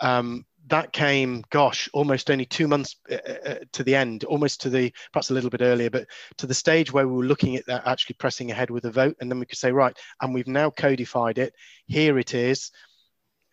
Um, 0.01 0.45
that 0.69 0.93
came, 0.93 1.45
gosh, 1.51 1.89
almost 1.93 2.31
only 2.31 2.45
two 2.45 2.69
months 2.69 2.97
uh, 3.11 3.17
uh, 3.27 3.51
uh, 3.51 3.55
to 3.73 3.83
the 3.83 3.97
end, 3.97 4.25
almost 4.25 4.61
to 4.63 4.71
the, 4.71 4.93
perhaps 5.13 5.31
a 5.31 5.35
little 5.35 5.51
bit 5.51 5.61
earlier, 5.61 5.91
but 5.91 6.07
to 6.39 6.47
the 6.47 6.55
stage 6.55 6.93
where 6.93 7.07
we 7.07 7.15
were 7.15 7.25
looking 7.25 7.57
at 7.57 7.67
that, 7.67 7.87
actually 7.87 8.15
pressing 8.15 8.51
ahead 8.51 8.71
with 8.71 8.85
a 8.85 8.91
vote. 8.91 9.17
And 9.21 9.31
then 9.31 9.39
we 9.39 9.47
could 9.47 9.59
say, 9.59 9.73
right, 9.73 9.97
and 10.21 10.33
we've 10.33 10.47
now 10.47 10.71
codified 10.71 11.39
it. 11.39 11.55
Here 11.87 12.19
it 12.19 12.35
is. 12.35 12.71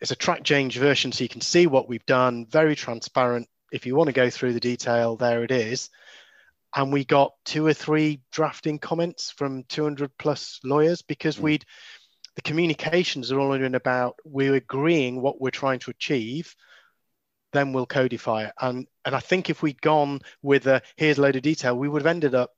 It's 0.00 0.12
a 0.12 0.16
track 0.16 0.44
change 0.44 0.78
version, 0.78 1.12
so 1.12 1.24
you 1.24 1.28
can 1.28 1.40
see 1.40 1.66
what 1.66 1.88
we've 1.88 2.06
done, 2.06 2.46
very 2.48 2.76
transparent. 2.76 3.48
If 3.72 3.86
you 3.86 3.96
want 3.96 4.08
to 4.08 4.12
go 4.12 4.30
through 4.30 4.54
the 4.54 4.60
detail, 4.60 5.16
there 5.16 5.44
it 5.44 5.50
is. 5.50 5.90
And 6.74 6.92
we 6.92 7.04
got 7.04 7.32
two 7.44 7.66
or 7.66 7.74
three 7.74 8.22
drafting 8.30 8.78
comments 8.78 9.30
from 9.30 9.64
200 9.64 10.12
plus 10.18 10.60
lawyers 10.62 11.02
because 11.02 11.36
mm. 11.36 11.40
we'd, 11.40 11.64
the 12.36 12.42
communications 12.42 13.32
are 13.32 13.40
all 13.40 13.52
in 13.52 13.74
about 13.74 14.16
we're 14.24 14.54
agreeing 14.54 15.20
what 15.20 15.40
we're 15.40 15.50
trying 15.50 15.80
to 15.80 15.90
achieve 15.90 16.54
then 17.52 17.72
we'll 17.72 17.86
codify 17.86 18.44
it. 18.44 18.52
And 18.60 18.86
and 19.04 19.14
I 19.14 19.20
think 19.20 19.50
if 19.50 19.62
we'd 19.62 19.80
gone 19.80 20.20
with 20.42 20.66
a 20.66 20.82
here's 20.96 21.18
a 21.18 21.22
load 21.22 21.36
of 21.36 21.42
detail, 21.42 21.76
we 21.76 21.88
would 21.88 22.02
have 22.02 22.14
ended 22.14 22.34
up 22.34 22.50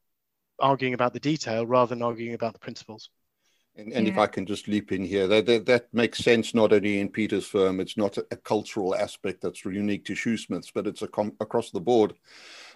arguing 0.59 0.95
about 0.95 1.13
the 1.13 1.21
detail 1.21 1.67
rather 1.67 1.95
than 1.95 2.03
arguing 2.03 2.35
about 2.35 2.53
the 2.53 2.59
principles. 2.59 3.11
And, 3.75 3.93
and 3.93 4.07
yeah. 4.07 4.13
if 4.13 4.19
I 4.19 4.27
can 4.27 4.45
just 4.45 4.69
leap 4.69 4.93
in 4.93 5.03
here, 5.03 5.27
that, 5.29 5.47
that, 5.47 5.67
that, 5.67 5.95
makes 5.95 6.19
sense 6.19 6.55
not 6.55 6.75
only 6.75 7.01
in 7.01 7.09
Peter's 7.09 7.47
firm, 7.47 7.81
it's 7.81 7.97
not 7.97 8.19
a, 8.19 8.27
a 8.31 8.37
cultural 8.37 8.95
aspect 8.95 9.41
that's 9.41 9.65
unique 9.65 10.05
to 10.05 10.13
Shoosmiths, 10.13 10.71
but 10.75 10.87
it's 10.87 11.01
a 11.01 11.09
com- 11.09 11.33
across 11.41 11.71
the 11.71 11.81
board. 11.81 12.13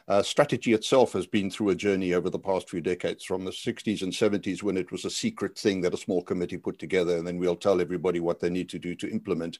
Uh, 0.09 0.23
strategy 0.23 0.73
itself 0.73 1.13
has 1.13 1.27
been 1.27 1.51
through 1.51 1.71
a 1.71 1.75
journey 1.75 2.15
over 2.15 2.31
the 2.31 2.39
past 2.39 2.71
few 2.71 2.81
decades 2.81 3.25
from 3.25 3.45
the 3.45 3.51
60s 3.51 4.03
and 4.03 4.13
70s 4.13 4.63
when 4.63 4.77
it 4.77 4.93
was 4.93 5.05
a 5.05 5.11
secret 5.11 5.59
thing 5.59 5.81
that 5.81 5.95
a 5.95 5.97
small 5.97 6.23
committee 6.23 6.57
put 6.57 6.79
together 6.79 7.17
and 7.17 7.27
then 7.27 7.39
we'll 7.39 7.57
tell 7.57 7.81
everybody 7.81 8.21
what 8.21 8.39
they 8.39 8.49
need 8.49 8.69
to 8.69 8.79
do 8.79 8.95
to 8.95 9.11
implement 9.11 9.59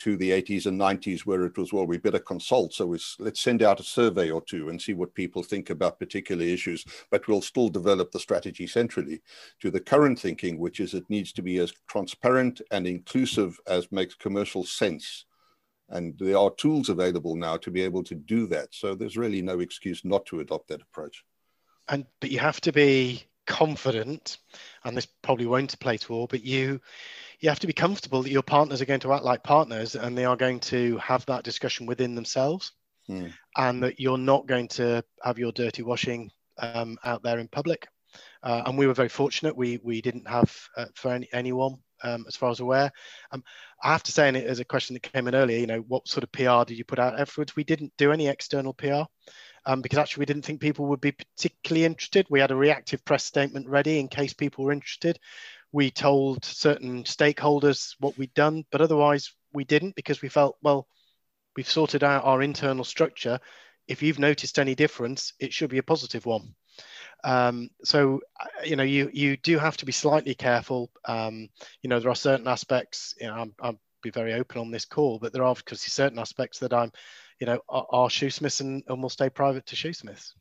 to 0.00 0.16
the 0.16 0.30
80s 0.30 0.66
and 0.66 0.80
90s 0.80 1.20
where 1.20 1.44
it 1.44 1.56
was 1.56 1.72
well 1.72 1.86
we 1.86 1.96
better 1.96 2.18
consult 2.18 2.74
so 2.74 2.96
let's 3.20 3.40
send 3.40 3.62
out 3.62 3.78
a 3.78 3.84
survey 3.84 4.30
or 4.30 4.40
two 4.40 4.68
and 4.68 4.82
see 4.82 4.94
what 4.94 5.14
people 5.14 5.44
think 5.44 5.70
about 5.70 6.00
particular 6.00 6.42
issues 6.42 6.84
but 7.12 7.28
we'll 7.28 7.40
still 7.40 7.68
develop 7.68 8.10
the 8.10 8.18
strategy 8.18 8.66
centrally 8.66 9.22
to 9.60 9.70
the 9.70 9.78
current 9.80 10.18
thinking 10.18 10.58
which 10.58 10.80
is 10.80 10.94
it 10.94 11.08
needs 11.08 11.32
to 11.32 11.42
be 11.42 11.58
as 11.58 11.72
transparent 11.86 12.60
and 12.72 12.88
inclusive 12.88 13.60
as 13.68 13.92
makes 13.92 14.16
commercial 14.16 14.64
sense 14.64 15.24
and 15.94 16.18
there 16.18 16.36
are 16.36 16.50
tools 16.50 16.88
available 16.88 17.36
now 17.36 17.56
to 17.56 17.70
be 17.70 17.80
able 17.80 18.02
to 18.02 18.14
do 18.14 18.46
that. 18.48 18.68
So 18.72 18.94
there's 18.94 19.16
really 19.16 19.40
no 19.40 19.60
excuse 19.60 20.04
not 20.04 20.26
to 20.26 20.40
adopt 20.40 20.68
that 20.68 20.82
approach. 20.82 21.24
And 21.88 22.04
but 22.20 22.30
you 22.30 22.40
have 22.40 22.60
to 22.62 22.72
be 22.72 23.24
confident, 23.46 24.38
and 24.84 24.96
this 24.96 25.06
probably 25.22 25.46
won't 25.46 25.78
play 25.78 25.96
to 25.98 26.12
all, 26.12 26.26
but 26.26 26.42
you 26.42 26.80
you 27.40 27.48
have 27.48 27.60
to 27.60 27.66
be 27.66 27.72
comfortable 27.72 28.22
that 28.22 28.30
your 28.30 28.42
partners 28.42 28.82
are 28.82 28.86
going 28.86 29.00
to 29.00 29.12
act 29.12 29.24
like 29.24 29.42
partners 29.42 29.94
and 29.94 30.16
they 30.16 30.24
are 30.24 30.36
going 30.36 30.60
to 30.60 30.96
have 30.98 31.24
that 31.26 31.44
discussion 31.44 31.86
within 31.86 32.14
themselves. 32.14 32.72
Hmm. 33.06 33.26
And 33.56 33.82
that 33.82 34.00
you're 34.00 34.18
not 34.18 34.46
going 34.46 34.68
to 34.68 35.04
have 35.22 35.38
your 35.38 35.52
dirty 35.52 35.82
washing 35.82 36.30
um, 36.58 36.96
out 37.04 37.22
there 37.22 37.38
in 37.38 37.48
public. 37.48 37.86
Uh, 38.42 38.62
and 38.66 38.78
we 38.78 38.86
were 38.86 38.94
very 38.94 39.08
fortunate. 39.10 39.56
We 39.56 39.78
we 39.82 40.00
didn't 40.00 40.26
have 40.26 40.56
uh, 40.76 40.86
for 40.94 41.12
any, 41.12 41.28
anyone 41.32 41.76
um, 42.04 42.24
as 42.28 42.36
far 42.36 42.50
as 42.50 42.60
aware. 42.60 42.92
Um, 43.32 43.42
I 43.82 43.92
have 43.92 44.02
to 44.04 44.12
say, 44.12 44.28
and 44.28 44.36
it 44.36 44.46
is 44.46 44.60
a 44.60 44.64
question 44.64 44.94
that 44.94 45.12
came 45.12 45.26
in 45.26 45.34
earlier, 45.34 45.58
you 45.58 45.66
know, 45.66 45.80
what 45.88 46.06
sort 46.06 46.22
of 46.22 46.32
PR 46.32 46.64
did 46.64 46.78
you 46.78 46.84
put 46.84 46.98
out 46.98 47.18
afterwards? 47.18 47.56
We 47.56 47.64
didn't 47.64 47.92
do 47.98 48.12
any 48.12 48.28
external 48.28 48.74
PR 48.74 49.04
um, 49.66 49.82
because 49.82 49.98
actually 49.98 50.22
we 50.22 50.26
didn't 50.26 50.44
think 50.44 50.60
people 50.60 50.86
would 50.86 51.00
be 51.00 51.12
particularly 51.12 51.84
interested. 51.84 52.26
We 52.30 52.40
had 52.40 52.50
a 52.50 52.56
reactive 52.56 53.04
press 53.04 53.24
statement 53.24 53.68
ready 53.68 53.98
in 53.98 54.08
case 54.08 54.32
people 54.32 54.64
were 54.64 54.72
interested. 54.72 55.18
We 55.72 55.90
told 55.90 56.44
certain 56.44 57.04
stakeholders 57.04 57.94
what 57.98 58.16
we'd 58.16 58.34
done, 58.34 58.64
but 58.70 58.80
otherwise 58.80 59.32
we 59.52 59.64
didn't 59.64 59.96
because 59.96 60.22
we 60.22 60.28
felt, 60.28 60.56
well, 60.62 60.86
we've 61.56 61.68
sorted 61.68 62.04
out 62.04 62.24
our 62.24 62.42
internal 62.42 62.84
structure. 62.84 63.40
If 63.88 64.02
you've 64.02 64.18
noticed 64.18 64.58
any 64.58 64.74
difference, 64.74 65.32
it 65.40 65.52
should 65.52 65.70
be 65.70 65.78
a 65.78 65.82
positive 65.82 66.26
one. 66.26 66.54
Um, 67.22 67.70
so 67.82 68.20
uh, 68.38 68.46
you 68.64 68.76
know 68.76 68.82
you 68.82 69.10
you 69.12 69.36
do 69.38 69.58
have 69.58 69.76
to 69.78 69.86
be 69.86 69.92
slightly 69.92 70.34
careful. 70.34 70.90
Um, 71.06 71.48
you 71.82 71.88
know 71.88 72.00
there 72.00 72.10
are 72.10 72.16
certain 72.16 72.48
aspects. 72.48 73.14
You 73.20 73.28
know 73.28 73.34
I'm, 73.34 73.54
I'll 73.60 73.80
be 74.04 74.10
very 74.10 74.34
open 74.34 74.60
on 74.60 74.70
this 74.70 74.84
call, 74.84 75.18
but 75.18 75.32
there 75.32 75.42
are 75.42 75.54
because 75.54 75.80
certain 75.80 76.20
aspects 76.20 76.60
that 76.60 76.72
I'm, 76.72 76.92
you 77.40 77.46
know, 77.48 77.58
are, 77.68 77.86
are 77.90 78.08
Shoosmiths 78.08 78.60
and, 78.60 78.84
and 78.86 79.02
will 79.02 79.08
stay 79.08 79.30
private 79.30 79.66
to 79.66 79.76
Shoosmiths. 79.76 80.34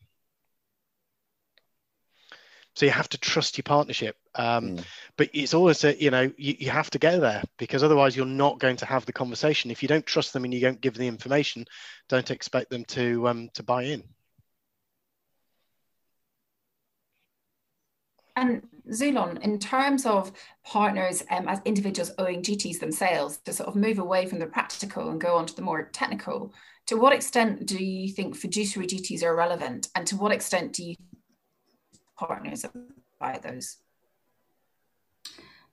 So 2.76 2.86
you 2.86 2.92
have 2.92 3.10
to 3.10 3.20
trust 3.20 3.58
your 3.58 3.64
partnership, 3.64 4.16
um, 4.34 4.78
mm. 4.78 4.84
but 5.16 5.30
it's 5.32 5.54
always 5.54 5.84
a, 5.84 5.96
you 5.96 6.10
know 6.10 6.32
you, 6.38 6.56
you 6.58 6.70
have 6.72 6.90
to 6.92 7.00
go 7.00 7.20
there 7.20 7.44
because 7.58 7.84
otherwise 7.84 8.16
you're 8.16 8.26
not 8.26 8.60
going 8.60 8.78
to 8.78 8.86
have 8.88 9.06
the 9.06 9.14
conversation. 9.14 9.70
If 9.70 9.84
you 9.84 9.88
don't 9.88 10.06
trust 10.06 10.34
them 10.34 10.44
and 10.44 10.54
you 10.54 10.60
don't 10.60 10.82
give 10.82 10.96
the 10.96 11.08
information, 11.08 11.66
don't 12.10 12.32
expect 12.32 12.72
them 12.72 12.84
to 12.86 13.28
um, 13.28 13.50
to 13.54 13.62
buy 13.62 13.84
in. 13.84 14.04
And 18.36 18.68
Zulon, 18.90 19.42
in 19.42 19.60
terms 19.60 20.06
of 20.06 20.32
partners 20.64 21.24
um, 21.30 21.48
as 21.48 21.62
individuals 21.66 22.12
owing 22.18 22.42
duties 22.42 22.80
themselves 22.80 23.38
to 23.46 23.54
sort 23.54 23.70
of 23.70 23.76
move 23.76 24.00
away 24.00 24.26
from 24.26 24.40
the 24.40 24.48
practical 24.48 25.10
and 25.10 25.22
go 25.22 25.36
on 25.36 25.46
to 25.46 25.56
the 25.56 25.62
more 25.62 25.90
technical, 25.94 26.54
to 26.88 26.96
what 26.96 27.14
extent 27.14 27.66
do 27.66 27.84
you 27.84 28.10
think 28.10 28.36
fiduciary 28.36 28.88
duties 28.88 29.24
are 29.24 29.36
relevant 29.36 29.88
and 29.96 30.06
to 30.08 30.18
what 30.18 30.32
extent 30.32 30.74
do 30.74 30.84
you 30.84 30.96
partners 32.18 32.66
apply 32.66 33.40
those? 33.40 33.78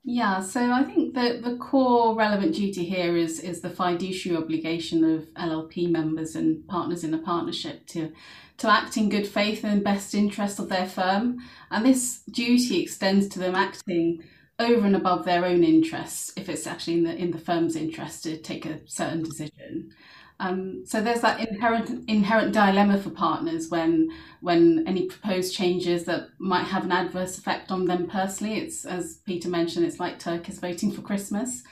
Yeah, 0.02 0.40
so 0.40 0.72
I 0.72 0.82
think 0.82 1.14
the, 1.14 1.40
the 1.42 1.58
core 1.58 2.16
relevant 2.16 2.54
duty 2.54 2.84
here 2.84 3.16
is 3.16 3.38
is 3.40 3.60
the 3.60 3.68
fiduciary 3.68 4.38
obligation 4.38 5.04
of 5.04 5.26
LLP 5.34 5.90
members 5.90 6.36
and 6.36 6.66
partners 6.68 7.04
in 7.04 7.12
a 7.12 7.18
partnership 7.18 7.86
to 7.88 8.12
to 8.60 8.70
act 8.70 8.96
in 8.98 9.08
good 9.08 9.26
faith 9.26 9.64
and 9.64 9.82
best 9.82 10.14
interest 10.14 10.58
of 10.58 10.68
their 10.68 10.86
firm. 10.86 11.38
And 11.70 11.84
this 11.84 12.20
duty 12.30 12.82
extends 12.82 13.26
to 13.28 13.38
them 13.38 13.54
acting 13.54 14.22
over 14.58 14.86
and 14.86 14.94
above 14.94 15.24
their 15.24 15.46
own 15.46 15.64
interests 15.64 16.30
if 16.36 16.48
it's 16.48 16.66
actually 16.66 16.98
in 16.98 17.04
the 17.04 17.16
in 17.16 17.30
the 17.30 17.38
firm's 17.38 17.74
interest 17.74 18.22
to 18.24 18.36
take 18.36 18.66
a 18.66 18.86
certain 18.86 19.22
decision. 19.22 19.92
Um, 20.40 20.84
so 20.86 21.02
there's 21.02 21.22
that 21.22 21.40
inherent 21.40 22.08
inherent 22.08 22.52
dilemma 22.52 22.98
for 22.98 23.08
partners 23.08 23.70
when 23.70 24.10
when 24.40 24.84
any 24.86 25.06
proposed 25.06 25.54
changes 25.54 26.04
that 26.04 26.28
might 26.38 26.64
have 26.64 26.84
an 26.84 26.92
adverse 26.92 27.38
effect 27.38 27.70
on 27.70 27.86
them 27.86 28.08
personally. 28.08 28.58
It's 28.58 28.84
as 28.84 29.20
Peter 29.24 29.48
mentioned, 29.48 29.86
it's 29.86 30.00
like 30.00 30.18
turkeys 30.18 30.58
voting 30.58 30.92
for 30.92 31.00
Christmas. 31.00 31.62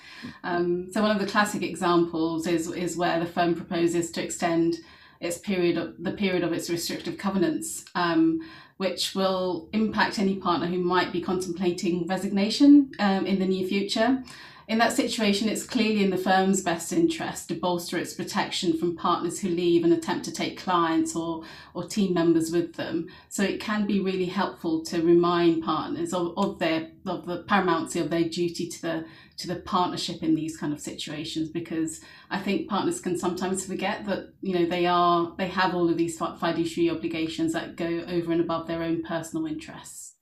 Um, 0.42 0.88
so 0.90 1.02
one 1.02 1.10
of 1.10 1.20
the 1.20 1.30
classic 1.30 1.62
examples 1.62 2.46
is 2.46 2.70
is 2.72 2.96
where 2.96 3.20
the 3.20 3.26
firm 3.26 3.54
proposes 3.54 4.10
to 4.12 4.24
extend 4.24 4.76
its 5.20 5.38
period 5.38 5.76
of 5.76 5.94
the 5.98 6.12
period 6.12 6.42
of 6.42 6.52
its 6.52 6.70
restrictive 6.70 7.18
covenants. 7.18 7.84
Um, 7.94 8.40
which 8.78 9.12
will 9.12 9.68
impact 9.72 10.20
any 10.20 10.36
partner 10.36 10.68
who 10.68 10.78
might 10.78 11.12
be 11.12 11.20
contemplating 11.20 12.06
resignation 12.06 12.90
um, 13.00 13.26
in 13.26 13.40
the 13.40 13.44
near 13.44 13.66
future. 13.66 14.22
In 14.68 14.76
that 14.78 14.92
situation, 14.92 15.48
it's 15.48 15.64
clearly 15.64 16.04
in 16.04 16.10
the 16.10 16.18
firm's 16.18 16.60
best 16.60 16.92
interest 16.92 17.48
to 17.48 17.54
bolster 17.54 17.96
its 17.96 18.12
protection 18.12 18.78
from 18.78 18.96
partners 18.96 19.40
who 19.40 19.48
leave 19.48 19.82
and 19.82 19.94
attempt 19.94 20.26
to 20.26 20.32
take 20.32 20.60
clients 20.60 21.16
or, 21.16 21.42
or 21.72 21.86
team 21.86 22.12
members 22.12 22.52
with 22.52 22.74
them. 22.74 23.08
So 23.30 23.42
it 23.42 23.60
can 23.60 23.86
be 23.86 24.00
really 24.00 24.26
helpful 24.26 24.84
to 24.84 25.02
remind 25.02 25.64
partners 25.64 26.12
of, 26.12 26.34
of 26.36 26.58
their 26.58 26.90
of 27.06 27.24
the 27.24 27.44
paramountcy 27.44 27.98
of 27.98 28.10
their 28.10 28.28
duty 28.28 28.68
to 28.68 28.82
the 28.82 29.04
to 29.38 29.46
the 29.46 29.56
partnership 29.60 30.22
in 30.22 30.34
these 30.34 30.56
kind 30.56 30.72
of 30.72 30.80
situations 30.80 31.48
because 31.48 32.00
I 32.28 32.40
think 32.40 32.68
partners 32.68 33.00
can 33.00 33.16
sometimes 33.16 33.64
forget 33.64 34.04
that 34.06 34.32
you 34.40 34.58
know 34.58 34.66
they 34.66 34.86
are 34.86 35.32
they 35.38 35.48
have 35.48 35.74
all 35.74 35.88
of 35.88 35.96
these 35.96 36.18
fiduciary 36.18 36.90
obligations 36.90 37.52
that 37.52 37.76
go 37.76 37.86
over 37.86 38.32
and 38.32 38.40
above 38.40 38.66
their 38.66 38.82
own 38.82 39.02
personal 39.02 39.46
interests. 39.46 40.14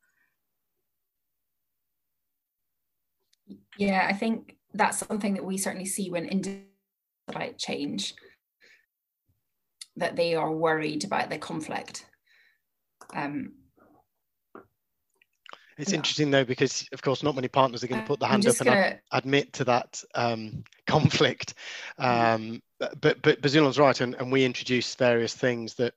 Yeah, 3.78 4.06
I 4.08 4.12
think 4.12 4.56
that's 4.72 4.98
something 4.98 5.34
that 5.34 5.44
we 5.44 5.58
certainly 5.58 5.86
see 5.86 6.10
when 6.10 6.26
individuals 6.26 6.70
about 7.28 7.58
change, 7.58 8.14
that 9.96 10.16
they 10.16 10.34
are 10.34 10.52
worried 10.52 11.04
about 11.04 11.30
the 11.30 11.38
conflict. 11.38 12.06
Um, 13.14 13.54
it's 15.78 15.90
yeah. 15.90 15.96
interesting 15.96 16.30
though 16.30 16.44
because 16.44 16.88
of 16.92 17.02
course 17.02 17.22
not 17.22 17.34
many 17.34 17.48
partners 17.48 17.84
are 17.84 17.86
going 17.86 18.00
to 18.00 18.06
put 18.06 18.20
the 18.20 18.26
hand 18.26 18.46
up 18.46 18.60
and 18.60 18.68
ad- 18.68 19.00
admit 19.12 19.52
to 19.54 19.64
that 19.64 20.02
um, 20.14 20.64
conflict. 20.86 21.54
Um, 21.98 22.62
but 22.78 23.22
but 23.22 23.40
Bazilon's 23.40 23.78
right, 23.78 24.00
and, 24.00 24.14
and 24.14 24.30
we 24.30 24.44
introduced 24.44 24.98
various 24.98 25.34
things 25.34 25.74
that 25.74 25.94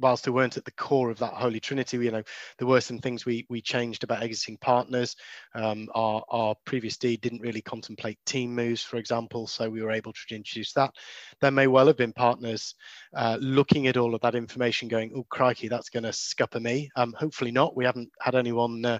whilst 0.00 0.24
they 0.24 0.30
weren't 0.30 0.56
at 0.56 0.64
the 0.64 0.70
core 0.72 1.10
of 1.10 1.18
that 1.18 1.34
holy 1.34 1.60
trinity, 1.60 1.98
you 1.98 2.10
know, 2.10 2.22
there 2.58 2.68
were 2.68 2.80
some 2.80 2.98
things 2.98 3.24
we 3.24 3.46
we 3.48 3.60
changed 3.60 4.04
about 4.04 4.22
exiting 4.22 4.56
partners. 4.58 5.16
Um, 5.54 5.88
our 5.94 6.22
our 6.28 6.54
previous 6.64 6.96
deed 6.96 7.20
didn't 7.20 7.42
really 7.42 7.62
contemplate 7.62 8.18
team 8.26 8.54
moves, 8.54 8.82
for 8.82 8.96
example, 8.96 9.46
so 9.46 9.68
we 9.68 9.82
were 9.82 9.92
able 9.92 10.12
to 10.12 10.34
introduce 10.34 10.72
that. 10.74 10.92
There 11.40 11.50
may 11.50 11.66
well 11.66 11.86
have 11.86 11.96
been 11.96 12.12
partners 12.12 12.74
uh, 13.14 13.38
looking 13.40 13.86
at 13.86 13.96
all 13.96 14.14
of 14.14 14.20
that 14.22 14.34
information, 14.34 14.88
going, 14.88 15.12
"Oh 15.14 15.24
crikey, 15.30 15.68
that's 15.68 15.90
going 15.90 16.04
to 16.04 16.12
scupper 16.12 16.60
me." 16.60 16.90
Um, 16.96 17.14
hopefully 17.18 17.52
not. 17.52 17.76
We 17.76 17.84
haven't 17.84 18.10
had 18.20 18.34
anyone 18.34 18.84
uh, 18.84 18.98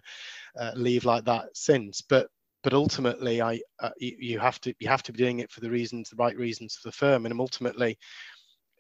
uh, 0.59 0.73
leave 0.75 1.05
like 1.05 1.25
that 1.25 1.49
since, 1.55 2.01
but 2.01 2.29
but 2.63 2.75
ultimately, 2.75 3.41
I 3.41 3.61
uh, 3.81 3.91
you, 3.99 4.17
you, 4.19 4.39
have 4.39 4.61
to 4.63 4.75
you 4.79 4.89
have 4.89 5.03
to 5.05 5.13
be 5.13 5.19
doing 5.19 5.39
it 5.39 5.51
for 5.51 5.61
the 5.61 5.71
reasons, 5.71 6.11
the 6.11 6.17
right 6.17 6.37
reasons 6.37 6.75
for 6.75 6.89
the 6.89 6.93
firm, 6.93 7.25
and 7.25 7.41
ultimately, 7.41 7.99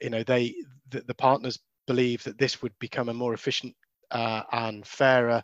you 0.01 0.11
know, 0.11 0.23
they 0.23 0.55
the, 0.91 1.01
the 1.01 1.15
partners 1.15 1.59
believe 1.93 2.23
that 2.23 2.39
this 2.39 2.63
would 2.63 2.77
become 2.79 3.09
a 3.09 3.15
more 3.23 3.35
efficient 3.35 3.75
uh, 4.13 4.43
and 4.53 4.87
fairer, 4.87 5.43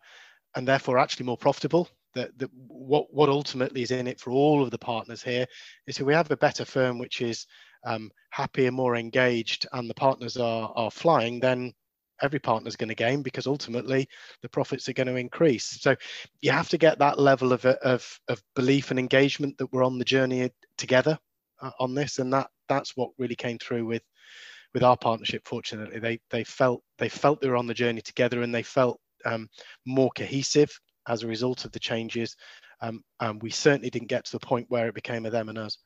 and 0.55 0.67
therefore 0.67 0.99
actually 0.99 1.27
more 1.27 1.37
profitable. 1.47 1.89
That, 2.15 2.39
that 2.39 2.51
what 2.69 3.13
what 3.13 3.29
ultimately 3.29 3.83
is 3.83 3.91
in 3.91 4.07
it 4.07 4.21
for 4.21 4.31
all 4.31 4.63
of 4.63 4.71
the 4.71 4.79
partners 4.93 5.23
here 5.23 5.47
is 5.87 5.99
if 5.99 6.07
we 6.07 6.15
have 6.15 6.31
a 6.31 6.37
better 6.37 6.65
firm 6.65 6.99
which 6.99 7.21
is 7.21 7.47
um, 7.85 8.11
happier, 8.31 8.71
more 8.71 8.97
engaged, 8.97 9.67
and 9.73 9.91
the 9.91 10.01
partners 10.07 10.37
are 10.37 10.73
are 10.77 10.91
flying, 10.91 11.41
then 11.41 11.73
every 12.23 12.39
partner 12.39 12.69
is 12.69 12.77
going 12.77 12.89
to 12.89 13.05
gain 13.07 13.23
because 13.23 13.47
ultimately 13.47 14.09
the 14.43 14.49
profits 14.49 14.89
are 14.89 14.95
going 14.95 15.07
to 15.07 15.17
increase. 15.17 15.67
So 15.81 15.97
you 16.41 16.51
have 16.53 16.69
to 16.71 16.79
get 16.79 16.99
that 16.99 17.19
level 17.19 17.53
of, 17.53 17.67
of, 17.67 18.21
of 18.29 18.43
belief 18.55 18.91
and 18.91 18.99
engagement 18.99 19.59
that 19.59 19.71
we're 19.71 19.85
on 19.85 19.99
the 19.99 20.05
journey 20.05 20.51
together 20.79 21.19
uh, 21.61 21.73
on 21.79 21.95
this, 21.95 22.19
and 22.19 22.33
that 22.33 22.49
that's 22.69 22.97
what 22.97 23.11
really 23.19 23.37
came 23.37 23.59
through 23.59 23.85
with 23.85 24.03
with 24.75 24.83
our 24.83 24.97
partnership. 24.97 25.43
Fortunately, 25.45 25.99
they 25.99 26.19
they 26.31 26.45
felt 26.45 26.83
they 26.99 27.09
felt 27.09 27.41
they 27.41 27.49
were 27.49 27.57
on 27.57 27.67
the 27.67 27.75
journey 27.75 28.01
together, 28.01 28.43
and 28.43 28.55
they 28.55 28.63
felt 28.63 29.01
um, 29.25 29.49
more 29.87 30.11
cohesive 30.17 30.71
as 31.09 31.23
a 31.23 31.27
result 31.27 31.65
of 31.65 31.73
the 31.73 31.81
changes. 31.81 32.37
Um, 32.81 33.03
and 33.21 33.43
we 33.43 33.51
certainly 33.51 33.91
didn't 33.91 34.09
get 34.09 34.25
to 34.27 34.33
the 34.33 34.47
point 34.47 34.67
where 34.69 34.89
it 34.89 34.95
became 34.95 35.27
a 35.27 35.31
them 35.31 35.49
and 35.49 35.59
us. 35.59 35.79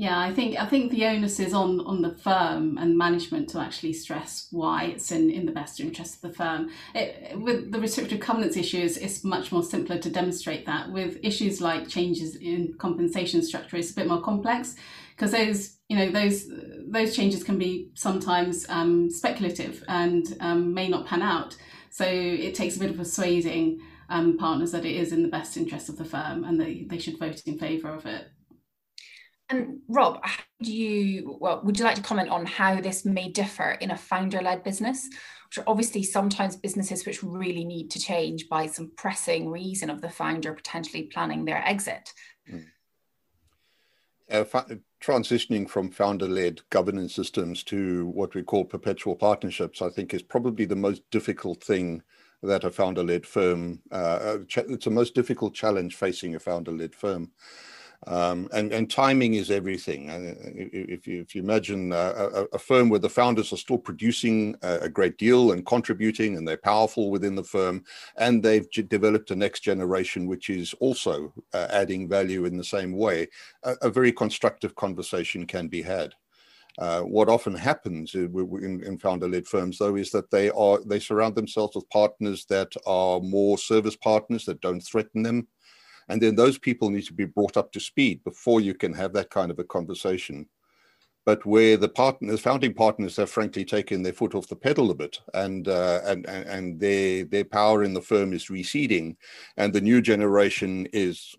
Yeah, 0.00 0.16
I 0.16 0.32
think 0.32 0.56
I 0.56 0.64
think 0.64 0.92
the 0.92 1.06
onus 1.06 1.40
is 1.40 1.52
on 1.52 1.80
on 1.80 2.02
the 2.02 2.14
firm 2.14 2.78
and 2.78 2.96
management 2.96 3.48
to 3.48 3.58
actually 3.58 3.94
stress 3.94 4.46
why 4.52 4.84
it's 4.84 5.10
in, 5.10 5.28
in 5.28 5.44
the 5.44 5.50
best 5.50 5.80
interest 5.80 6.14
of 6.14 6.30
the 6.30 6.36
firm. 6.36 6.70
It, 6.94 7.36
with 7.36 7.72
the 7.72 7.80
restrictive 7.80 8.20
covenants 8.20 8.56
issues, 8.56 8.96
it's 8.96 9.24
much 9.24 9.50
more 9.50 9.64
simpler 9.64 9.98
to 9.98 10.08
demonstrate 10.08 10.66
that. 10.66 10.92
With 10.92 11.18
issues 11.24 11.60
like 11.60 11.88
changes 11.88 12.36
in 12.36 12.74
compensation 12.78 13.42
structure, 13.42 13.76
it's 13.76 13.90
a 13.90 13.94
bit 13.96 14.06
more 14.06 14.20
complex 14.20 14.76
because 15.16 15.32
those 15.32 15.78
you 15.88 15.96
know 15.96 16.12
those 16.12 16.48
those 16.86 17.16
changes 17.16 17.42
can 17.42 17.58
be 17.58 17.90
sometimes 17.94 18.66
um, 18.68 19.10
speculative 19.10 19.82
and 19.88 20.36
um, 20.38 20.72
may 20.72 20.88
not 20.88 21.06
pan 21.06 21.22
out. 21.22 21.56
So 21.90 22.04
it 22.04 22.54
takes 22.54 22.76
a 22.76 22.78
bit 22.78 22.90
of 22.90 22.98
persuading 22.98 23.80
um, 24.08 24.38
partners 24.38 24.70
that 24.70 24.84
it 24.84 24.94
is 24.94 25.12
in 25.12 25.22
the 25.22 25.28
best 25.28 25.56
interest 25.56 25.88
of 25.88 25.98
the 25.98 26.04
firm 26.04 26.44
and 26.44 26.60
they, 26.60 26.86
they 26.88 26.98
should 26.98 27.18
vote 27.18 27.42
in 27.46 27.58
favour 27.58 27.88
of 27.88 28.06
it. 28.06 28.28
And 29.50 29.78
Rob, 29.88 30.22
do 30.62 30.72
you 30.72 31.38
well, 31.40 31.62
would 31.64 31.78
you 31.78 31.84
like 31.84 31.96
to 31.96 32.02
comment 32.02 32.28
on 32.28 32.44
how 32.44 32.80
this 32.80 33.04
may 33.04 33.28
differ 33.28 33.70
in 33.80 33.90
a 33.90 33.96
founder-led 33.96 34.62
business, 34.62 35.08
which 35.46 35.58
are 35.58 35.64
obviously 35.66 36.02
sometimes 36.02 36.56
businesses 36.56 37.06
which 37.06 37.22
really 37.22 37.64
need 37.64 37.90
to 37.92 37.98
change 37.98 38.48
by 38.48 38.66
some 38.66 38.92
pressing 38.96 39.48
reason 39.48 39.88
of 39.88 40.02
the 40.02 40.10
founder 40.10 40.52
potentially 40.52 41.04
planning 41.04 41.44
their 41.44 41.66
exit? 41.66 42.12
Mm. 42.50 42.66
Uh, 44.30 44.44
fa- 44.44 44.78
transitioning 45.00 45.66
from 45.66 45.90
founder-led 45.90 46.60
governance 46.68 47.14
systems 47.14 47.62
to 47.64 48.08
what 48.08 48.34
we 48.34 48.42
call 48.42 48.64
perpetual 48.64 49.16
partnerships, 49.16 49.80
I 49.80 49.88
think, 49.88 50.12
is 50.12 50.22
probably 50.22 50.66
the 50.66 50.76
most 50.76 51.02
difficult 51.10 51.64
thing 51.64 52.02
that 52.42 52.64
a 52.64 52.70
founder-led 52.70 53.26
firm. 53.26 53.80
Uh, 53.90 53.94
uh 53.94 54.38
it's 54.46 54.84
the 54.84 54.90
most 54.90 55.14
difficult 55.14 55.54
challenge 55.54 55.96
facing 55.96 56.34
a 56.34 56.38
founder-led 56.38 56.94
firm. 56.94 57.30
Um, 58.06 58.48
and, 58.52 58.72
and 58.72 58.88
timing 58.88 59.34
is 59.34 59.50
everything. 59.50 60.08
Uh, 60.08 60.34
if 60.54 61.06
you, 61.06 61.20
if 61.20 61.34
you 61.34 61.42
imagine 61.42 61.92
a, 61.92 62.46
a, 62.52 62.58
firm 62.58 62.88
where 62.88 63.00
the 63.00 63.08
founders 63.08 63.52
are 63.52 63.56
still 63.56 63.76
producing 63.76 64.54
a, 64.62 64.88
great 64.88 65.18
deal 65.18 65.50
and 65.50 65.66
contributing, 65.66 66.36
and 66.36 66.46
they're 66.46 66.56
powerful 66.56 67.10
within 67.10 67.34
the 67.34 67.42
firm, 67.42 67.84
and 68.16 68.40
they've 68.40 68.70
developed 68.88 69.32
a 69.32 69.36
next 69.36 69.60
generation 69.60 70.26
which 70.26 70.48
is 70.48 70.74
also 70.74 71.34
uh, 71.52 71.66
adding 71.70 72.08
value 72.08 72.44
in 72.44 72.56
the 72.56 72.64
same 72.64 72.92
way, 72.92 73.26
a, 73.64 73.74
a 73.82 73.90
very 73.90 74.12
constructive 74.12 74.76
conversation 74.76 75.44
can 75.44 75.66
be 75.66 75.82
had. 75.82 76.14
Uh, 76.78 77.00
what 77.00 77.28
often 77.28 77.54
happens 77.54 78.14
in, 78.14 78.82
in 78.86 78.96
founder-led 78.98 79.48
firms, 79.48 79.78
though, 79.78 79.96
is 79.96 80.12
that 80.12 80.30
they 80.30 80.48
are 80.50 80.78
they 80.86 81.00
surround 81.00 81.34
themselves 81.34 81.74
with 81.74 81.90
partners 81.90 82.44
that 82.44 82.72
are 82.86 83.18
more 83.18 83.58
service 83.58 83.96
partners 83.96 84.44
that 84.44 84.60
don't 84.60 84.80
threaten 84.80 85.24
them, 85.24 85.48
and 86.08 86.20
then 86.20 86.34
those 86.34 86.58
people 86.58 86.90
need 86.90 87.04
to 87.06 87.12
be 87.12 87.24
brought 87.24 87.56
up 87.56 87.72
to 87.72 87.80
speed 87.80 88.22
before 88.24 88.60
you 88.60 88.74
can 88.74 88.92
have 88.92 89.12
that 89.12 89.30
kind 89.30 89.50
of 89.50 89.58
a 89.58 89.64
conversation. 89.64 90.46
But 91.24 91.44
where 91.44 91.76
the 91.76 91.90
partners, 91.90 92.40
founding 92.40 92.72
partners, 92.72 93.16
have 93.16 93.28
frankly 93.28 93.64
taken 93.64 94.02
their 94.02 94.14
foot 94.14 94.34
off 94.34 94.48
the 94.48 94.56
pedal 94.56 94.90
a 94.90 94.94
bit, 94.94 95.20
and 95.34 95.68
uh, 95.68 96.00
and 96.04 96.26
and 96.26 96.80
their 96.80 97.24
their 97.24 97.44
power 97.44 97.84
in 97.84 97.92
the 97.92 98.00
firm 98.00 98.32
is 98.32 98.48
receding, 98.48 99.16
and 99.58 99.72
the 99.72 99.80
new 99.82 100.00
generation 100.00 100.86
is 100.94 101.34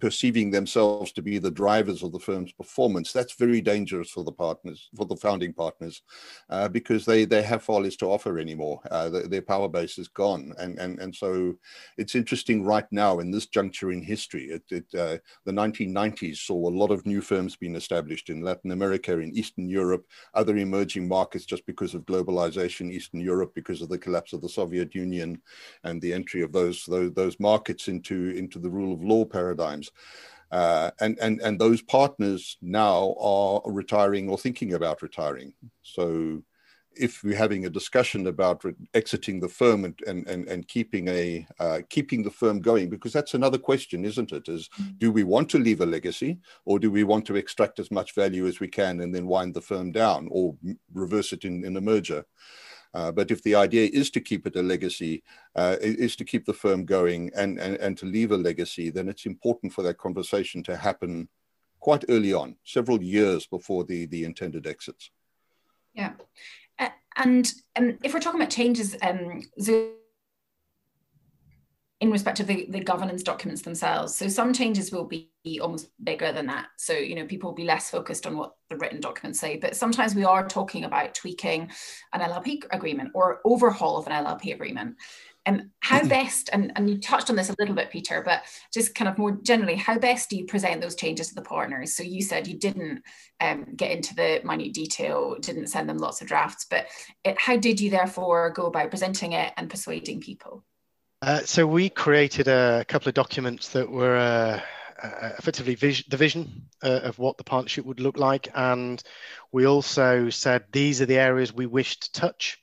perceiving 0.00 0.50
themselves 0.50 1.12
to 1.12 1.22
be 1.22 1.38
the 1.38 1.50
drivers 1.50 2.02
of 2.02 2.12
the 2.12 2.18
firm's 2.18 2.52
performance, 2.52 3.12
that's 3.12 3.34
very 3.34 3.60
dangerous 3.60 4.10
for 4.10 4.24
the 4.24 4.32
partners, 4.32 4.88
for 4.96 5.06
the 5.06 5.16
founding 5.16 5.52
partners, 5.52 6.02
uh, 6.50 6.68
because 6.68 7.04
they 7.04 7.24
they 7.24 7.42
have 7.42 7.62
far 7.62 7.80
less 7.80 7.96
to 7.96 8.06
offer 8.06 8.38
anymore. 8.38 8.80
Uh, 8.90 9.08
the, 9.08 9.20
their 9.20 9.42
power 9.42 9.68
base 9.68 9.98
is 9.98 10.08
gone, 10.08 10.52
and 10.58 10.78
and 10.78 10.98
and 10.98 11.14
so 11.14 11.54
it's 11.96 12.14
interesting 12.14 12.64
right 12.64 12.86
now 12.90 13.18
in 13.20 13.30
this 13.30 13.46
juncture 13.46 13.92
in 13.92 14.02
history. 14.02 14.44
It, 14.44 14.62
it 14.70 14.94
uh, 14.94 15.18
the 15.44 15.52
1990s 15.52 16.38
saw 16.38 16.68
a 16.68 16.78
lot 16.80 16.90
of 16.90 17.06
new 17.06 17.20
firms 17.20 17.56
being 17.56 17.76
established 17.76 18.28
in 18.28 18.42
Latin 18.42 18.72
America, 18.72 19.18
in 19.18 19.34
Eastern 19.34 19.68
Europe, 19.68 20.06
other 20.34 20.56
emerging 20.56 21.08
markets, 21.08 21.44
just 21.44 21.64
because 21.66 21.94
of 21.94 22.06
globalization. 22.06 22.92
Eastern 22.92 23.20
Europe 23.20 23.52
because 23.54 23.82
of 23.82 23.88
the 23.88 23.98
collapse 23.98 24.32
of 24.32 24.42
the 24.42 24.48
Soviet 24.48 24.94
Union, 24.94 25.40
and 25.84 26.00
the 26.00 26.12
entry 26.12 26.42
of 26.42 26.52
those 26.52 26.84
those, 26.86 27.12
those 27.14 27.40
markets 27.40 27.88
into 27.88 28.30
into 28.36 28.58
the 28.58 28.70
rule 28.70 28.92
of 28.92 29.02
law 29.02 29.24
paradigm 29.24 29.71
times. 29.72 29.90
Uh, 30.50 30.90
and, 31.00 31.18
and, 31.20 31.40
and 31.40 31.58
those 31.58 31.80
partners 31.80 32.58
now 32.60 33.14
are 33.18 33.62
retiring 33.64 34.28
or 34.28 34.36
thinking 34.36 34.74
about 34.74 35.00
retiring. 35.00 35.54
So 35.82 36.42
if 36.94 37.24
we're 37.24 37.36
having 37.36 37.64
a 37.64 37.70
discussion 37.70 38.26
about 38.26 38.64
re- 38.64 38.74
exiting 38.92 39.40
the 39.40 39.48
firm 39.48 39.86
and, 39.86 39.98
and, 40.06 40.28
and, 40.28 40.48
and 40.48 40.68
keeping 40.68 41.08
a 41.08 41.46
uh, 41.58 41.78
keeping 41.88 42.22
the 42.22 42.30
firm 42.30 42.60
going, 42.60 42.90
because 42.90 43.14
that's 43.14 43.32
another 43.32 43.56
question, 43.56 44.04
isn't 44.04 44.32
it? 44.32 44.46
Is 44.46 44.68
mm-hmm. 44.68 44.90
do 44.98 45.10
we 45.10 45.24
want 45.24 45.48
to 45.50 45.58
leave 45.58 45.80
a 45.80 45.86
legacy, 45.86 46.38
or 46.66 46.78
do 46.78 46.90
we 46.90 47.04
want 47.04 47.24
to 47.26 47.36
extract 47.36 47.78
as 47.78 47.90
much 47.90 48.14
value 48.14 48.46
as 48.46 48.60
we 48.60 48.68
can 48.68 49.00
and 49.00 49.14
then 49.14 49.26
wind 49.26 49.54
the 49.54 49.62
firm 49.62 49.90
down, 49.90 50.28
or 50.30 50.54
reverse 50.92 51.32
it 51.32 51.44
in, 51.44 51.64
in 51.64 51.76
a 51.76 51.80
merger? 51.80 52.26
Uh, 52.94 53.10
but 53.10 53.30
if 53.30 53.42
the 53.42 53.54
idea 53.54 53.88
is 53.92 54.10
to 54.10 54.20
keep 54.20 54.46
it 54.46 54.56
a 54.56 54.62
legacy, 54.62 55.22
uh, 55.56 55.76
is 55.80 56.14
to 56.16 56.24
keep 56.24 56.44
the 56.44 56.52
firm 56.52 56.84
going 56.84 57.30
and, 57.34 57.58
and, 57.58 57.76
and 57.76 57.96
to 57.96 58.06
leave 58.06 58.32
a 58.32 58.36
legacy, 58.36 58.90
then 58.90 59.08
it's 59.08 59.26
important 59.26 59.72
for 59.72 59.82
that 59.82 59.98
conversation 59.98 60.62
to 60.62 60.76
happen 60.76 61.28
quite 61.80 62.04
early 62.08 62.32
on, 62.32 62.56
several 62.64 63.02
years 63.02 63.46
before 63.46 63.84
the, 63.84 64.06
the 64.06 64.24
intended 64.24 64.66
exits. 64.66 65.10
Yeah. 65.94 66.12
Uh, 66.78 66.90
and 67.16 67.52
um, 67.76 67.98
if 68.04 68.12
we're 68.12 68.20
talking 68.20 68.40
about 68.40 68.50
changes, 68.50 68.96
um, 69.02 69.42
Zoom 69.60 69.92
in 72.02 72.10
respect 72.10 72.40
of 72.40 72.48
the, 72.48 72.66
the 72.68 72.80
governance 72.80 73.22
documents 73.22 73.62
themselves. 73.62 74.16
So 74.16 74.26
some 74.26 74.52
changes 74.52 74.90
will 74.90 75.04
be 75.04 75.30
almost 75.60 75.88
bigger 76.02 76.32
than 76.32 76.46
that. 76.46 76.66
So, 76.76 76.94
you 76.94 77.14
know, 77.14 77.26
people 77.26 77.50
will 77.50 77.54
be 77.54 77.64
less 77.64 77.90
focused 77.90 78.26
on 78.26 78.36
what 78.36 78.56
the 78.68 78.76
written 78.76 79.00
documents 79.00 79.38
say, 79.38 79.56
but 79.56 79.76
sometimes 79.76 80.12
we 80.12 80.24
are 80.24 80.44
talking 80.48 80.82
about 80.82 81.14
tweaking 81.14 81.70
an 82.12 82.20
LLP 82.20 82.64
agreement 82.72 83.12
or 83.14 83.40
overhaul 83.44 83.98
of 83.98 84.08
an 84.08 84.24
LLP 84.24 84.52
agreement. 84.52 84.96
And 85.46 85.60
um, 85.60 85.70
how 85.78 86.00
mm-hmm. 86.00 86.08
best, 86.08 86.50
and, 86.52 86.72
and 86.74 86.90
you 86.90 86.98
touched 86.98 87.30
on 87.30 87.36
this 87.36 87.50
a 87.50 87.54
little 87.60 87.76
bit, 87.76 87.90
Peter, 87.90 88.20
but 88.24 88.42
just 88.74 88.96
kind 88.96 89.08
of 89.08 89.16
more 89.16 89.38
generally, 89.40 89.76
how 89.76 89.96
best 89.96 90.28
do 90.28 90.36
you 90.36 90.44
present 90.44 90.80
those 90.80 90.96
changes 90.96 91.28
to 91.28 91.36
the 91.36 91.42
partners? 91.42 91.94
So 91.94 92.02
you 92.02 92.20
said 92.20 92.48
you 92.48 92.58
didn't 92.58 93.04
um, 93.40 93.76
get 93.76 93.92
into 93.92 94.12
the 94.16 94.40
minute 94.42 94.74
detail, 94.74 95.36
didn't 95.40 95.68
send 95.68 95.88
them 95.88 95.98
lots 95.98 96.20
of 96.20 96.26
drafts, 96.26 96.66
but 96.68 96.86
it, 97.22 97.38
how 97.40 97.56
did 97.56 97.80
you 97.80 97.90
therefore 97.90 98.50
go 98.50 98.66
about 98.66 98.90
presenting 98.90 99.34
it 99.34 99.52
and 99.56 99.70
persuading 99.70 100.20
people? 100.20 100.64
Uh, 101.22 101.40
so 101.44 101.64
we 101.64 101.88
created 101.88 102.48
a 102.48 102.84
couple 102.88 103.08
of 103.08 103.14
documents 103.14 103.68
that 103.68 103.88
were 103.88 104.16
uh, 104.16 104.60
uh, 105.00 105.30
effectively 105.38 105.76
vis- 105.76 106.02
the 106.08 106.16
vision 106.16 106.64
uh, 106.82 106.98
of 107.04 107.16
what 107.16 107.38
the 107.38 107.44
partnership 107.44 107.84
would 107.84 108.00
look 108.00 108.18
like, 108.18 108.48
and 108.56 109.00
we 109.52 109.64
also 109.64 110.30
said 110.30 110.64
these 110.72 111.00
are 111.00 111.06
the 111.06 111.18
areas 111.18 111.52
we 111.52 111.66
wish 111.66 112.00
to 112.00 112.10
touch. 112.10 112.58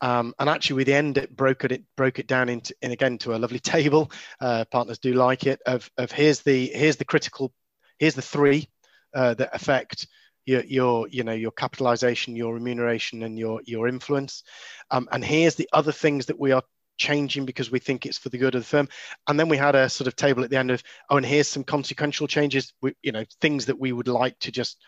Um, 0.00 0.32
and 0.38 0.48
actually, 0.48 0.76
we 0.76 0.84
the 0.84 0.94
end 0.94 1.18
it 1.18 1.34
broke 1.36 1.64
it, 1.64 1.82
broke 1.96 2.20
it 2.20 2.28
down 2.28 2.48
into 2.48 2.72
in 2.82 2.92
again 2.92 3.18
to 3.18 3.34
a 3.34 3.38
lovely 3.38 3.58
table. 3.74 4.12
Uh, 4.40 4.64
partners 4.70 5.00
do 5.00 5.14
like 5.14 5.44
it. 5.48 5.60
Of 5.66 5.90
of 5.98 6.12
here's 6.12 6.42
the 6.42 6.68
here's 6.68 6.98
the 6.98 7.04
critical 7.04 7.52
here's 7.98 8.14
the 8.14 8.22
three 8.22 8.68
that 9.12 9.50
affect 9.52 10.06
your, 10.46 10.62
your 10.66 11.08
you 11.08 11.24
know 11.24 11.32
your 11.32 11.50
capitalization 11.50 12.36
your 12.36 12.54
remuneration 12.54 13.24
and 13.24 13.36
your 13.36 13.60
your 13.66 13.88
influence 13.88 14.44
um, 14.90 15.08
and 15.10 15.24
here's 15.24 15.56
the 15.56 15.68
other 15.72 15.92
things 15.92 16.26
that 16.26 16.38
we 16.38 16.52
are 16.52 16.62
changing 16.98 17.46
because 17.46 17.70
we 17.70 17.78
think 17.78 18.04
it's 18.04 18.18
for 18.18 18.28
the 18.28 18.38
good 18.38 18.54
of 18.54 18.62
the 18.62 18.66
firm. 18.66 18.88
And 19.28 19.38
then 19.38 19.48
we 19.48 19.56
had 19.56 19.74
a 19.74 19.88
sort 19.88 20.08
of 20.08 20.16
table 20.16 20.44
at 20.44 20.50
the 20.50 20.58
end 20.58 20.70
of, 20.70 20.82
oh, 21.10 21.16
and 21.16 21.24
here's 21.24 21.48
some 21.48 21.64
consequential 21.64 22.26
changes, 22.26 22.72
we, 22.82 22.94
you 23.02 23.12
know, 23.12 23.24
things 23.40 23.66
that 23.66 23.78
we 23.78 23.92
would 23.92 24.08
like 24.08 24.38
to 24.40 24.52
just 24.52 24.82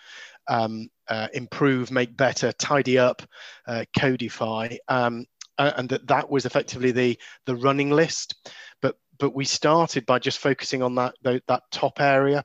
um, 0.49 0.89
uh, 1.09 1.29
improve, 1.33 1.91
make 1.91 2.17
better, 2.17 2.53
tidy 2.53 2.99
up, 2.99 3.23
uh, 3.67 3.85
codify. 3.97 4.77
Um, 4.89 5.25
and 5.59 5.89
that 5.91 6.07
that 6.07 6.31
was 6.31 6.47
effectively 6.47 6.91
the 6.91 7.19
the 7.45 7.57
running 7.57 7.91
list. 7.91 8.35
But 8.81 8.97
but 9.19 9.35
we 9.35 9.45
started 9.45 10.07
by 10.07 10.19
just 10.19 10.39
focusing 10.39 10.83
on 10.83 10.95
that 10.95 11.15
that, 11.23 11.43
that 11.49 11.63
top 11.71 12.01
area, 12.01 12.43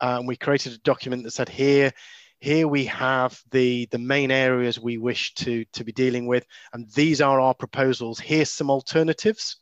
and 0.00 0.26
we 0.26 0.36
created 0.36 0.72
a 0.72 0.78
document 0.78 1.22
that 1.22 1.30
said 1.32 1.48
here 1.48 1.92
here 2.40 2.68
we 2.68 2.84
have 2.86 3.40
the 3.50 3.86
the 3.90 3.98
main 3.98 4.30
areas 4.30 4.78
we 4.78 4.98
wish 4.98 5.34
to 5.34 5.64
to 5.72 5.84
be 5.84 5.92
dealing 5.92 6.26
with 6.26 6.46
and 6.72 6.90
these 6.92 7.20
are 7.20 7.40
our 7.40 7.54
proposals. 7.54 8.18
Here's 8.20 8.50
some 8.50 8.70
alternatives. 8.70 9.56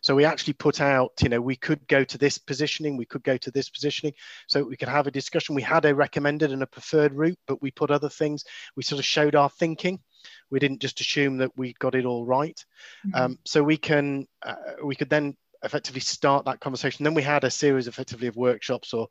So 0.00 0.14
we 0.14 0.24
actually 0.24 0.52
put 0.54 0.80
out 0.80 1.12
you 1.20 1.28
know 1.28 1.40
we 1.40 1.56
could 1.56 1.86
go 1.86 2.04
to 2.04 2.18
this 2.18 2.38
positioning 2.38 2.96
we 2.96 3.04
could 3.04 3.22
go 3.22 3.36
to 3.36 3.50
this 3.50 3.68
positioning. 3.68 4.14
So 4.46 4.64
we 4.64 4.76
could 4.76 4.88
have 4.88 5.06
a 5.06 5.10
discussion. 5.10 5.54
We 5.54 5.62
had 5.62 5.84
a 5.84 5.94
recommended 5.94 6.52
and 6.52 6.62
a 6.62 6.66
preferred 6.66 7.12
route 7.12 7.38
but 7.46 7.60
we 7.60 7.70
put 7.70 7.90
other 7.90 8.08
things. 8.08 8.44
We 8.76 8.82
sort 8.82 8.98
of 8.98 9.04
showed 9.04 9.34
our 9.34 9.50
thinking. 9.50 10.00
We 10.50 10.58
didn't 10.58 10.80
just 10.80 11.00
assume 11.00 11.38
that 11.38 11.56
we 11.56 11.74
got 11.74 11.94
it 11.94 12.06
all 12.06 12.24
right. 12.24 12.64
Mm-hmm. 13.06 13.22
um, 13.22 13.38
so 13.44 13.62
we 13.62 13.76
can 13.76 14.26
uh, 14.42 14.54
we 14.82 14.96
could 14.96 15.10
then 15.10 15.36
effectively 15.62 16.00
start 16.00 16.44
that 16.44 16.60
conversation. 16.60 17.04
Then 17.04 17.14
we 17.14 17.22
had 17.22 17.44
a 17.44 17.50
series 17.50 17.88
effectively 17.88 18.28
of 18.28 18.36
workshops 18.36 18.92
or 18.92 19.08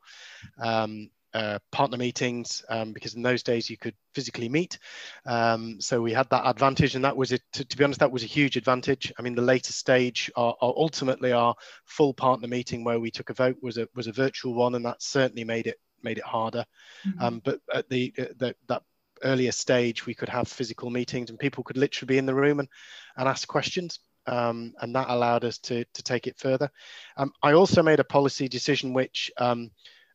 um, 0.60 1.10
uh, 1.34 1.58
partner 1.72 1.96
meetings 1.96 2.64
um, 2.68 2.92
because 2.92 3.14
in 3.14 3.22
those 3.22 3.42
days 3.42 3.68
you 3.68 3.76
could 3.76 3.94
physically 4.14 4.48
meet. 4.48 4.78
Um, 5.26 5.80
so 5.80 6.00
we 6.00 6.12
had 6.12 6.30
that 6.30 6.46
advantage, 6.46 6.94
and 6.94 7.04
that 7.04 7.16
was 7.16 7.32
it. 7.32 7.42
To, 7.54 7.64
to, 7.64 7.76
be 7.76 7.82
honest, 7.82 8.00
that 8.00 8.12
was 8.12 8.22
a 8.22 8.26
huge 8.26 8.56
advantage. 8.56 9.12
I 9.18 9.22
mean, 9.22 9.34
the 9.34 9.42
later 9.42 9.72
stage, 9.72 10.30
our, 10.36 10.54
our, 10.60 10.72
ultimately 10.76 11.32
our 11.32 11.56
full 11.86 12.14
partner 12.14 12.46
meeting 12.46 12.84
where 12.84 13.00
we 13.00 13.10
took 13.10 13.30
a 13.30 13.34
vote 13.34 13.56
was 13.62 13.78
a 13.78 13.88
was 13.94 14.06
a 14.06 14.12
virtual 14.12 14.54
one, 14.54 14.76
and 14.76 14.84
that 14.84 15.02
certainly 15.02 15.42
made 15.44 15.66
it 15.66 15.78
made 16.02 16.18
it 16.18 16.24
harder. 16.24 16.64
Mm-hmm. 17.06 17.22
Um, 17.22 17.42
but 17.44 17.60
at 17.72 17.88
the, 17.88 18.12
the 18.16 18.54
that 18.68 18.82
earlier 19.24 19.52
stage, 19.52 20.06
we 20.06 20.14
could 20.14 20.28
have 20.28 20.46
physical 20.46 20.88
meetings, 20.88 21.30
and 21.30 21.38
people 21.38 21.64
could 21.64 21.76
literally 21.76 22.14
be 22.14 22.18
in 22.18 22.26
the 22.26 22.34
room 22.34 22.60
and 22.60 22.68
and 23.16 23.28
ask 23.28 23.48
questions. 23.48 23.98
Um, 24.26 24.72
and 24.80 24.94
that 24.94 25.10
allowed 25.10 25.44
us 25.44 25.58
to, 25.58 25.84
to 25.84 26.02
take 26.02 26.26
it 26.26 26.38
further. 26.38 26.70
Um, 27.18 27.32
I 27.42 27.52
also 27.52 27.82
made 27.82 28.00
a 28.00 28.04
policy 28.04 28.48
decision 28.48 28.94
which 28.94 29.30
um, 29.36 29.70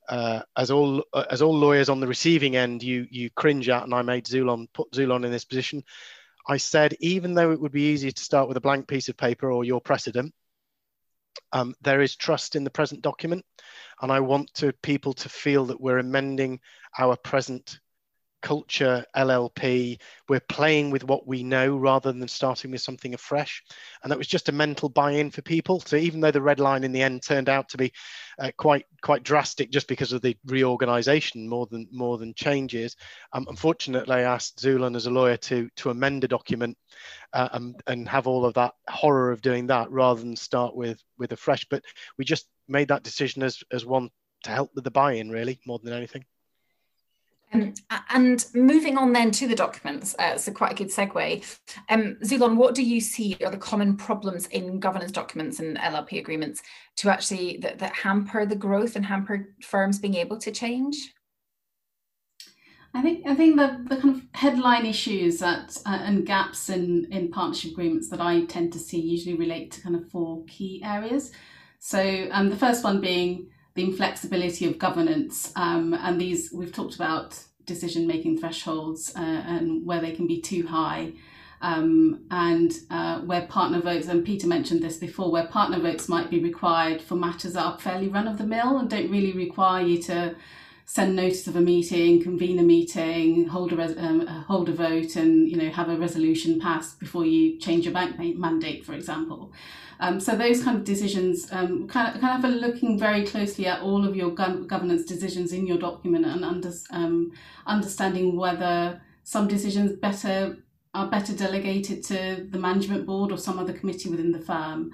uh, 0.10 0.42
as 0.58 0.72
all 0.72 1.04
uh, 1.14 1.26
as 1.30 1.42
all 1.42 1.56
lawyers 1.56 1.88
on 1.88 2.00
the 2.00 2.08
receiving 2.08 2.56
end, 2.56 2.84
you 2.84 3.08
you 3.10 3.30
cringe 3.30 3.70
at, 3.70 3.84
and 3.84 3.94
I 3.94 4.02
made 4.02 4.26
Zulon 4.26 4.68
put 4.74 4.92
Zulon 4.92 5.24
in 5.24 5.32
this 5.32 5.46
position. 5.46 5.84
I 6.48 6.58
said, 6.58 6.96
even 7.00 7.36
though 7.36 7.52
it 7.52 7.62
would 7.62 7.72
be 7.72 7.92
easy 7.94 8.12
to 8.12 8.24
start 8.24 8.48
with 8.48 8.58
a 8.58 8.62
blank 8.62 8.88
piece 8.88 9.08
of 9.08 9.16
paper 9.16 9.52
or 9.52 9.64
your 9.64 9.80
precedent, 9.80 10.34
um, 11.54 11.76
there 11.82 12.02
is 12.02 12.16
trust 12.16 12.56
in 12.56 12.64
the 12.64 12.72
present 12.72 13.04
document, 13.04 13.46
and 14.02 14.12
I 14.12 14.20
want 14.20 14.52
to 14.56 14.74
people 14.82 15.14
to 15.14 15.30
feel 15.30 15.66
that 15.68 15.80
we're 15.80 16.00
amending 16.00 16.60
our 16.98 17.16
present 17.16 17.80
culture, 18.42 19.06
LLP. 19.16 20.00
We're 20.28 20.40
playing 20.40 20.92
with 20.92 21.04
what 21.04 21.28
we 21.28 21.44
know 21.44 21.76
rather 21.78 22.12
than 22.12 22.28
starting 22.28 22.72
with 22.72 22.82
something 22.82 23.14
afresh. 23.14 23.64
And 24.04 24.12
that 24.12 24.18
was 24.18 24.28
just 24.28 24.50
a 24.50 24.54
mental 24.54 24.90
buy-in 24.90 25.32
for 25.32 25.42
people. 25.42 25.80
So 25.82 25.96
even 25.96 26.20
though 26.20 26.32
the 26.32 26.42
red 26.42 26.60
line 26.60 26.84
in 26.84 26.92
the 26.92 27.02
end 27.02 27.24
turned 27.24 27.50
out 27.50 27.70
to 27.70 27.78
be 27.78 27.92
uh, 28.40 28.52
quite 28.58 28.86
quite 29.02 29.24
drastic, 29.24 29.72
just 29.72 29.88
because 29.88 30.12
of 30.12 30.22
the 30.22 30.38
reorganisation 30.46 31.48
more 31.48 31.68
than 31.68 31.88
more 31.92 32.18
than 32.18 32.34
changes, 32.34 32.96
um, 33.34 33.46
unfortunately, 33.50 34.16
I 34.16 34.22
asked 34.22 34.62
Zulon 34.62 34.96
as 34.96 35.06
a 35.06 35.12
lawyer 35.12 35.38
to 35.38 35.70
to 35.78 35.90
amend 35.90 36.24
a 36.24 36.28
document 36.28 36.78
uh, 37.34 37.50
and 37.54 37.82
and 37.88 38.08
have 38.08 38.28
all 38.28 38.46
of 38.46 38.54
that 38.56 38.74
horror 38.90 39.32
of 39.32 39.42
doing 39.42 39.68
that 39.68 39.92
rather 39.92 40.20
than 40.22 40.36
start 40.36 40.76
with 40.76 41.02
with 41.18 41.32
a 41.32 41.38
fresh. 41.38 41.66
But 41.70 41.84
we 42.18 42.26
just 42.26 42.48
made 42.68 42.90
that 42.90 43.04
decision 43.04 43.44
as 43.44 43.64
as 43.72 43.86
one 43.86 44.10
to 44.44 44.52
help 44.52 44.72
with 44.74 44.84
the 44.84 44.92
buy-in, 44.92 45.30
really, 45.30 45.60
more 45.66 45.80
than 45.80 45.94
anything. 45.94 46.26
Um, 47.52 47.74
and 48.10 48.46
moving 48.54 48.98
on 48.98 49.12
then 49.12 49.32
to 49.32 49.48
the 49.48 49.56
documents, 49.56 50.16
uh, 50.20 50.38
so 50.38 50.52
quite 50.52 50.74
a 50.74 50.76
good 50.76 50.90
segue. 50.90 51.58
Um, 51.90 52.18
Zulon, 52.24 52.58
what 52.58 52.76
do 52.76 52.84
you 52.84 53.02
see 53.02 53.38
are 53.44 53.50
the 53.50 53.58
common 53.58 53.98
problems 53.98 54.46
in 54.48 54.80
governance 54.80 55.12
documents 55.12 55.60
and 55.60 55.78
LLP 55.78 56.20
agreements 56.20 56.62
to 56.98 57.10
actually 57.10 57.58
that, 57.64 57.80
that 57.80 57.96
hamper 57.96 58.46
the 58.46 58.56
growth 58.56 58.96
and 58.96 59.06
hamper 59.06 59.56
firms 59.64 59.98
being 59.98 60.16
able 60.16 60.38
to 60.38 60.52
change? 60.52 60.96
I 62.94 63.02
think 63.02 63.26
I 63.28 63.36
think 63.36 63.56
the, 63.56 63.86
the 63.88 64.02
kind 64.02 64.16
of 64.16 64.24
headline 64.34 64.86
issues 64.86 65.40
that 65.40 65.78
uh, 65.86 66.00
and 66.04 66.26
gaps 66.26 66.70
in 66.70 67.08
in 67.12 67.30
partnership 67.30 67.72
agreements 67.72 68.10
that 68.10 68.22
I 68.22 68.46
tend 68.46 68.74
to 68.74 68.80
see 68.80 69.00
usually 69.00 69.36
relate 69.36 69.72
to 69.72 69.82
kind 69.82 69.96
of 69.96 70.10
four 70.10 70.44
key 70.46 70.82
areas. 70.84 71.32
So 71.80 72.28
um, 72.32 72.50
the 72.50 72.58
first 72.58 72.84
one 72.84 73.00
being 73.00 73.50
the 73.76 73.84
inflexibility 73.84 74.66
of 74.66 74.78
governance. 74.78 75.52
Um, 75.56 75.94
and 75.94 76.20
these, 76.20 76.52
we've 76.52 76.74
talked 76.74 76.96
about 76.96 77.40
decision 77.66 78.08
making 78.08 78.40
thresholds 78.40 79.16
uh, 79.16 79.20
and 79.20 79.86
where 79.86 80.02
they 80.02 80.12
can 80.12 80.28
be 80.28 80.42
too 80.42 80.68
high. 80.68 81.14
Um, 81.62 82.26
and 82.32 82.74
uh, 82.90 83.20
where 83.20 83.46
partner 83.48 83.82
votes, 83.82 84.08
and 84.08 84.26
Peter 84.26 84.48
mentioned 84.48 84.82
this 84.82 84.98
before, 84.98 85.30
where 85.30 85.48
partner 85.48 85.80
votes 85.80 86.08
might 86.08 86.30
be 86.30 86.40
required 86.42 87.02
for 87.02 87.16
matters 87.16 87.54
that 87.54 87.66
are 87.66 87.78
fairly 87.78 88.08
run 88.08 88.28
of 88.28 88.38
the 88.38 88.46
mill 88.46 88.78
and 88.78 88.90
don't 88.90 89.12
really 89.12 89.34
require 89.34 89.86
you 89.86 90.02
to 90.04 90.36
send 90.90 91.16
notice 91.16 91.46
of 91.46 91.56
a 91.56 91.62
meeting, 91.62 92.20
convene 92.20 92.58
a 92.58 92.64
meeting, 92.64 93.46
hold 93.46 93.72
a, 93.72 93.76
res- 93.76 93.96
um, 93.96 94.26
hold 94.26 94.68
a 94.70 94.74
vote, 94.74 95.16
and 95.16 95.48
you 95.48 95.56
know 95.56 95.70
have 95.70 95.88
a 95.88 95.96
resolution 95.96 96.60
passed 96.60 97.00
before 97.00 97.24
you 97.24 97.60
change 97.60 97.86
your 97.86 97.94
bank 97.94 98.18
mandate, 98.36 98.84
for 98.84 98.94
example. 98.94 99.54
Um, 100.00 100.20
so 100.20 100.36
those 100.36 100.64
kind 100.64 100.76
of 100.76 100.86
decisions, 100.86 101.48
um, 101.52 101.88
kind 101.88 102.16
of 102.16 102.22
kind 102.22 102.44
of 102.44 102.52
looking 102.52 102.98
very 102.98 103.24
closely 103.24 103.68
at 103.68 103.82
all 103.82 104.04
of 104.04 104.16
your 104.16 104.32
governance 104.32 105.06
decisions 105.06 105.54
in 105.54 105.68
your 105.68 105.78
document 105.78 106.26
and 106.26 106.44
under, 106.44 106.72
um, 106.90 107.34
understanding 107.68 108.36
whether 108.36 109.00
some 109.24 109.48
decisions 109.48 109.92
better 109.92 110.58
are 110.96 111.08
better 111.08 111.36
delegated 111.36 112.04
to 112.06 112.48
the 112.50 112.58
management 112.58 113.06
board 113.06 113.32
or 113.32 113.38
some 113.38 113.60
other 113.60 113.74
committee 113.74 114.10
within 114.10 114.32
the 114.32 114.40
firm. 114.40 114.92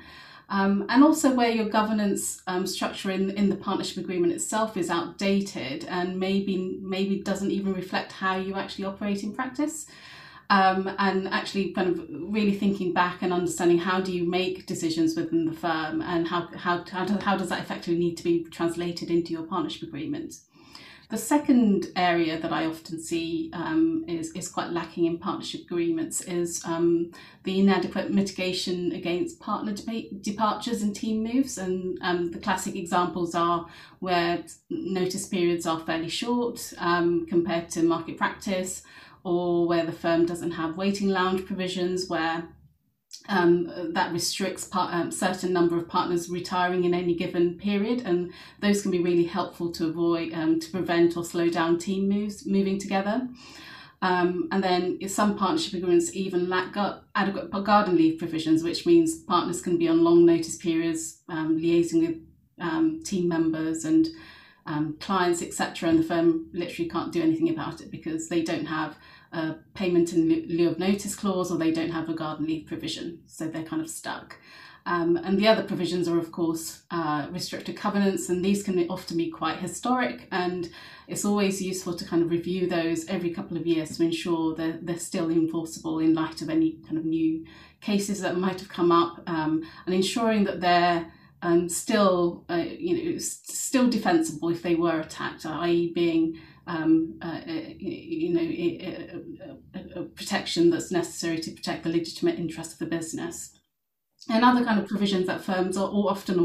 Um, 0.48 0.86
and 0.90 1.04
also 1.04 1.34
where 1.34 1.50
your 1.50 1.70
governance 1.70 2.42
um, 2.46 2.68
structure 2.68 3.10
in, 3.10 3.32
in 3.32 3.50
the 3.50 3.56
partnership 3.56 3.98
agreement 3.98 4.32
itself 4.32 4.78
is 4.78 4.92
outdated 4.92 5.86
and 5.86 6.20
maybe 6.20 6.78
maybe 6.82 7.20
doesn't 7.20 7.50
even 7.50 7.74
reflect 7.74 8.12
how 8.12 8.38
you 8.38 8.54
actually 8.54 8.86
operate 8.86 9.24
in 9.24 9.34
practice 9.34 9.88
um, 10.50 10.94
and 11.00 11.28
actually 11.30 11.72
kind 11.72 11.90
of 11.90 12.06
really 12.10 12.54
thinking 12.54 12.94
back 12.94 13.22
and 13.22 13.34
understanding 13.34 13.80
how 13.80 14.00
do 14.00 14.12
you 14.12 14.30
make 14.30 14.66
decisions 14.66 15.16
within 15.16 15.46
the 15.46 15.54
firm 15.54 16.02
and 16.02 16.28
how, 16.28 16.48
how, 16.56 16.84
how, 16.92 17.06
do, 17.06 17.18
how 17.18 17.36
does 17.36 17.50
that 17.50 17.62
effectively 17.62 17.98
need 17.98 18.16
to 18.18 18.24
be 18.24 18.44
translated 18.46 19.10
into 19.10 19.32
your 19.34 19.44
partnership 19.44 19.88
agreement. 19.88 20.36
The 21.10 21.18
second 21.18 21.88
area 21.96 22.40
that 22.40 22.52
I 22.52 22.66
often 22.66 23.00
see 23.00 23.52
um, 23.54 24.06
is, 24.08 24.32
is 24.32 24.48
quite 24.48 24.72
lacking 24.72 25.06
in 25.06 25.20
partnership 25.20 25.62
agreements 25.62 26.22
is 26.22 26.64
um, 26.66 27.12
the 27.44 27.60
inadequate 27.60 28.12
mitigation 28.12 28.92
against 28.92 29.40
partner 29.40 29.74
de- 29.74 30.10
departures 30.22 30.82
and 30.82 30.96
team 30.96 31.24
moves. 31.24 31.60
And 31.60 32.00
um, 32.02 32.32
the 32.32 32.40
classic 32.40 32.76
examples 32.76 33.36
are 33.36 33.68
where 34.00 34.44
notice 34.70 35.28
periods 35.28 35.68
are 35.68 35.80
fairly 35.80 36.10
short 36.10 36.74
um, 36.80 37.28
compared 37.28 37.70
to 37.72 37.84
market 37.84 38.18
practice, 38.18 38.82
or 39.24 39.68
where 39.68 39.86
the 39.86 39.92
firm 39.92 40.26
doesn't 40.26 40.52
have 40.52 40.76
waiting 40.78 41.10
lounge 41.10 41.46
provisions, 41.46 42.08
where 42.08 42.48
um, 43.28 43.94
that 43.94 44.14
restricts 44.14 44.66
part, 44.66 44.94
um, 44.94 45.12
certain 45.12 45.52
number 45.52 45.78
of 45.78 45.88
partners 45.88 46.30
retiring 46.30 46.84
in 46.84 46.94
any 46.94 47.16
given 47.16 47.58
period, 47.58 48.02
and 48.06 48.32
those 48.60 48.82
can 48.82 48.92
be 48.92 49.02
really 49.02 49.26
helpful 49.26 49.72
to 49.74 49.88
avoid 49.88 50.34
um, 50.34 50.60
to 50.60 50.70
prevent 50.70 51.18
or 51.18 51.24
slow 51.24 51.50
down 51.50 51.78
team 51.78 52.08
moves 52.08 52.46
moving 52.46 52.80
together. 52.80 53.28
Um, 54.02 54.50
and 54.52 54.64
then 54.64 55.08
some 55.08 55.38
partnership 55.38 55.74
agreements 55.74 56.16
even 56.16 56.50
lack 56.50 56.74
gu- 56.74 57.02
adequate 57.16 57.50
garden 57.64 57.96
leave 57.96 58.20
provisions, 58.20 58.64
which 58.64 58.86
means 58.86 59.24
partners 59.24 59.62
can 59.62 59.78
be 59.78 59.88
on 59.88 60.04
long 60.04 60.26
notice 60.26 60.58
periods, 60.58 61.22
um, 61.30 61.58
liaising 61.58 62.08
with 62.08 62.18
um, 62.60 63.02
team 63.04 63.28
members 63.28 63.86
and 63.86 64.08
clients, 65.00 65.42
etc. 65.42 65.90
And 65.90 66.00
the 66.00 66.04
firm 66.04 66.48
literally 66.54 66.90
can't 66.90 67.12
do 67.12 67.22
anything 67.22 67.50
about 67.50 67.82
it 67.82 67.90
because 67.90 68.30
they 68.30 68.44
don't 68.44 68.66
have 68.66 68.98
a 69.36 69.58
payment 69.74 70.14
in 70.14 70.48
lieu 70.48 70.70
of 70.70 70.80
notice 70.80 71.16
clause 71.16 71.52
or 71.52 71.58
they 71.58 71.72
don't 71.72 71.92
have 71.92 72.10
a 72.10 72.14
garden 72.14 72.46
leave 72.46 72.66
provision. 72.66 73.20
So 73.28 73.48
they're 73.48 73.64
kind 73.64 73.82
of 73.82 73.90
stuck. 73.90 74.38
Um, 74.88 75.18
and 75.18 75.40
the 75.40 75.48
other 75.48 75.64
provisions 75.64 76.08
are, 76.08 76.20
of 76.20 76.32
course, 76.32 76.84
uh, 76.92 77.28
restricted 77.32 77.76
covenants, 77.76 78.30
and 78.30 78.46
these 78.46 78.62
can 78.62 78.88
often 78.88 79.18
be 79.18 79.32
quite 79.32 79.58
historic. 79.58 80.28
And 80.32 80.70
it's 81.08 81.26
always 81.26 81.60
useful 81.60 81.96
to 81.96 82.06
kind 82.06 82.22
of 82.22 82.30
review 82.30 82.68
those 82.68 83.08
every 83.08 83.32
couple 83.32 83.58
of 83.58 83.66
years 83.66 83.98
to 83.98 84.04
ensure 84.04 84.54
that 84.56 84.86
they're 84.86 85.00
still 85.00 85.32
enforceable 85.32 86.00
in 86.00 86.14
light 86.14 86.44
of 86.44 86.52
any 86.52 86.78
kind 86.86 87.00
of 87.00 87.06
new 87.06 87.46
cases 87.82 88.22
that 88.22 88.38
might 88.38 88.60
have 88.60 88.70
come 88.70 88.92
up, 88.92 89.24
um, 89.28 89.64
and 89.88 89.96
ensuring 89.96 90.44
that 90.44 90.62
they're 90.62 91.12
um, 91.42 91.68
still, 91.68 92.46
uh, 92.50 92.66
you 92.78 93.12
know, 93.14 93.18
still 93.18 93.90
defensible 93.90 94.50
if 94.50 94.62
they 94.62 94.76
were 94.76 95.00
attacked, 95.00 95.48
i.e., 95.48 95.92
being 95.94 96.40
um, 96.68 97.20
uh, 97.22 97.42
uh 97.48 97.52
you 97.78 98.34
know, 98.34 98.42
a, 98.42 100.00
a, 100.00 100.04
protection 100.04 100.70
that's 100.70 100.92
necessary 100.92 101.40
to 101.40 101.52
protect 101.52 101.84
the 101.84 101.90
legitimate 101.90 102.40
interests 102.40 102.74
of 102.74 102.80
the 102.80 102.86
business. 102.86 103.58
And 104.30 104.44
other 104.44 104.66
kind 104.66 104.80
of 104.80 104.88
provisions 104.88 105.28
that 105.28 105.44
firms 105.44 105.78
are 105.78 105.88
often 105.88 106.40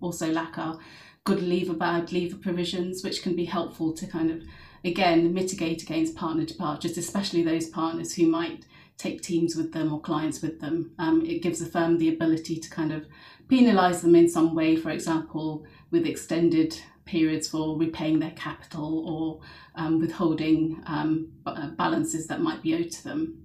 also 0.00 0.30
lack 0.30 0.58
are 0.58 0.78
good 1.24 1.42
leaver, 1.42 1.74
bad 1.74 2.12
leaver 2.12 2.36
provisions, 2.36 3.02
which 3.02 3.22
can 3.22 3.34
be 3.34 3.46
helpful 3.46 3.92
to 3.94 4.06
kind 4.06 4.30
of, 4.30 4.42
again, 4.84 5.32
mitigate 5.32 5.82
against 5.82 6.16
partner 6.16 6.44
departures, 6.44 6.98
especially 6.98 7.42
those 7.42 7.68
partners 7.68 8.14
who 8.14 8.26
might 8.26 8.66
take 8.98 9.22
teams 9.22 9.56
with 9.56 9.72
them 9.72 9.92
or 9.92 10.00
clients 10.00 10.42
with 10.42 10.60
them. 10.60 10.92
Um, 10.98 11.24
it 11.24 11.42
gives 11.42 11.60
the 11.60 11.66
firm 11.66 11.98
the 11.98 12.10
ability 12.10 12.56
to 12.56 12.70
kind 12.70 12.92
of 12.92 13.06
penalise 13.48 14.02
them 14.02 14.14
in 14.14 14.28
some 14.28 14.54
way, 14.54 14.76
for 14.76 14.90
example, 14.90 15.64
with 15.90 16.06
extended 16.06 16.80
periods 17.04 17.48
for 17.48 17.78
repaying 17.78 18.18
their 18.18 18.32
capital 18.32 19.08
or 19.08 19.40
um, 19.74 20.00
withholding 20.00 20.82
um, 20.86 21.32
uh, 21.46 21.68
balances 21.70 22.26
that 22.26 22.40
might 22.40 22.62
be 22.62 22.74
owed 22.74 22.90
to 22.90 23.04
them. 23.04 23.42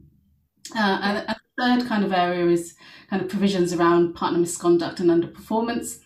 Uh, 0.76 1.00
and, 1.02 1.18
and 1.28 1.38
the 1.58 1.64
third 1.64 1.88
kind 1.88 2.04
of 2.04 2.14
area 2.14 2.46
is 2.48 2.76
kind 3.10 3.22
of 3.22 3.30
provisions 3.30 3.74
around 3.74 4.14
partner 4.14 4.40
misconduct 4.40 5.00
and 5.00 5.10
underperformance. 5.10 6.00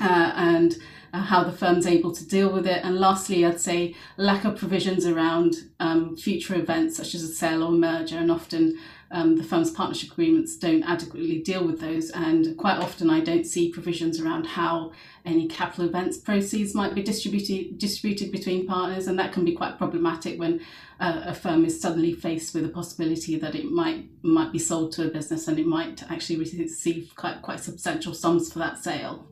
Uh, 0.00 0.32
and 0.34 0.76
uh, 1.12 1.20
how 1.20 1.44
the 1.44 1.52
firm's 1.52 1.86
able 1.86 2.12
to 2.12 2.26
deal 2.26 2.52
with 2.52 2.66
it. 2.66 2.84
And 2.84 2.98
lastly, 2.98 3.46
I'd 3.46 3.60
say 3.60 3.94
lack 4.16 4.44
of 4.44 4.56
provisions 4.56 5.06
around 5.06 5.54
um, 5.78 6.16
future 6.16 6.56
events 6.56 6.96
such 6.96 7.14
as 7.14 7.22
a 7.22 7.28
sale 7.28 7.62
or 7.62 7.70
merger, 7.70 8.18
and 8.18 8.32
often 8.32 8.76
um, 9.14 9.36
the 9.36 9.44
firm's 9.44 9.70
partnership 9.70 10.10
agreements 10.10 10.56
don't 10.56 10.82
adequately 10.82 11.38
deal 11.38 11.64
with 11.64 11.80
those. 11.80 12.10
And 12.10 12.56
quite 12.58 12.78
often, 12.78 13.08
I 13.08 13.20
don't 13.20 13.44
see 13.44 13.70
provisions 13.70 14.20
around 14.20 14.44
how 14.44 14.90
any 15.24 15.46
capital 15.46 15.86
events 15.86 16.18
proceeds 16.18 16.74
might 16.74 16.96
be 16.96 17.02
distributed 17.02 17.78
distributed 17.78 18.32
between 18.32 18.66
partners, 18.66 19.06
and 19.06 19.16
that 19.20 19.32
can 19.32 19.44
be 19.44 19.52
quite 19.52 19.78
problematic 19.78 20.40
when 20.40 20.60
uh, 20.98 21.22
a 21.26 21.34
firm 21.34 21.64
is 21.64 21.80
suddenly 21.80 22.12
faced 22.12 22.54
with 22.54 22.64
a 22.64 22.68
possibility 22.68 23.38
that 23.38 23.54
it 23.54 23.70
might 23.70 24.04
might 24.22 24.50
be 24.50 24.58
sold 24.58 24.90
to 24.92 25.06
a 25.06 25.10
business 25.10 25.46
and 25.46 25.60
it 25.60 25.66
might 25.66 26.02
actually 26.10 26.36
receive 26.36 27.12
quite 27.14 27.40
quite 27.40 27.60
substantial 27.60 28.14
sums 28.14 28.52
for 28.52 28.58
that 28.58 28.78
sale 28.78 29.28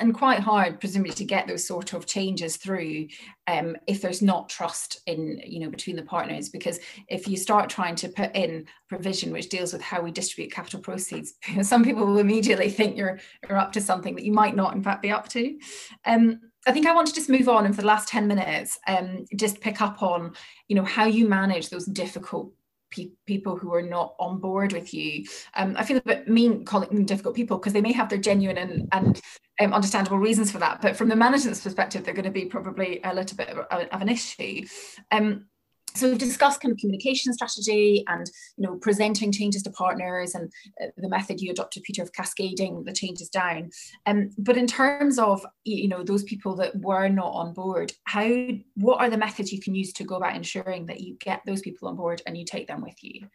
and, 0.00 0.14
quite 0.14 0.40
hard 0.40 0.80
presumably 0.80 1.12
to 1.12 1.24
get 1.24 1.46
those 1.46 1.66
sort 1.66 1.92
of 1.92 2.06
changes 2.06 2.56
through 2.56 3.08
um, 3.46 3.76
if 3.86 4.02
there's 4.02 4.22
not 4.22 4.48
trust 4.48 5.00
in 5.06 5.40
you 5.44 5.60
know 5.60 5.70
between 5.70 5.96
the 5.96 6.02
partners. 6.02 6.48
Because 6.48 6.78
if 7.08 7.26
you 7.26 7.36
start 7.36 7.70
trying 7.70 7.94
to 7.96 8.08
put 8.08 8.34
in 8.34 8.66
provision 8.88 9.32
which 9.32 9.48
deals 9.48 9.72
with 9.72 9.82
how 9.82 10.00
we 10.00 10.10
distribute 10.10 10.52
capital 10.52 10.80
proceeds 10.80 11.34
some 11.62 11.84
people 11.84 12.06
will 12.06 12.18
immediately 12.18 12.70
think 12.70 12.96
you're 12.96 13.18
you're 13.48 13.58
up 13.58 13.72
to 13.72 13.80
something 13.80 14.14
that 14.14 14.24
you 14.24 14.32
might 14.32 14.56
not 14.56 14.74
in 14.74 14.82
fact 14.82 15.02
be 15.02 15.10
up 15.10 15.28
to. 15.28 15.58
Um, 16.04 16.40
I 16.66 16.72
think 16.72 16.86
I 16.86 16.94
want 16.94 17.08
to 17.08 17.14
just 17.14 17.30
move 17.30 17.48
on 17.48 17.64
and 17.64 17.74
for 17.74 17.80
the 17.80 17.86
last 17.86 18.08
10 18.08 18.26
minutes 18.26 18.78
um, 18.86 19.24
just 19.34 19.60
pick 19.60 19.80
up 19.80 20.02
on 20.02 20.34
you 20.68 20.76
know 20.76 20.84
how 20.84 21.06
you 21.06 21.28
manage 21.28 21.70
those 21.70 21.86
difficult 21.86 22.52
pe- 22.90 23.10
people 23.26 23.56
who 23.56 23.74
are 23.74 23.82
not 23.82 24.14
on 24.18 24.38
board 24.38 24.72
with 24.72 24.92
you. 24.94 25.24
Um, 25.54 25.74
I 25.76 25.84
feel 25.84 25.98
a 25.98 26.02
bit 26.02 26.28
mean 26.28 26.64
calling 26.64 26.88
them 26.88 27.04
difficult 27.04 27.36
people 27.36 27.58
because 27.58 27.72
they 27.72 27.80
may 27.80 27.92
have 27.92 28.08
their 28.08 28.18
genuine 28.18 28.58
and, 28.58 28.88
and 28.92 29.20
um, 29.60 29.72
understandable 29.72 30.18
reasons 30.18 30.50
for 30.50 30.58
that. 30.58 30.80
But 30.80 30.96
from 30.96 31.08
the 31.08 31.16
management's 31.16 31.62
perspective, 31.62 32.04
they're 32.04 32.14
going 32.14 32.24
to 32.24 32.30
be 32.30 32.46
probably 32.46 33.00
a 33.04 33.14
little 33.14 33.36
bit 33.36 33.48
of, 33.50 33.58
of 33.58 34.02
an 34.02 34.08
issue. 34.08 34.66
Um, 35.10 35.46
so 35.94 36.08
we've 36.08 36.18
discussed 36.18 36.60
kind 36.60 36.72
of 36.72 36.78
communication 36.78 37.32
strategy 37.32 38.04
and 38.08 38.30
you 38.56 38.66
know 38.66 38.76
presenting 38.76 39.32
changes 39.32 39.62
to 39.62 39.70
partners 39.70 40.34
and 40.34 40.50
uh, 40.82 40.86
the 40.96 41.08
method 41.08 41.40
you 41.40 41.50
adopted 41.50 41.82
peter 41.82 42.02
of 42.02 42.12
cascading 42.12 42.84
the 42.84 42.92
changes 42.92 43.28
down 43.28 43.70
um, 44.06 44.30
but 44.38 44.56
in 44.56 44.66
terms 44.66 45.18
of 45.18 45.44
you 45.64 45.88
know 45.88 46.02
those 46.02 46.22
people 46.24 46.56
that 46.56 46.74
were 46.80 47.08
not 47.08 47.32
on 47.32 47.52
board 47.52 47.92
how 48.04 48.28
what 48.74 49.00
are 49.00 49.10
the 49.10 49.18
methods 49.18 49.52
you 49.52 49.60
can 49.60 49.74
use 49.74 49.92
to 49.92 50.04
go 50.04 50.16
about 50.16 50.36
ensuring 50.36 50.86
that 50.86 51.00
you 51.00 51.16
get 51.20 51.40
those 51.46 51.60
people 51.60 51.88
on 51.88 51.96
board 51.96 52.22
and 52.26 52.36
you 52.36 52.44
take 52.44 52.66
them 52.66 52.80
with 52.80 53.02
you 53.02 53.26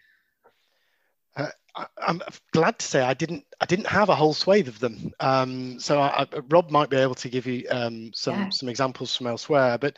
uh, 1.38 1.50
I, 1.76 1.88
am 2.08 2.22
glad 2.54 2.80
to 2.80 2.86
say 2.86 3.02
I 3.02 3.14
didn't. 3.14 3.44
I 3.60 3.66
didn't 3.66 3.88
have 3.88 4.10
a 4.10 4.16
whole 4.16 4.34
swathe 4.34 4.68
of 4.68 4.80
them. 4.80 5.12
Um, 5.20 5.80
so 5.80 6.00
I, 6.00 6.22
I, 6.22 6.28
Rob 6.50 6.72
might 6.72 6.90
be 6.90 6.98
able 6.98 7.16
to 7.16 7.30
give 7.30 7.46
you 7.46 7.66
um, 7.70 8.12
some 8.14 8.36
yeah. 8.36 8.50
some 8.50 8.70
examples 8.70 9.16
from 9.16 9.28
elsewhere. 9.28 9.78
But 9.78 9.98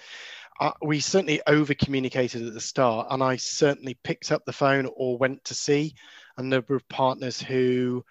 uh, 0.60 0.72
we 0.82 1.00
certainly 1.00 1.42
over 1.48 1.74
communicated 1.74 2.46
at 2.46 2.54
the 2.54 2.62
start, 2.62 3.08
and 3.10 3.22
I 3.24 3.36
certainly 3.36 3.98
picked 4.04 4.32
up 4.32 4.46
the 4.46 4.54
phone 4.54 4.90
or 4.96 5.18
went 5.18 5.44
to 5.46 5.54
see 5.54 5.94
a 6.38 6.44
number 6.44 6.76
of 6.76 6.88
partners 6.90 7.42
who 7.42 8.04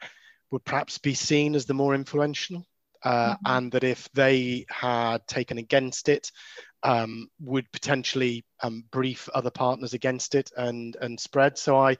would 0.50 0.64
perhaps 0.64 0.98
be 0.98 1.14
seen 1.14 1.54
as 1.54 1.66
the 1.66 1.74
more 1.74 1.94
influential, 1.94 2.64
uh, 3.02 3.34
mm-hmm. 3.34 3.42
and 3.46 3.72
that 3.72 3.84
if 3.84 4.08
they 4.12 4.64
had 4.68 5.26
taken 5.26 5.58
against 5.58 6.08
it, 6.08 6.30
um, 6.82 7.28
would 7.40 7.70
potentially 7.72 8.44
um, 8.62 8.84
brief 8.90 9.28
other 9.34 9.50
partners 9.50 9.92
against 9.94 10.34
it 10.34 10.50
and 10.56 10.96
and 11.00 11.18
spread. 11.18 11.58
So 11.58 11.76
I 11.76 11.96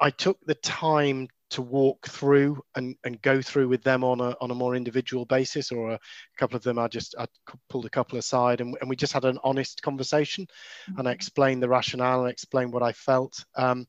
I 0.00 0.10
took 0.10 0.38
the 0.44 0.54
time 0.54 1.28
to 1.50 1.62
walk 1.62 2.06
through 2.08 2.60
and, 2.74 2.96
and 3.04 3.22
go 3.22 3.40
through 3.40 3.68
with 3.68 3.82
them 3.82 4.02
on 4.02 4.20
a, 4.20 4.36
on 4.40 4.50
a 4.50 4.54
more 4.54 4.74
individual 4.74 5.24
basis 5.24 5.70
or 5.70 5.92
a 5.92 6.00
couple 6.38 6.56
of 6.56 6.62
them 6.62 6.78
I 6.78 6.88
just 6.88 7.14
I 7.18 7.26
pulled 7.68 7.86
a 7.86 7.90
couple 7.90 8.18
aside 8.18 8.60
and, 8.60 8.76
and 8.80 8.90
we 8.90 8.96
just 8.96 9.12
had 9.12 9.24
an 9.24 9.38
honest 9.44 9.82
conversation 9.82 10.44
mm-hmm. 10.44 10.98
and 10.98 11.08
I 11.08 11.12
explained 11.12 11.62
the 11.62 11.68
rationale 11.68 12.22
and 12.22 12.30
explained 12.30 12.72
what 12.72 12.82
I 12.82 12.92
felt 12.92 13.44
um, 13.54 13.86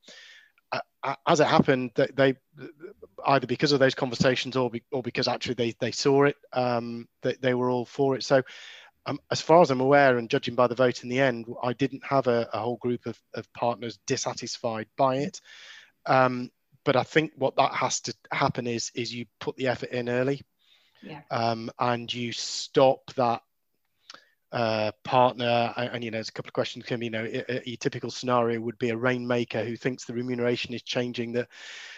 as 1.25 1.39
it 1.39 1.47
happened 1.47 1.91
they, 1.95 2.07
they, 2.15 2.35
either 3.25 3.47
because 3.47 3.71
of 3.71 3.79
those 3.79 3.95
conversations 3.95 4.55
or, 4.55 4.69
be, 4.69 4.83
or 4.91 5.01
because 5.01 5.27
actually 5.27 5.55
they, 5.55 5.75
they 5.79 5.91
saw 5.91 6.25
it 6.25 6.35
um, 6.53 7.07
they, 7.23 7.35
they 7.41 7.53
were 7.53 7.69
all 7.69 7.85
for 7.85 8.15
it 8.15 8.23
so 8.23 8.43
um, 9.07 9.19
as 9.31 9.39
far 9.39 9.61
as 9.61 9.71
I'm 9.71 9.79
aware, 9.79 10.17
and 10.17 10.29
judging 10.29 10.53
by 10.53 10.67
the 10.67 10.75
vote 10.75 11.03
in 11.03 11.09
the 11.09 11.21
end, 11.21 11.45
I 11.63 11.71
didn't 11.71 12.03
have 12.03 12.27
a, 12.27 12.49
a 12.51 12.59
whole 12.59 12.75
group 12.75 13.05
of, 13.05 13.17
of 13.33 13.51
partners 13.53 13.99
dissatisfied 14.05 14.87
by 14.97 15.19
it. 15.19 15.39
Um, 16.05 16.51
but 16.88 16.95
I 16.95 17.03
think 17.03 17.33
what 17.35 17.57
that 17.57 17.73
has 17.73 17.99
to 17.99 18.13
happen 18.31 18.65
is 18.65 18.93
is 18.95 19.13
you 19.13 19.25
put 19.41 19.57
the 19.57 19.67
effort 19.67 19.89
in 19.89 20.07
early, 20.07 20.41
yeah. 21.03 21.19
um, 21.29 21.69
and 21.77 22.11
you 22.11 22.31
stop 22.31 23.13
that 23.15 23.41
uh, 24.53 24.93
partner. 25.03 25.73
And, 25.75 25.89
and, 25.95 26.03
you 26.05 26.11
know, 26.11 26.15
there's 26.15 26.29
a 26.29 26.31
couple 26.31 26.47
of 26.47 26.53
questions. 26.53 26.85
Can 26.85 27.01
you 27.01 27.09
know, 27.09 27.25
a, 27.25 27.69
a, 27.69 27.75
typical 27.75 28.09
scenario 28.09 28.61
would 28.61 28.79
be 28.79 28.91
a 28.91 28.95
rainmaker 28.95 29.65
who 29.65 29.75
thinks 29.75 30.05
the 30.05 30.13
remuneration 30.13 30.73
is 30.73 30.81
changing. 30.81 31.33
That 31.33 31.49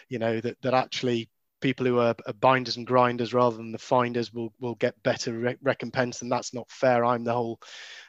you 0.08 0.18
know 0.18 0.42
that 0.42 0.60
that 0.64 0.74
actually 0.74 1.30
people 1.62 1.86
who 1.86 2.00
are, 2.00 2.16
are, 2.26 2.34
binders 2.34 2.78
and 2.78 2.88
grinders 2.88 3.32
rather 3.32 3.58
than 3.58 3.72
the 3.72 3.78
finders 3.78 4.34
will 4.34 4.52
will 4.60 4.74
get 4.74 5.04
better 5.04 5.34
re- 5.34 5.58
recompense, 5.62 6.24
and 6.24 6.32
that's 6.32 6.52
not 6.52 6.72
fair. 6.72 7.06
I'm 7.06 7.24
the 7.24 7.34
whole 7.34 7.60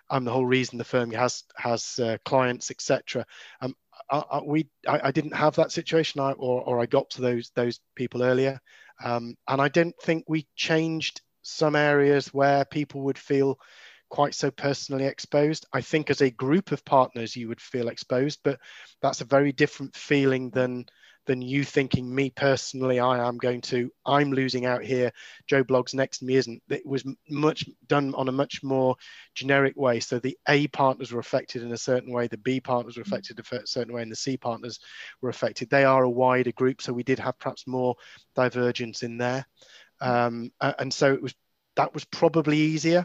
I'm 0.09 0.25
the 0.25 0.33
whole 0.33 0.47
reason 0.47 0.79
the 0.79 0.85
firm 0.85 1.11
has 1.11 1.45
has 1.57 1.99
uh, 1.99 2.17
clients, 2.25 2.71
etc. 2.71 3.27
Um, 3.61 3.77
I, 4.11 4.19
I, 4.19 4.41
we 4.43 4.69
I, 4.87 5.01
I, 5.05 5.11
didn't 5.11 5.35
have 5.35 5.57
that 5.57 5.73
situation, 5.73 6.21
I, 6.21 6.33
or 6.33 6.63
or 6.63 6.81
I 6.81 6.87
got 6.87 7.11
to 7.11 7.23
those 7.23 7.51
those 7.55 7.81
people 7.95 8.23
earlier, 8.23 8.61
um, 9.03 9.35
and 9.49 9.61
I 9.61 9.69
don't 9.69 9.95
think 10.03 10.25
we 10.29 10.47
changed 10.57 11.21
some 11.43 11.75
areas 11.75 12.29
where 12.29 12.65
people 12.65 13.03
would 13.03 13.19
feel 13.19 13.59
quite 14.11 14.35
so 14.35 14.51
personally 14.51 15.07
exposed. 15.07 15.67
I 15.73 15.81
think 15.81 16.11
as 16.11 16.21
a 16.21 16.31
group 16.31 16.73
of 16.73 16.85
partners, 16.85 17.37
you 17.37 17.49
would 17.49 17.61
feel 17.61 17.89
exposed, 17.89 18.41
but 18.45 18.59
that's 19.01 19.21
a 19.21 19.27
very 19.27 19.53
different 19.53 19.97
feeling 19.97 20.51
than 20.51 20.87
than 21.27 21.43
you 21.43 21.65
thinking 21.65 22.13
me 22.13 22.31
personally 22.31 22.99
i 22.99 23.27
am 23.27 23.37
going 23.37 23.61
to 23.61 23.91
i'm 24.07 24.33
losing 24.33 24.67
out 24.67 24.83
here. 24.83 25.13
Joe 25.47 25.65
bloggs 25.65 25.95
next 25.95 26.19
to 26.19 26.25
me 26.25 26.37
isn't. 26.37 26.63
It 26.69 26.87
was 26.87 27.05
much 27.29 27.69
done 27.87 28.15
on 28.15 28.29
a 28.29 28.33
much 28.33 28.63
more 28.63 28.97
generic 29.35 29.77
way. 29.77 30.01
So 30.01 30.19
the 30.19 30.37
a 30.49 30.67
partners 30.69 31.13
were 31.13 31.21
affected 31.21 31.63
in 31.63 31.73
a 31.73 31.79
certain 31.79 32.13
way 32.13 32.27
the 32.27 32.37
b 32.39 32.61
partners 32.61 32.97
were 32.97 33.03
affected 33.03 33.39
a 33.39 33.67
certain 33.67 33.93
way 33.95 34.03
and 34.03 34.11
the 34.11 34.17
c 34.17 34.37
partners 34.37 34.81
were 35.21 35.29
affected. 35.29 35.71
They 35.71 35.85
are 35.85 36.05
a 36.05 36.11
wider 36.11 36.53
group 36.53 36.83
so 36.83 36.93
we 36.93 37.03
did 37.03 37.19
have 37.19 37.39
perhaps 37.39 37.67
more 37.67 37.97
divergence 38.35 39.03
in 39.03 39.19
there. 39.19 39.47
Um, 40.01 40.53
and 40.61 40.93
so 40.93 41.13
it 41.13 41.23
was 41.23 41.35
that 41.77 41.95
was 41.95 42.05
probably 42.05 42.59
easier 42.59 43.05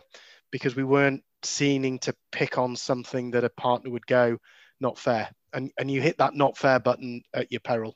because 0.51 0.76
we 0.76 0.84
weren't 0.84 1.24
seeming 1.43 1.99
to 1.99 2.16
pick 2.32 2.57
on 2.57 2.76
something 2.76 3.32
that 3.32 3.43
a 3.43 3.49
partner 3.49 3.91
would 3.91 4.07
go 4.07 4.38
not 4.80 4.97
fair. 4.97 5.30
And, 5.53 5.72
and 5.78 5.89
you 5.89 6.01
hit 6.01 6.18
that 6.18 6.36
not 6.36 6.57
fair 6.57 6.80
button 6.80 7.22
at 7.34 7.51
your 7.51 7.61
peril 7.61 7.95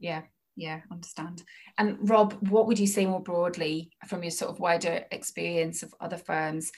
yeah 0.00 0.22
yeah 0.56 0.80
understand. 0.90 1.44
And 1.78 1.96
rob 2.10 2.34
what 2.48 2.66
would 2.66 2.78
you 2.78 2.88
say 2.88 3.06
more 3.06 3.22
broadly 3.22 3.92
from 4.08 4.22
your 4.22 4.32
sort 4.32 4.50
of 4.50 4.58
wider 4.58 5.04
experience 5.12 5.82
of 5.82 5.94
other 6.00 6.18
firms? 6.18 6.72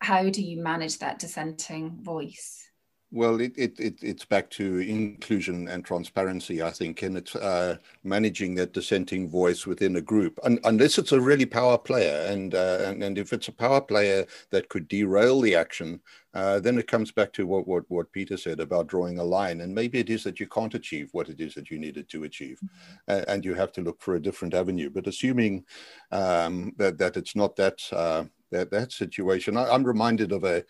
How 0.00 0.28
do 0.28 0.42
you 0.42 0.62
manage 0.62 0.98
that 0.98 1.18
dissenting 1.18 2.02
voice? 2.02 2.60
Well, 3.14 3.40
it, 3.40 3.52
it, 3.56 3.78
it, 3.78 4.02
it's 4.02 4.24
back 4.24 4.50
to 4.50 4.78
inclusion 4.80 5.68
and 5.68 5.84
transparency, 5.84 6.62
I 6.62 6.70
think, 6.70 7.02
and 7.02 7.16
it's 7.16 7.36
uh, 7.36 7.76
managing 8.02 8.56
that 8.56 8.72
dissenting 8.72 9.30
voice 9.30 9.66
within 9.66 9.94
a 9.94 10.00
group, 10.00 10.40
and, 10.42 10.58
unless 10.64 10.98
it's 10.98 11.12
a 11.12 11.20
really 11.20 11.46
power 11.46 11.78
player. 11.78 12.26
And, 12.28 12.56
uh, 12.56 12.78
and, 12.86 13.04
and 13.04 13.16
if 13.16 13.32
it's 13.32 13.46
a 13.46 13.52
power 13.52 13.80
player 13.80 14.26
that 14.50 14.68
could 14.68 14.88
derail 14.88 15.40
the 15.40 15.54
action, 15.54 16.00
uh, 16.34 16.60
then 16.60 16.78
it 16.78 16.88
comes 16.88 17.12
back 17.12 17.32
to 17.32 17.46
what, 17.46 17.66
what, 17.66 17.84
what 17.88 18.12
Peter 18.12 18.36
said 18.36 18.60
about 18.60 18.88
drawing 18.88 19.18
a 19.18 19.24
line. 19.24 19.60
And 19.60 19.74
maybe 19.74 19.98
it 19.98 20.10
is 20.10 20.24
that 20.24 20.40
you 20.40 20.46
can't 20.48 20.74
achieve 20.74 21.08
what 21.12 21.28
it 21.28 21.40
is 21.40 21.54
that 21.54 21.70
you 21.70 21.78
needed 21.78 22.08
to 22.10 22.24
achieve, 22.24 22.60
mm-hmm. 23.08 23.30
and 23.30 23.44
you 23.44 23.54
have 23.54 23.72
to 23.72 23.82
look 23.82 24.00
for 24.00 24.14
a 24.14 24.22
different 24.22 24.54
avenue. 24.54 24.90
But 24.90 25.06
assuming 25.06 25.64
um, 26.10 26.72
that, 26.78 26.98
that 26.98 27.16
it's 27.16 27.36
not 27.36 27.56
that 27.56 27.78
uh, 27.92 28.24
that 28.54 28.70
that 28.70 28.92
situation. 28.92 29.56
I, 29.56 29.74
am 29.74 29.84
reminded 29.84 30.32
of 30.32 30.44
a 30.44 30.64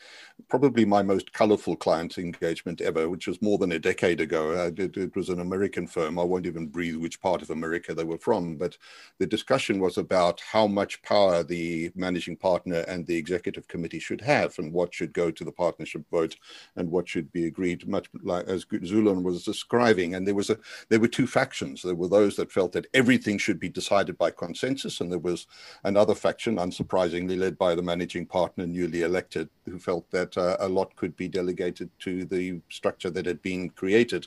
probably 0.49 0.85
my 0.85 1.03
most 1.03 1.33
colorful 1.33 1.77
client 1.77 2.19
engagement 2.19 2.81
ever, 2.81 3.09
which 3.09 3.27
was 3.27 3.41
more 3.41 3.59
than 3.59 3.73
a 3.73 3.79
decade 3.79 4.21
ago. 4.21 4.53
Uh, 4.53 4.71
it, 4.77 5.15
was 5.15 5.29
an 5.29 5.41
American 5.41 5.87
firm. 5.87 6.19
I 6.19 6.25
won't 6.25 6.47
even 6.47 6.67
breathe 6.67 6.97
which 6.97 7.21
part 7.21 7.43
of 7.43 7.51
America 7.51 7.95
they 7.95 8.05
were 8.05 8.19
from, 8.19 8.57
but 8.57 8.77
the 9.19 9.27
discussion 9.27 9.79
was 9.79 9.99
about 9.99 10.41
how 10.41 10.67
much 10.67 11.03
power 11.03 11.43
the 11.45 11.93
managing 11.95 12.37
partner 12.37 12.85
and 12.89 13.07
the 13.07 13.17
executive 13.17 13.69
committee 13.69 14.01
should 14.01 14.21
have, 14.23 14.59
and 14.59 14.73
what 14.73 14.95
should 14.95 15.13
go 15.13 15.31
to 15.31 15.45
the 15.45 15.53
partnership 15.53 16.03
vote, 16.11 16.37
and 16.77 16.91
what 16.91 17.09
should 17.09 17.31
be 17.33 17.47
agreed. 17.47 17.87
Much 17.87 18.09
like 18.23 18.47
as 18.47 18.65
Zulon 18.65 19.23
was 19.23 19.45
describing, 19.45 20.15
and 20.15 20.27
there 20.27 20.35
was 20.35 20.51
a 20.51 20.59
there 20.89 21.01
were 21.01 21.09
two 21.09 21.27
factions. 21.27 21.83
There 21.83 21.95
were 21.95 22.09
those 22.09 22.37
that 22.37 22.53
felt 22.53 22.73
that 22.73 22.87
everything 22.95 23.39
should 23.39 23.61
be 23.61 23.69
decided 23.69 24.17
by 24.17 24.31
consensus, 24.31 25.01
and 25.01 25.13
there 25.13 25.19
was 25.19 25.47
another 25.85 26.15
faction, 26.15 26.57
unsurprisingly, 26.57 27.39
led 27.39 27.59
by 27.59 27.74
the 27.75 27.83
managing 27.83 28.27
partner, 28.27 28.67
newly 28.67 29.03
elected, 29.03 29.49
who 29.65 29.79
felt 29.79 30.11
that 30.11 30.37
uh, 30.37 30.57
a 30.61 30.69
lot 30.69 30.95
could 30.97 31.17
be 31.17 31.29
delegated 31.29 31.91
to 32.01 32.25
the 32.25 32.61
structure 32.69 33.11
that 33.11 33.27
had 33.27 33.41
been 33.43 33.71
created. 33.71 34.27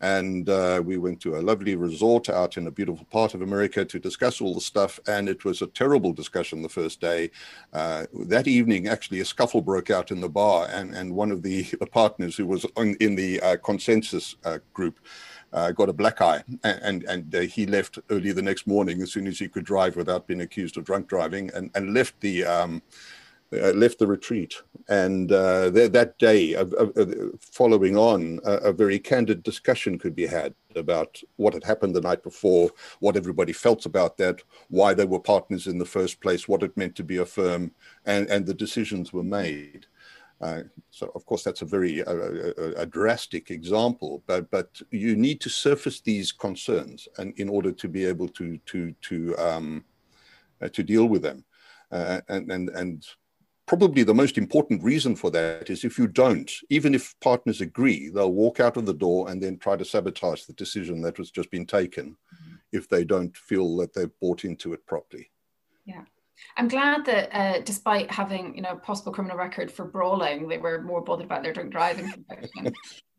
And 0.00 0.48
uh, 0.48 0.82
we 0.84 0.98
went 0.98 1.20
to 1.20 1.36
a 1.36 1.42
lovely 1.42 1.76
resort 1.76 2.28
out 2.28 2.56
in 2.56 2.66
a 2.66 2.70
beautiful 2.70 3.06
part 3.06 3.34
of 3.34 3.42
America 3.42 3.84
to 3.84 3.98
discuss 3.98 4.40
all 4.40 4.54
the 4.54 4.60
stuff. 4.60 5.00
And 5.06 5.28
it 5.28 5.44
was 5.44 5.62
a 5.62 5.66
terrible 5.68 6.12
discussion 6.12 6.62
the 6.62 6.68
first 6.68 7.00
day. 7.00 7.30
Uh, 7.72 8.06
that 8.26 8.46
evening, 8.46 8.88
actually, 8.88 9.20
a 9.20 9.24
scuffle 9.24 9.62
broke 9.62 9.90
out 9.90 10.10
in 10.10 10.20
the 10.20 10.28
bar, 10.28 10.68
and, 10.70 10.94
and 10.94 11.14
one 11.14 11.30
of 11.30 11.42
the, 11.42 11.62
the 11.80 11.86
partners 11.86 12.36
who 12.36 12.46
was 12.46 12.66
on, 12.76 12.96
in 13.00 13.14
the 13.14 13.40
uh, 13.40 13.56
consensus 13.56 14.36
uh, 14.44 14.58
group 14.72 14.98
uh, 15.54 15.72
got 15.72 15.88
a 15.88 15.92
black 15.92 16.20
eye, 16.20 16.42
and 16.62 16.80
and, 16.82 17.04
and 17.04 17.34
uh, 17.34 17.40
he 17.40 17.64
left 17.64 17.98
early 18.10 18.32
the 18.32 18.42
next 18.42 18.66
morning 18.66 19.00
as 19.00 19.12
soon 19.12 19.26
as 19.26 19.38
he 19.38 19.48
could 19.48 19.64
drive 19.64 19.96
without 19.96 20.26
being 20.26 20.42
accused 20.42 20.76
of 20.76 20.84
drunk 20.84 21.08
driving, 21.08 21.50
and 21.54 21.70
and 21.74 21.94
left 21.94 22.20
the. 22.20 22.44
Um, 22.44 22.82
uh, 23.52 23.70
left 23.70 24.00
the 24.00 24.06
retreat, 24.06 24.56
and 24.88 25.30
uh, 25.30 25.70
th- 25.70 25.92
that 25.92 26.18
day, 26.18 26.56
following 27.38 27.96
on, 27.96 28.40
a 28.42 28.72
very 28.72 28.98
candid 28.98 29.44
discussion 29.44 29.96
could 29.96 30.16
be 30.16 30.26
had 30.26 30.54
about 30.74 31.20
what 31.36 31.54
had 31.54 31.62
happened 31.62 31.94
the 31.94 32.00
night 32.00 32.22
before, 32.24 32.70
what 32.98 33.16
everybody 33.16 33.52
felt 33.52 33.86
about 33.86 34.16
that, 34.16 34.42
why 34.70 34.92
they 34.92 35.04
were 35.04 35.20
partners 35.20 35.68
in 35.68 35.78
the 35.78 35.84
first 35.84 36.20
place, 36.20 36.48
what 36.48 36.64
it 36.64 36.76
meant 36.76 36.96
to 36.96 37.04
be 37.04 37.18
a 37.18 37.26
firm, 37.26 37.70
and, 38.06 38.28
and 38.28 38.44
the 38.44 38.54
decisions 38.54 39.12
were 39.12 39.22
made. 39.22 39.86
Uh, 40.44 40.62
so, 40.90 41.10
of 41.14 41.24
course, 41.24 41.42
that's 41.42 41.62
a 41.62 41.64
very 41.76 42.00
a, 42.00 42.74
a, 42.76 42.84
drastic 42.84 43.50
example, 43.50 44.22
but 44.26 44.50
but 44.50 44.68
you 44.90 45.16
need 45.16 45.40
to 45.40 45.48
surface 45.48 46.02
these 46.02 46.32
concerns, 46.32 47.08
and 47.16 47.32
in 47.38 47.48
order 47.48 47.72
to 47.72 47.88
be 47.88 48.04
able 48.04 48.28
to 48.28 48.58
to 48.66 48.92
to 49.00 49.34
um, 49.38 49.84
uh, 50.60 50.68
to 50.68 50.82
deal 50.82 51.06
with 51.06 51.22
them, 51.22 51.46
uh, 51.90 52.20
and 52.28 52.52
and 52.52 52.68
and 52.68 53.06
probably 53.64 54.02
the 54.02 54.12
most 54.12 54.36
important 54.36 54.82
reason 54.82 55.16
for 55.16 55.30
that 55.30 55.70
is 55.70 55.82
if 55.82 55.98
you 55.98 56.06
don't, 56.06 56.52
even 56.68 56.94
if 56.94 57.14
partners 57.22 57.62
agree, 57.62 58.10
they'll 58.10 58.30
walk 58.44 58.60
out 58.60 58.76
of 58.76 58.84
the 58.84 58.92
door 59.06 59.30
and 59.30 59.42
then 59.42 59.56
try 59.56 59.76
to 59.76 59.84
sabotage 59.84 60.42
the 60.42 60.52
decision 60.52 61.00
that 61.00 61.18
was 61.18 61.30
just 61.30 61.50
been 61.50 61.64
taken, 61.64 62.10
mm-hmm. 62.10 62.54
if 62.70 62.86
they 62.86 63.02
don't 63.02 63.34
feel 63.34 63.78
that 63.78 63.94
they've 63.94 64.20
bought 64.20 64.44
into 64.44 64.74
it 64.74 64.84
properly. 64.84 65.30
Yeah. 65.86 66.04
I'm 66.56 66.68
glad 66.68 67.04
that 67.06 67.36
uh, 67.36 67.60
despite 67.60 68.10
having 68.10 68.54
you 68.54 68.62
know 68.62 68.72
a 68.72 68.76
possible 68.76 69.12
criminal 69.12 69.36
record 69.36 69.70
for 69.70 69.84
brawling, 69.84 70.48
they 70.48 70.58
were 70.58 70.82
more 70.82 71.00
bothered 71.00 71.26
about 71.26 71.42
their 71.42 71.52
drink 71.52 71.72
driving 71.72 72.10
conviction. 72.28 72.72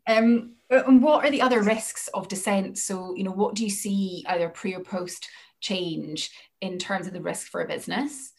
um, 0.07 0.53
and 0.69 1.01
what 1.01 1.25
are 1.25 1.31
the 1.31 1.41
other 1.41 1.61
risks 1.61 2.07
of 2.13 2.27
dissent? 2.27 2.77
So 2.77 3.15
you 3.15 3.23
know, 3.23 3.31
what 3.31 3.55
do 3.55 3.63
you 3.63 3.69
see 3.69 4.23
either 4.27 4.49
pre 4.49 4.75
or 4.75 4.81
post 4.81 5.27
change 5.61 6.31
in 6.61 6.77
terms 6.77 7.07
of 7.07 7.13
the 7.13 7.21
risk 7.21 7.47
for 7.47 7.61
a 7.61 7.67
business? 7.67 8.33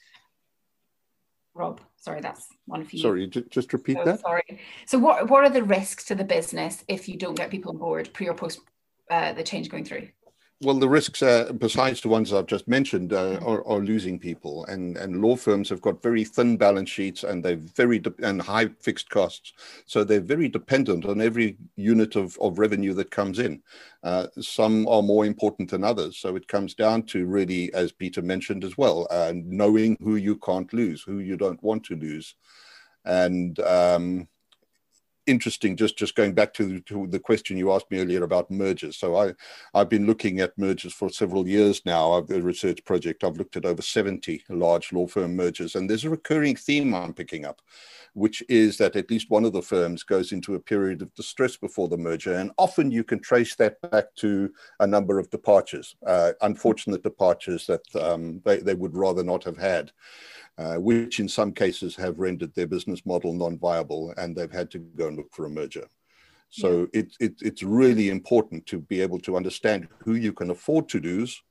Rob, 1.54 1.80
sorry, 1.96 2.20
that's 2.20 2.46
one 2.66 2.82
of 2.82 2.92
you. 2.92 3.00
Sorry, 3.00 3.26
just 3.26 3.72
repeat 3.72 3.96
so, 3.96 4.04
that. 4.04 4.20
Sorry. 4.20 4.60
So, 4.86 4.98
what 4.98 5.30
what 5.30 5.44
are 5.44 5.50
the 5.50 5.62
risks 5.62 6.04
to 6.06 6.14
the 6.14 6.24
business 6.24 6.84
if 6.86 7.08
you 7.08 7.16
don't 7.16 7.36
get 7.36 7.50
people 7.50 7.72
on 7.72 7.78
board 7.78 8.10
pre 8.12 8.28
or 8.28 8.34
post 8.34 8.60
uh, 9.10 9.32
the 9.32 9.42
change 9.42 9.70
going 9.70 9.84
through? 9.84 10.08
Well, 10.62 10.76
the 10.76 10.88
risks, 10.88 11.22
uh, 11.22 11.52
besides 11.58 12.00
the 12.00 12.08
ones 12.08 12.32
I've 12.32 12.46
just 12.46 12.66
mentioned, 12.66 13.12
uh, 13.12 13.38
are, 13.44 13.66
are, 13.66 13.80
losing 13.80 14.18
people, 14.18 14.64
and 14.66 14.96
and 14.96 15.20
law 15.20 15.36
firms 15.36 15.68
have 15.68 15.82
got 15.82 16.02
very 16.02 16.24
thin 16.24 16.56
balance 16.56 16.88
sheets, 16.88 17.24
and 17.24 17.44
they're 17.44 17.56
very 17.56 17.98
de- 17.98 18.14
and 18.22 18.40
high 18.40 18.68
fixed 18.80 19.10
costs, 19.10 19.52
so 19.84 20.02
they're 20.02 20.20
very 20.20 20.48
dependent 20.48 21.04
on 21.04 21.20
every 21.20 21.58
unit 21.76 22.16
of, 22.16 22.38
of 22.40 22.58
revenue 22.58 22.94
that 22.94 23.10
comes 23.10 23.38
in. 23.38 23.62
Uh, 24.02 24.28
some 24.40 24.88
are 24.88 25.02
more 25.02 25.26
important 25.26 25.70
than 25.70 25.84
others, 25.84 26.16
so 26.16 26.36
it 26.36 26.48
comes 26.48 26.74
down 26.74 27.02
to 27.02 27.26
really, 27.26 27.72
as 27.74 27.92
Peter 27.92 28.22
mentioned 28.22 28.64
as 28.64 28.78
well, 28.78 29.06
uh, 29.10 29.32
knowing 29.34 29.96
who 30.00 30.16
you 30.16 30.36
can't 30.36 30.72
lose, 30.72 31.02
who 31.02 31.18
you 31.18 31.36
don't 31.36 31.62
want 31.62 31.84
to 31.84 31.96
lose, 31.96 32.34
and 33.04 33.60
um, 33.60 34.26
interesting 35.26 35.76
just 35.76 35.98
just 35.98 36.14
going 36.14 36.32
back 36.32 36.52
to, 36.54 36.80
to 36.80 37.06
the 37.08 37.18
question 37.18 37.56
you 37.56 37.72
asked 37.72 37.90
me 37.90 38.00
earlier 38.00 38.22
about 38.22 38.50
mergers. 38.50 38.96
So 38.96 39.16
i 39.16 39.32
i've 39.74 39.88
been 39.88 40.06
looking 40.06 40.40
at 40.40 40.56
mergers 40.58 40.92
for 40.92 41.08
several 41.08 41.48
years 41.48 41.82
now. 41.84 42.12
I've 42.12 42.26
a 42.36 42.40
research 42.40 42.84
project 42.84 43.24
i've 43.24 43.36
looked 43.36 43.56
at 43.56 43.64
over 43.64 43.82
70 43.82 44.42
large 44.48 44.92
law 44.92 45.06
firm 45.06 45.36
mergers 45.36 45.74
and 45.74 45.88
there's 45.88 46.04
a 46.04 46.10
recurring 46.10 46.56
theme 46.56 46.94
i'm 46.94 47.12
picking 47.12 47.44
up 47.44 47.60
which 48.14 48.42
is 48.48 48.78
that 48.78 48.96
at 48.96 49.10
least 49.10 49.30
one 49.30 49.44
of 49.44 49.52
the 49.52 49.60
firms 49.60 50.02
goes 50.02 50.32
into 50.32 50.54
a 50.54 50.60
period 50.60 51.02
of 51.02 51.14
distress 51.14 51.56
before 51.56 51.88
the 51.88 51.96
merger 51.96 52.34
and 52.34 52.50
often 52.56 52.90
you 52.90 53.04
can 53.04 53.20
trace 53.20 53.54
that 53.56 53.78
back 53.90 54.14
to 54.14 54.50
a 54.80 54.86
number 54.86 55.18
of 55.18 55.30
departures 55.30 55.96
uh, 56.06 56.32
unfortunate 56.42 57.02
departures 57.02 57.66
that 57.66 57.84
um, 58.02 58.40
they, 58.44 58.58
they 58.58 58.74
would 58.74 58.96
rather 58.96 59.22
not 59.22 59.44
have 59.44 59.58
had 59.58 59.92
uh, 60.58 60.76
which 60.76 61.20
in 61.20 61.28
some 61.28 61.52
cases 61.52 61.96
have 61.96 62.18
rendered 62.18 62.54
their 62.54 62.66
business 62.66 63.04
model 63.04 63.32
non-viable 63.32 64.14
and 64.16 64.34
they've 64.34 64.52
had 64.52 64.70
to 64.70 64.78
go 64.78 65.08
and 65.08 65.16
look 65.16 65.32
for 65.32 65.46
a 65.46 65.50
merger. 65.50 65.86
So 66.48 66.88
yeah. 66.92 67.00
it, 67.00 67.16
it, 67.20 67.34
it's 67.42 67.62
really 67.62 68.08
important 68.08 68.66
to 68.66 68.78
be 68.78 69.00
able 69.00 69.18
to 69.20 69.36
understand 69.36 69.88
who 69.98 70.14
you 70.14 70.32
can 70.32 70.50
afford 70.50 70.88
to 70.90 71.00
lose, 71.00 71.42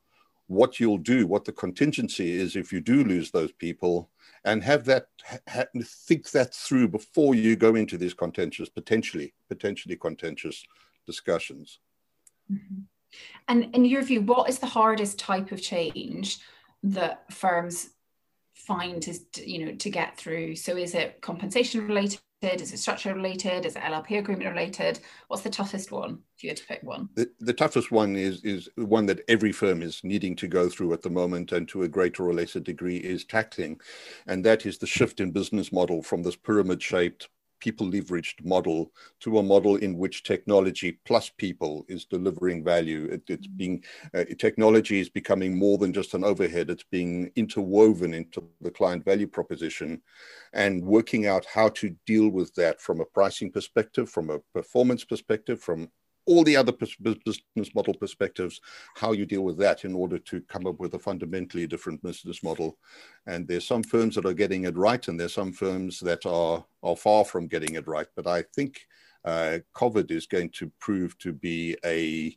what 0.48 0.80
you'll 0.80 0.98
do, 0.98 1.28
what 1.28 1.46
the 1.46 1.52
contingency 1.52 2.32
is 2.32 2.56
if 2.56 2.72
you 2.72 2.82
do 2.82 3.04
lose 3.04 3.32
those 3.32 3.52
people, 3.52 4.10
and 4.46 4.64
have 4.64 4.86
that 4.86 5.08
ha, 5.48 5.66
think 5.84 6.30
that 6.32 6.54
through 6.54 6.88
before 6.88 7.36
you 7.36 7.56
go 7.56 7.76
into 7.76 7.98
these 7.98 8.14
contentious, 8.14 8.70
potentially 8.70 9.34
potentially 9.50 9.96
contentious 9.96 10.64
discussions. 11.06 11.80
Mm-hmm. 12.52 12.82
And 13.48 13.76
in 13.76 13.86
your 13.86 14.04
view, 14.04 14.22
what 14.22 14.50
is 14.50 14.60
the 14.60 14.68
hardest 14.68 15.18
type 15.20 15.52
of 15.52 15.62
change 15.62 16.40
that 16.84 17.32
firms 17.34 17.90
find 18.66 19.08
is 19.08 19.26
you 19.38 19.66
know 19.66 19.76
to 19.76 19.90
get 19.90 20.18
through. 20.18 20.56
So 20.56 20.76
is 20.78 20.96
it 20.96 21.22
compensation 21.22 21.88
related? 21.88 22.20
Is 22.42 22.74
it 22.74 22.78
structure 22.78 23.14
related? 23.14 23.66
Is 23.66 23.76
it 23.76 23.84
lp 23.84 24.18
agreement 24.18 24.50
related? 24.50 25.00
What's 25.28 25.44
the 25.44 25.50
toughest 25.50 25.92
one 25.92 26.20
if 26.38 26.44
you 26.44 26.50
had 26.50 26.58
to 26.58 26.66
pick 26.66 26.84
one? 26.84 27.10
The, 27.16 27.30
the 27.40 27.54
toughest 27.54 27.92
one 27.92 28.16
is 28.16 28.44
is 28.44 28.70
one 28.76 29.06
that 29.08 29.22
every 29.28 29.52
firm 29.52 29.82
is 29.82 30.04
needing 30.04 30.36
to 30.38 30.48
go 30.48 30.70
through 30.70 30.94
at 30.94 31.02
the 31.02 31.10
moment 31.10 31.52
and 31.52 31.68
to 31.70 31.84
a 31.84 31.88
greater 31.88 32.28
or 32.28 32.34
lesser 32.34 32.60
degree 32.60 32.98
is 32.98 33.26
tackling. 33.26 33.80
And 34.28 34.44
that 34.46 34.66
is 34.66 34.78
the 34.78 34.88
shift 34.88 35.20
in 35.20 35.32
business 35.32 35.72
model 35.72 36.04
from 36.04 36.24
this 36.24 36.36
pyramid 36.36 36.82
shaped 36.82 37.30
people 37.60 37.88
leveraged 37.88 38.44
model 38.44 38.92
to 39.20 39.40
a 39.40 39.44
model 39.44 39.76
in 39.78 39.98
which 39.98 40.24
technology 40.24 41.00
plus 41.06 41.30
people 41.30 41.86
is 41.88 42.06
delivering 42.06 42.64
value. 42.64 43.06
It, 43.06 43.24
it's 43.28 43.48
mm. 43.48 43.58
being 43.58 43.84
uh, 44.14 44.26
technology 44.38 45.00
is 45.00 45.10
becoming 45.10 45.58
more 45.58 45.78
than 45.78 45.94
just 45.94 46.14
an 46.14 46.24
overhead. 46.24 46.70
It's 46.70 46.86
being 46.92 47.32
interwoven 47.36 48.14
into 48.14 48.44
the 48.62 48.72
client 48.72 49.06
value 49.06 49.28
proposition, 49.28 50.02
and 50.54 50.84
working 50.84 51.28
out 51.28 51.46
how 51.46 51.70
to 51.70 51.96
deal 52.06 52.30
with 52.30 52.54
that 52.56 52.82
from 52.82 53.02
a 53.02 53.06
pricing 53.06 53.52
perspective, 53.52 54.10
from 54.10 54.30
a 54.30 54.40
performance 54.54 55.04
perspective, 55.04 55.60
from 55.62 55.90
all 56.26 56.44
the 56.44 56.56
other 56.56 56.72
business 56.72 57.76
model 57.76 57.94
perspectives, 57.94 58.60
how 58.96 59.12
you 59.12 59.26
deal 59.26 59.44
with 59.44 59.58
that 59.60 59.86
in 59.86 59.94
order 59.94 60.18
to 60.18 60.42
come 60.42 60.66
up 60.66 60.80
with 60.80 60.94
a 60.96 61.00
fundamentally 61.00 61.68
different 61.68 62.02
business 62.02 62.44
model. 62.44 62.78
And 63.28 63.48
there's 63.48 63.68
some 63.68 63.84
firms 63.84 64.16
that 64.16 64.26
are 64.26 64.34
getting 64.34 64.66
it 64.66 64.78
right, 64.78 65.08
and 65.08 65.20
there's 65.20 65.34
some 65.34 65.54
firms 65.54 66.00
that 66.00 66.26
are, 66.26 66.66
are 66.84 66.96
far 66.96 67.26
from 67.26 67.48
getting 67.48 67.76
it 67.76 67.88
right. 67.88 68.08
But 68.16 68.28
I 68.28 68.44
think 68.56 68.82
uh, 69.24 69.60
COVID 69.76 70.12
is 70.12 70.26
going 70.26 70.50
to 70.52 70.72
prove 70.80 71.18
to 71.20 71.32
be 71.32 71.78
a, 71.86 72.36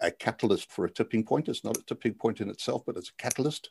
a 0.00 0.10
catalyst 0.10 0.70
for 0.70 0.84
a 0.86 0.90
tipping 0.90 1.24
point. 1.24 1.48
It's 1.48 1.64
not 1.64 1.78
a 1.78 1.82
tipping 1.82 2.14
point 2.14 2.40
in 2.40 2.48
itself, 2.48 2.82
but 2.86 2.96
it's 2.96 3.10
a 3.10 3.22
catalyst. 3.22 3.70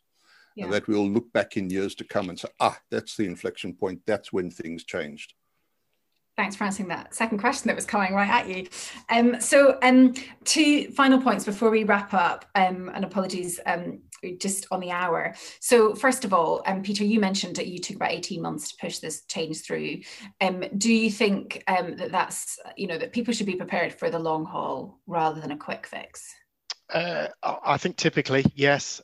Yeah. 0.56 0.68
that 0.72 0.88
we'll 0.88 1.08
look 1.08 1.32
back 1.32 1.56
in 1.56 1.70
years 1.70 1.96
to 1.96 2.04
come 2.04 2.28
and 2.28 2.38
say, 2.38 2.50
ah, 2.60 2.78
that's 2.92 3.16
the 3.16 3.26
inflection 3.26 3.74
point. 3.74 4.02
That's 4.06 4.34
when 4.34 4.52
things 4.52 4.84
changed. 4.84 5.36
Thanks 6.40 6.56
for 6.56 6.64
answering 6.64 6.88
that 6.88 7.14
second 7.14 7.40
question 7.40 7.68
that 7.68 7.76
was 7.76 7.84
coming 7.84 8.14
right 8.14 8.30
at 8.30 8.48
you. 8.48 8.66
Um, 9.10 9.42
so, 9.42 9.78
um, 9.82 10.14
two 10.46 10.90
final 10.92 11.20
points 11.22 11.44
before 11.44 11.70
we 11.70 11.84
wrap 11.84 12.14
up, 12.14 12.46
um, 12.56 12.90
and 12.96 13.04
apologies 13.04 13.60
um, 13.66 14.00
just 14.38 14.66
on 14.72 14.80
the 14.80 14.90
hour. 14.90 15.36
So, 15.60 15.94
first 15.94 16.24
of 16.24 16.34
all, 16.34 16.64
um, 16.66 16.82
Peter, 16.82 17.04
you 17.04 17.20
mentioned 17.20 17.58
that 17.58 17.68
you 17.68 17.78
took 17.78 17.98
about 17.98 18.12
18 18.12 18.42
months 18.42 18.70
to 18.70 18.78
push 18.78 19.00
this 19.00 19.26
change 19.26 19.66
through. 19.66 19.98
Um, 20.40 20.64
do 20.78 20.94
you 20.94 21.12
think 21.12 21.62
that 21.68 22.10
that's, 22.10 22.58
you 22.78 22.88
know, 22.88 22.98
that 22.98 23.12
people 23.12 23.34
should 23.34 23.46
be 23.46 23.56
prepared 23.56 23.92
for 23.92 24.10
the 24.10 24.18
long 24.18 24.46
haul 24.46 24.98
rather 25.08 25.42
than 25.42 25.52
a 25.52 25.58
quick 25.58 25.88
fix? 25.88 26.34
Uh, 26.90 27.28
I 27.44 27.76
think 27.76 27.98
typically, 27.98 28.46
yes. 28.56 29.02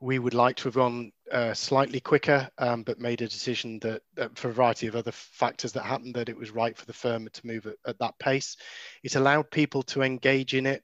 we 0.00 0.18
would 0.18 0.34
like 0.34 0.56
to 0.56 0.64
have 0.64 0.74
gone 0.74 1.12
uh, 1.32 1.54
slightly 1.54 2.00
quicker, 2.00 2.48
um, 2.58 2.82
but 2.82 3.00
made 3.00 3.22
a 3.22 3.28
decision 3.28 3.78
that, 3.80 4.02
for 4.34 4.48
a 4.48 4.52
variety 4.52 4.86
of 4.86 4.96
other 4.96 5.12
factors 5.12 5.72
that 5.72 5.82
happened, 5.82 6.14
that 6.14 6.28
it 6.28 6.36
was 6.36 6.50
right 6.50 6.76
for 6.76 6.86
the 6.86 6.92
firm 6.92 7.28
to 7.32 7.46
move 7.46 7.66
at, 7.66 7.76
at 7.86 7.98
that 7.98 8.18
pace. 8.18 8.56
It 9.02 9.16
allowed 9.16 9.50
people 9.50 9.82
to 9.84 10.02
engage 10.02 10.54
in 10.54 10.66
it 10.66 10.82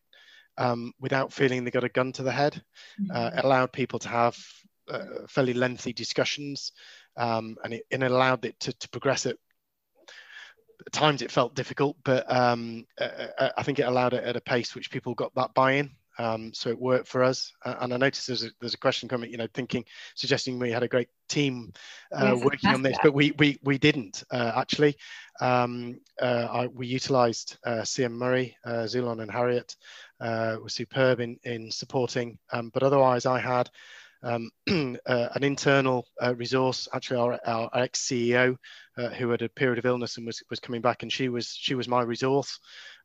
um, 0.59 0.93
without 1.01 1.33
feeling 1.33 1.65
they 1.65 1.71
got 1.71 1.85
a 1.85 1.89
gun 1.89 2.13
to 2.13 2.23
the 2.23 2.33
head. 2.33 2.63
Uh, 2.99 3.03
mm-hmm. 3.03 3.37
Uh, 3.37 3.39
it 3.39 3.45
allowed 3.45 3.73
people 3.73 3.99
to 4.01 4.09
have 4.09 4.37
uh, 4.89 5.27
fairly 5.29 5.55
lengthy 5.55 5.93
discussions, 5.93 6.73
um, 7.17 7.57
and, 7.65 7.75
it, 7.75 7.85
and, 7.91 8.03
it, 8.03 8.11
allowed 8.11 8.45
it 8.45 8.59
to, 8.61 8.73
to 8.73 8.89
progress 8.89 9.27
at 9.27 9.37
at 10.87 10.93
times 10.93 11.23
it 11.23 11.31
felt 11.31 11.55
difficult, 11.55 11.97
but 12.05 12.31
um, 12.31 12.85
uh, 12.99 13.51
I 13.57 13.63
think 13.63 13.79
it 13.79 13.87
allowed 13.87 14.15
it 14.15 14.25
at 14.25 14.35
a 14.35 14.41
pace 14.41 14.75
which 14.75 14.91
people 14.91 15.15
got 15.15 15.33
that 15.37 15.55
buy-in. 15.55 15.93
Um, 16.19 16.53
so 16.53 16.69
it 16.71 16.79
worked 16.79 17.09
for 17.09 17.23
us. 17.23 17.53
Uh, 17.65 17.77
and 17.81 17.95
I 17.95 17.97
noticed 17.97 18.27
there's 18.27 18.45
a, 18.45 18.51
there's 18.61 18.75
a 18.75 18.79
question 18.79 19.09
coming, 19.09 19.31
you 19.31 19.37
know, 19.37 19.49
thinking, 19.55 19.85
suggesting 20.15 20.59
we 20.59 20.71
had 20.71 20.83
a 20.83 20.89
great 20.89 21.09
team 21.29 21.73
uh, 22.15 22.35
yes, 22.35 22.45
working 22.45 22.71
on 22.71 22.83
this, 22.83 22.99
but 23.03 23.15
we 23.15 23.33
we 23.39 23.59
we 23.63 23.79
didn't 23.79 24.23
uh, 24.31 24.53
actually. 24.57 24.97
Um, 25.41 25.99
uh, 26.21 26.49
I, 26.51 26.67
we 26.67 26.87
utilised 26.87 27.57
CM 27.67 28.13
Murray, 28.13 28.57
Zulon, 28.67 29.23
and 29.23 29.31
Harriet 29.31 29.75
were 30.21 30.69
superb 30.69 31.21
in 31.21 31.39
in 31.45 31.71
supporting. 31.71 32.39
Um, 32.53 32.71
but 32.75 32.83
otherwise, 32.83 33.27
I 33.27 33.39
had 33.39 33.71
um, 34.23 34.51
uh, 35.07 35.29
an 35.35 35.45
internal 35.45 36.07
uh, 36.23 36.35
resource, 36.35 36.89
actually 36.93 37.19
our, 37.19 37.39
our 37.47 37.71
ex 37.75 38.03
CEO, 38.03 38.57
uh, 38.99 39.09
who 39.11 39.31
had 39.31 39.43
a 39.43 39.49
period 39.49 39.79
of 39.79 39.87
illness 39.87 40.17
and 40.17 40.27
was, 40.27 40.43
was 40.51 40.61
coming 40.61 40.81
back, 40.81 41.03
and 41.03 41.13
she 41.13 41.29
was 41.29 41.49
she 41.49 41.75
was 41.75 41.89
my 41.89 42.03
resource, 42.03 42.59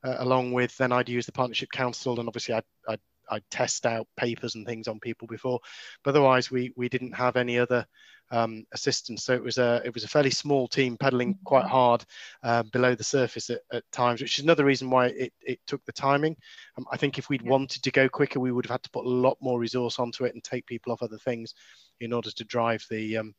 along 0.04 0.54
with 0.54 0.76
then 0.78 0.92
I'd 0.92 1.10
use 1.10 1.26
the 1.26 1.32
partnership 1.32 1.70
council, 1.72 2.20
and 2.20 2.28
obviously 2.28 2.56
I'd, 2.56 2.64
I'd, 2.88 3.00
I'd 3.30 3.50
test 3.50 3.86
out 3.86 4.08
papers 4.18 4.56
and 4.56 4.66
things 4.66 4.88
on 4.88 5.00
people 5.00 5.28
before, 5.28 5.60
but 6.04 6.12
otherwise 6.12 6.52
we 6.52 6.74
we 6.76 6.90
didn't 6.90 7.14
have 7.14 7.36
any 7.36 7.58
other 7.60 7.86
um, 8.32 8.66
assistance. 8.74 9.24
So 9.24 9.34
it 9.34 9.44
was 9.44 9.58
a 9.58 9.82
it 9.86 9.94
was 9.94 10.04
a 10.04 10.08
fairly 10.08 10.30
small 10.30 10.68
team 10.68 10.98
pedaling 10.98 11.38
quite 11.44 11.64
mm-hmm. 11.64 11.72
hard 11.72 12.06
uh, 12.44 12.64
below 12.64 12.96
the 12.96 13.04
surface 13.04 13.50
at, 13.50 13.62
at, 13.72 13.84
times, 13.92 14.22
which 14.22 14.38
is 14.38 14.44
another 14.44 14.66
reason 14.66 14.90
why 14.90 15.08
it, 15.08 15.34
it 15.42 15.60
took 15.68 15.84
the 15.86 15.92
timing. 15.92 16.36
Um, 16.78 16.86
I 16.92 16.98
think 16.98 17.18
if 17.18 17.30
we'd 17.30 17.44
yeah. 17.44 17.52
wanted 17.52 17.84
to 17.84 17.92
go 17.92 18.10
quicker, 18.10 18.40
we 18.40 18.52
would 18.52 18.66
have 18.66 18.72
had 18.72 18.84
to 18.84 18.92
put 18.92 19.06
a 19.06 19.10
lot 19.10 19.38
more 19.42 19.60
resource 19.60 20.00
onto 20.00 20.26
it 20.26 20.34
and 20.34 20.44
take 20.44 20.66
people 20.66 20.92
off 20.92 21.04
other 21.04 21.18
things 21.18 21.54
in 22.00 22.14
order 22.14 22.32
to 22.32 22.44
drive 22.44 22.86
the 22.90 23.18
um, 23.18 23.34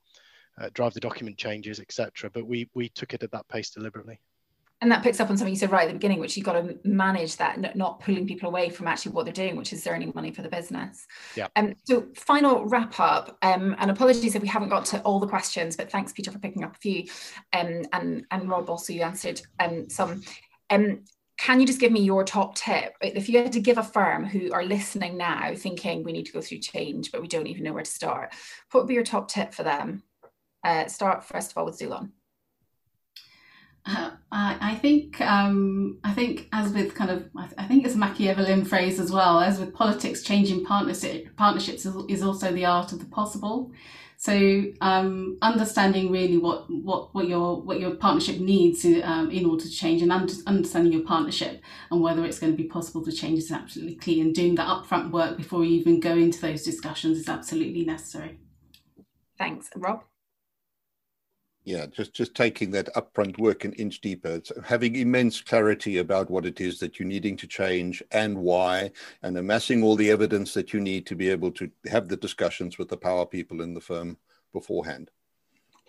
uh, 0.60 0.70
drive 0.74 0.94
the 0.94 1.00
document 1.00 1.38
changes, 1.38 1.80
etc. 1.80 2.30
But 2.30 2.46
we 2.46 2.68
we 2.74 2.88
took 2.88 3.14
it 3.14 3.22
at 3.22 3.32
that 3.32 3.48
pace 3.48 3.70
deliberately 3.70 4.20
and 4.80 4.92
that 4.92 5.02
picks 5.02 5.18
up 5.18 5.28
on 5.28 5.36
something 5.36 5.52
you 5.52 5.58
said 5.58 5.72
right 5.72 5.84
at 5.84 5.88
the 5.88 5.94
beginning 5.94 6.20
which 6.20 6.36
you've 6.36 6.46
got 6.46 6.52
to 6.52 6.78
manage 6.84 7.36
that 7.36 7.76
not 7.76 8.00
pulling 8.00 8.26
people 8.26 8.48
away 8.48 8.68
from 8.70 8.86
actually 8.86 9.12
what 9.12 9.24
they're 9.24 9.32
doing 9.32 9.56
which 9.56 9.72
is 9.72 9.86
earning 9.86 10.12
money 10.14 10.30
for 10.30 10.42
the 10.42 10.48
business. 10.48 11.06
Yeah. 11.36 11.48
Um, 11.56 11.74
so 11.84 12.06
final 12.14 12.64
wrap 12.66 12.98
up 13.00 13.36
um, 13.42 13.74
and 13.78 13.90
apologies 13.90 14.34
if 14.34 14.42
we 14.42 14.48
haven't 14.48 14.68
got 14.68 14.84
to 14.86 15.00
all 15.02 15.20
the 15.20 15.26
questions 15.26 15.76
but 15.76 15.90
thanks 15.90 16.12
peter 16.12 16.30
for 16.30 16.38
picking 16.38 16.64
up 16.64 16.76
a 16.76 16.78
few 16.78 17.04
um, 17.52 17.82
and 17.92 18.24
and 18.30 18.48
rob 18.48 18.70
also 18.70 18.92
you 18.92 19.02
answered 19.02 19.40
um, 19.60 19.88
some. 19.88 20.22
Um, 20.70 21.04
can 21.38 21.60
you 21.60 21.66
just 21.68 21.78
give 21.78 21.92
me 21.92 22.00
your 22.00 22.24
top 22.24 22.56
tip? 22.56 22.94
If 23.00 23.28
you 23.28 23.40
had 23.40 23.52
to 23.52 23.60
give 23.60 23.78
a 23.78 23.82
firm 23.84 24.24
who 24.24 24.52
are 24.52 24.64
listening 24.64 25.16
now 25.16 25.54
thinking 25.54 26.02
we 26.02 26.12
need 26.12 26.26
to 26.26 26.32
go 26.32 26.40
through 26.40 26.58
change 26.58 27.12
but 27.12 27.22
we 27.22 27.28
don't 27.28 27.46
even 27.46 27.62
know 27.62 27.72
where 27.72 27.84
to 27.84 27.90
start 27.90 28.34
what 28.70 28.82
would 28.82 28.88
be 28.88 28.94
your 28.94 29.04
top 29.04 29.28
tip 29.28 29.54
for 29.54 29.62
them? 29.62 30.02
Uh, 30.64 30.86
start 30.86 31.24
first 31.24 31.52
of 31.52 31.58
all 31.58 31.64
with 31.64 31.78
Zulon 31.78 32.10
I, 34.30 34.58
I, 34.60 34.74
think 34.74 35.20
um, 35.22 35.98
I 36.04 36.12
think 36.12 36.48
as 36.52 36.72
with 36.72 36.94
kind 36.94 37.10
of 37.10 37.28
I, 37.56 37.64
think 37.64 37.86
it's 37.86 37.94
a 37.94 37.98
Machiavellian 37.98 38.64
phrase 38.64 39.00
as 39.00 39.10
well 39.10 39.40
as 39.40 39.58
with 39.58 39.72
politics 39.72 40.22
changing 40.22 40.64
partnership 40.64 41.34
partnerships 41.36 41.86
is, 41.86 41.94
is 42.08 42.22
also 42.22 42.52
the 42.52 42.66
art 42.66 42.92
of 42.92 42.98
the 42.98 43.06
possible. 43.06 43.72
So 44.18 44.64
um, 44.80 45.38
understanding 45.40 46.10
really 46.10 46.36
what, 46.36 46.68
what 46.68 47.14
what 47.14 47.28
your 47.28 47.62
what 47.62 47.80
your 47.80 47.94
partnership 47.94 48.40
needs 48.40 48.84
um, 48.84 49.30
in 49.30 49.46
order 49.46 49.64
to 49.64 49.70
change 49.70 50.02
and 50.02 50.12
under, 50.12 50.34
understanding 50.46 50.92
your 50.92 51.04
partnership 51.04 51.62
and 51.90 52.02
whether 52.02 52.24
it's 52.24 52.38
going 52.38 52.52
to 52.52 52.56
be 52.56 52.68
possible 52.68 53.02
to 53.04 53.12
change 53.12 53.38
is 53.38 53.50
absolutely 53.50 53.94
key. 53.94 54.20
And 54.20 54.34
doing 54.34 54.56
that 54.56 54.66
upfront 54.66 55.12
work 55.12 55.36
before 55.38 55.64
you 55.64 55.78
even 55.80 56.00
go 56.00 56.12
into 56.12 56.40
those 56.40 56.62
discussions 56.62 57.16
is 57.16 57.28
absolutely 57.28 57.84
necessary. 57.84 58.38
Thanks. 59.38 59.70
Rob 59.76 60.02
yeah, 61.68 61.84
just 61.84 62.14
just 62.14 62.34
taking 62.34 62.70
that 62.70 62.88
upfront 62.94 63.38
work 63.38 63.66
an 63.66 63.74
inch 63.74 64.00
deeper, 64.00 64.40
having 64.64 64.96
immense 64.96 65.42
clarity 65.42 65.98
about 65.98 66.30
what 66.30 66.46
it 66.46 66.62
is 66.62 66.78
that 66.78 66.98
you're 66.98 67.06
needing 67.06 67.36
to 67.36 67.46
change 67.46 68.02
and 68.10 68.38
why, 68.38 68.90
and 69.22 69.36
amassing 69.36 69.82
all 69.82 69.94
the 69.94 70.10
evidence 70.10 70.54
that 70.54 70.72
you 70.72 70.80
need 70.80 71.04
to 71.06 71.14
be 71.14 71.28
able 71.28 71.50
to 71.52 71.70
have 71.90 72.08
the 72.08 72.16
discussions 72.16 72.78
with 72.78 72.88
the 72.88 72.96
power 72.96 73.26
people 73.26 73.60
in 73.60 73.74
the 73.74 73.82
firm 73.82 74.16
beforehand. 74.54 75.10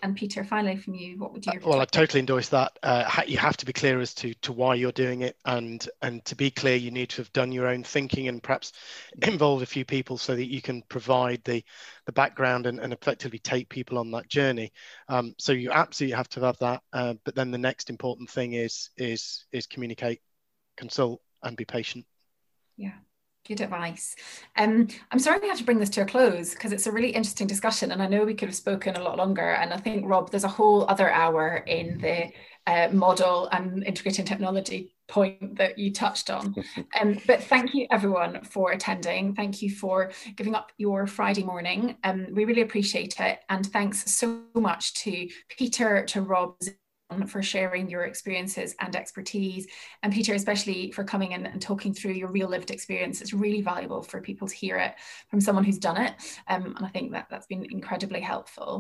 And 0.02 0.16
Peter, 0.16 0.44
finally 0.44 0.78
from 0.78 0.96
you, 0.96 1.18
what 1.18 1.34
would 1.34 1.46
you? 1.46 1.52
Uh, 1.54 1.60
well, 1.66 1.82
I 1.82 1.86
totally 1.86 2.20
endorse 2.22 2.50
that. 2.50 2.78
Uh, 2.82 3.22
you 3.28 3.38
have 3.38 3.58
to 3.58 3.66
be 3.66 3.74
clear 3.74 4.00
as 4.00 4.14
to 4.16 4.34
to 4.36 4.54
why 4.54 4.76
you're 4.76 4.92
doing 4.92 5.22
it, 5.22 5.36
and 5.46 5.88
and 6.02 6.24
to 6.26 6.36
be 6.36 6.52
clear, 6.52 6.76
you 6.76 6.92
need 6.92 7.10
to 7.10 7.18
have 7.18 7.34
done 7.34 7.52
your 7.52 7.68
own 7.68 7.84
thinking 7.84 8.28
and 8.28 8.42
perhaps 8.42 8.72
involve 9.22 9.62
a 9.62 9.66
few 9.66 9.84
people 9.84 10.18
so 10.18 10.36
that 10.36 10.46
you 10.46 10.62
can 10.62 10.82
provide 10.84 11.44
the 11.44 11.64
the 12.06 12.14
background 12.14 12.66
and, 12.66 12.80
and 12.80 12.94
effectively 12.94 13.40
take 13.40 13.68
people 13.68 13.98
on 13.98 14.12
that 14.12 14.30
journey. 14.30 14.72
Um, 15.10 15.36
so 15.38 15.52
you 15.52 15.72
absolutely 15.72 16.16
have 16.16 16.30
to 16.30 16.42
have 16.42 16.58
that. 16.60 16.82
Uh, 16.94 17.16
but 17.26 17.36
then 17.36 17.52
the 17.52 17.58
next 17.58 17.90
important 17.90 18.30
thing 18.30 18.54
is 18.54 18.90
is 18.96 19.46
is 19.52 19.68
communicate, 19.68 20.22
consult, 20.78 21.22
and 21.44 21.58
be 21.58 21.66
patient. 21.66 22.06
Yeah. 22.78 22.94
Good 23.50 23.62
advice. 23.62 24.16
Um, 24.58 24.88
I'm 25.10 25.18
sorry 25.18 25.40
we 25.40 25.48
have 25.48 25.58
to 25.58 25.64
bring 25.64 25.80
this 25.80 25.90
to 25.92 26.02
a 26.02 26.06
close 26.06 26.54
because 26.54 26.72
it's 26.72 26.86
a 26.86 26.92
really 26.92 27.10
interesting 27.10 27.48
discussion, 27.48 27.92
and 27.92 28.00
I 28.00 28.08
know 28.08 28.24
we 28.24 28.36
could 28.36 28.48
have 28.48 28.56
spoken 28.56 28.96
a 28.96 29.02
lot 29.02 29.18
longer. 29.18 29.54
And 29.54 29.74
I 29.74 29.78
think 29.78 30.08
Rob, 30.08 30.30
there's 30.30 30.44
a 30.44 30.48
whole 30.48 30.86
other 30.88 31.10
hour 31.10 31.64
in 31.66 31.98
the 31.98 32.30
uh, 32.68 32.90
model 32.92 33.50
and 33.52 33.84
integrating 33.84 34.24
technology 34.24 34.94
point 35.08 35.58
that 35.58 35.80
you 35.80 35.92
touched 35.92 36.30
on. 36.30 36.54
Um, 37.00 37.20
but 37.28 37.42
thank 37.44 37.74
you 37.74 37.88
everyone 37.92 38.44
for 38.44 38.72
attending. 38.72 39.34
Thank 39.34 39.62
you 39.62 39.70
for 39.72 40.12
giving 40.36 40.54
up 40.54 40.72
your 40.78 41.08
Friday 41.08 41.44
morning. 41.44 41.98
Um, 42.04 42.28
we 42.32 42.46
really 42.46 42.62
appreciate 42.62 43.20
it. 43.20 43.40
And 43.50 43.66
thanks 43.66 44.12
so 44.12 44.42
much 44.54 44.94
to 45.06 45.28
Peter, 45.50 46.04
to 46.06 46.22
Rob, 46.22 46.56
for 47.28 47.42
sharing 47.42 47.90
your 47.90 48.04
experiences 48.04 48.76
and 48.80 48.96
expertise. 48.96 49.68
And 50.04 50.14
Peter, 50.14 50.34
especially 50.34 50.92
for 50.92 51.04
coming 51.04 51.32
in 51.32 51.46
and 51.46 51.62
talking 51.62 51.94
through 51.94 52.14
your 52.14 52.30
real 52.30 52.48
lived 52.48 52.72
experience. 52.72 53.22
It's 53.22 53.34
really 53.34 53.62
valuable 53.62 54.04
for 54.04 54.22
people 54.22 54.48
to 54.48 54.56
hear 54.56 54.78
it 54.78 54.94
from 55.30 55.42
someone 55.42 55.64
who's 55.64 55.80
done 55.80 55.98
it. 55.98 56.14
Um, 56.48 56.76
and 56.78 56.86
I 56.86 56.90
think 56.90 57.12
that 57.14 57.28
that's 57.30 57.48
been 57.48 57.66
incredibly 57.70 58.22
helpful. 58.22 58.78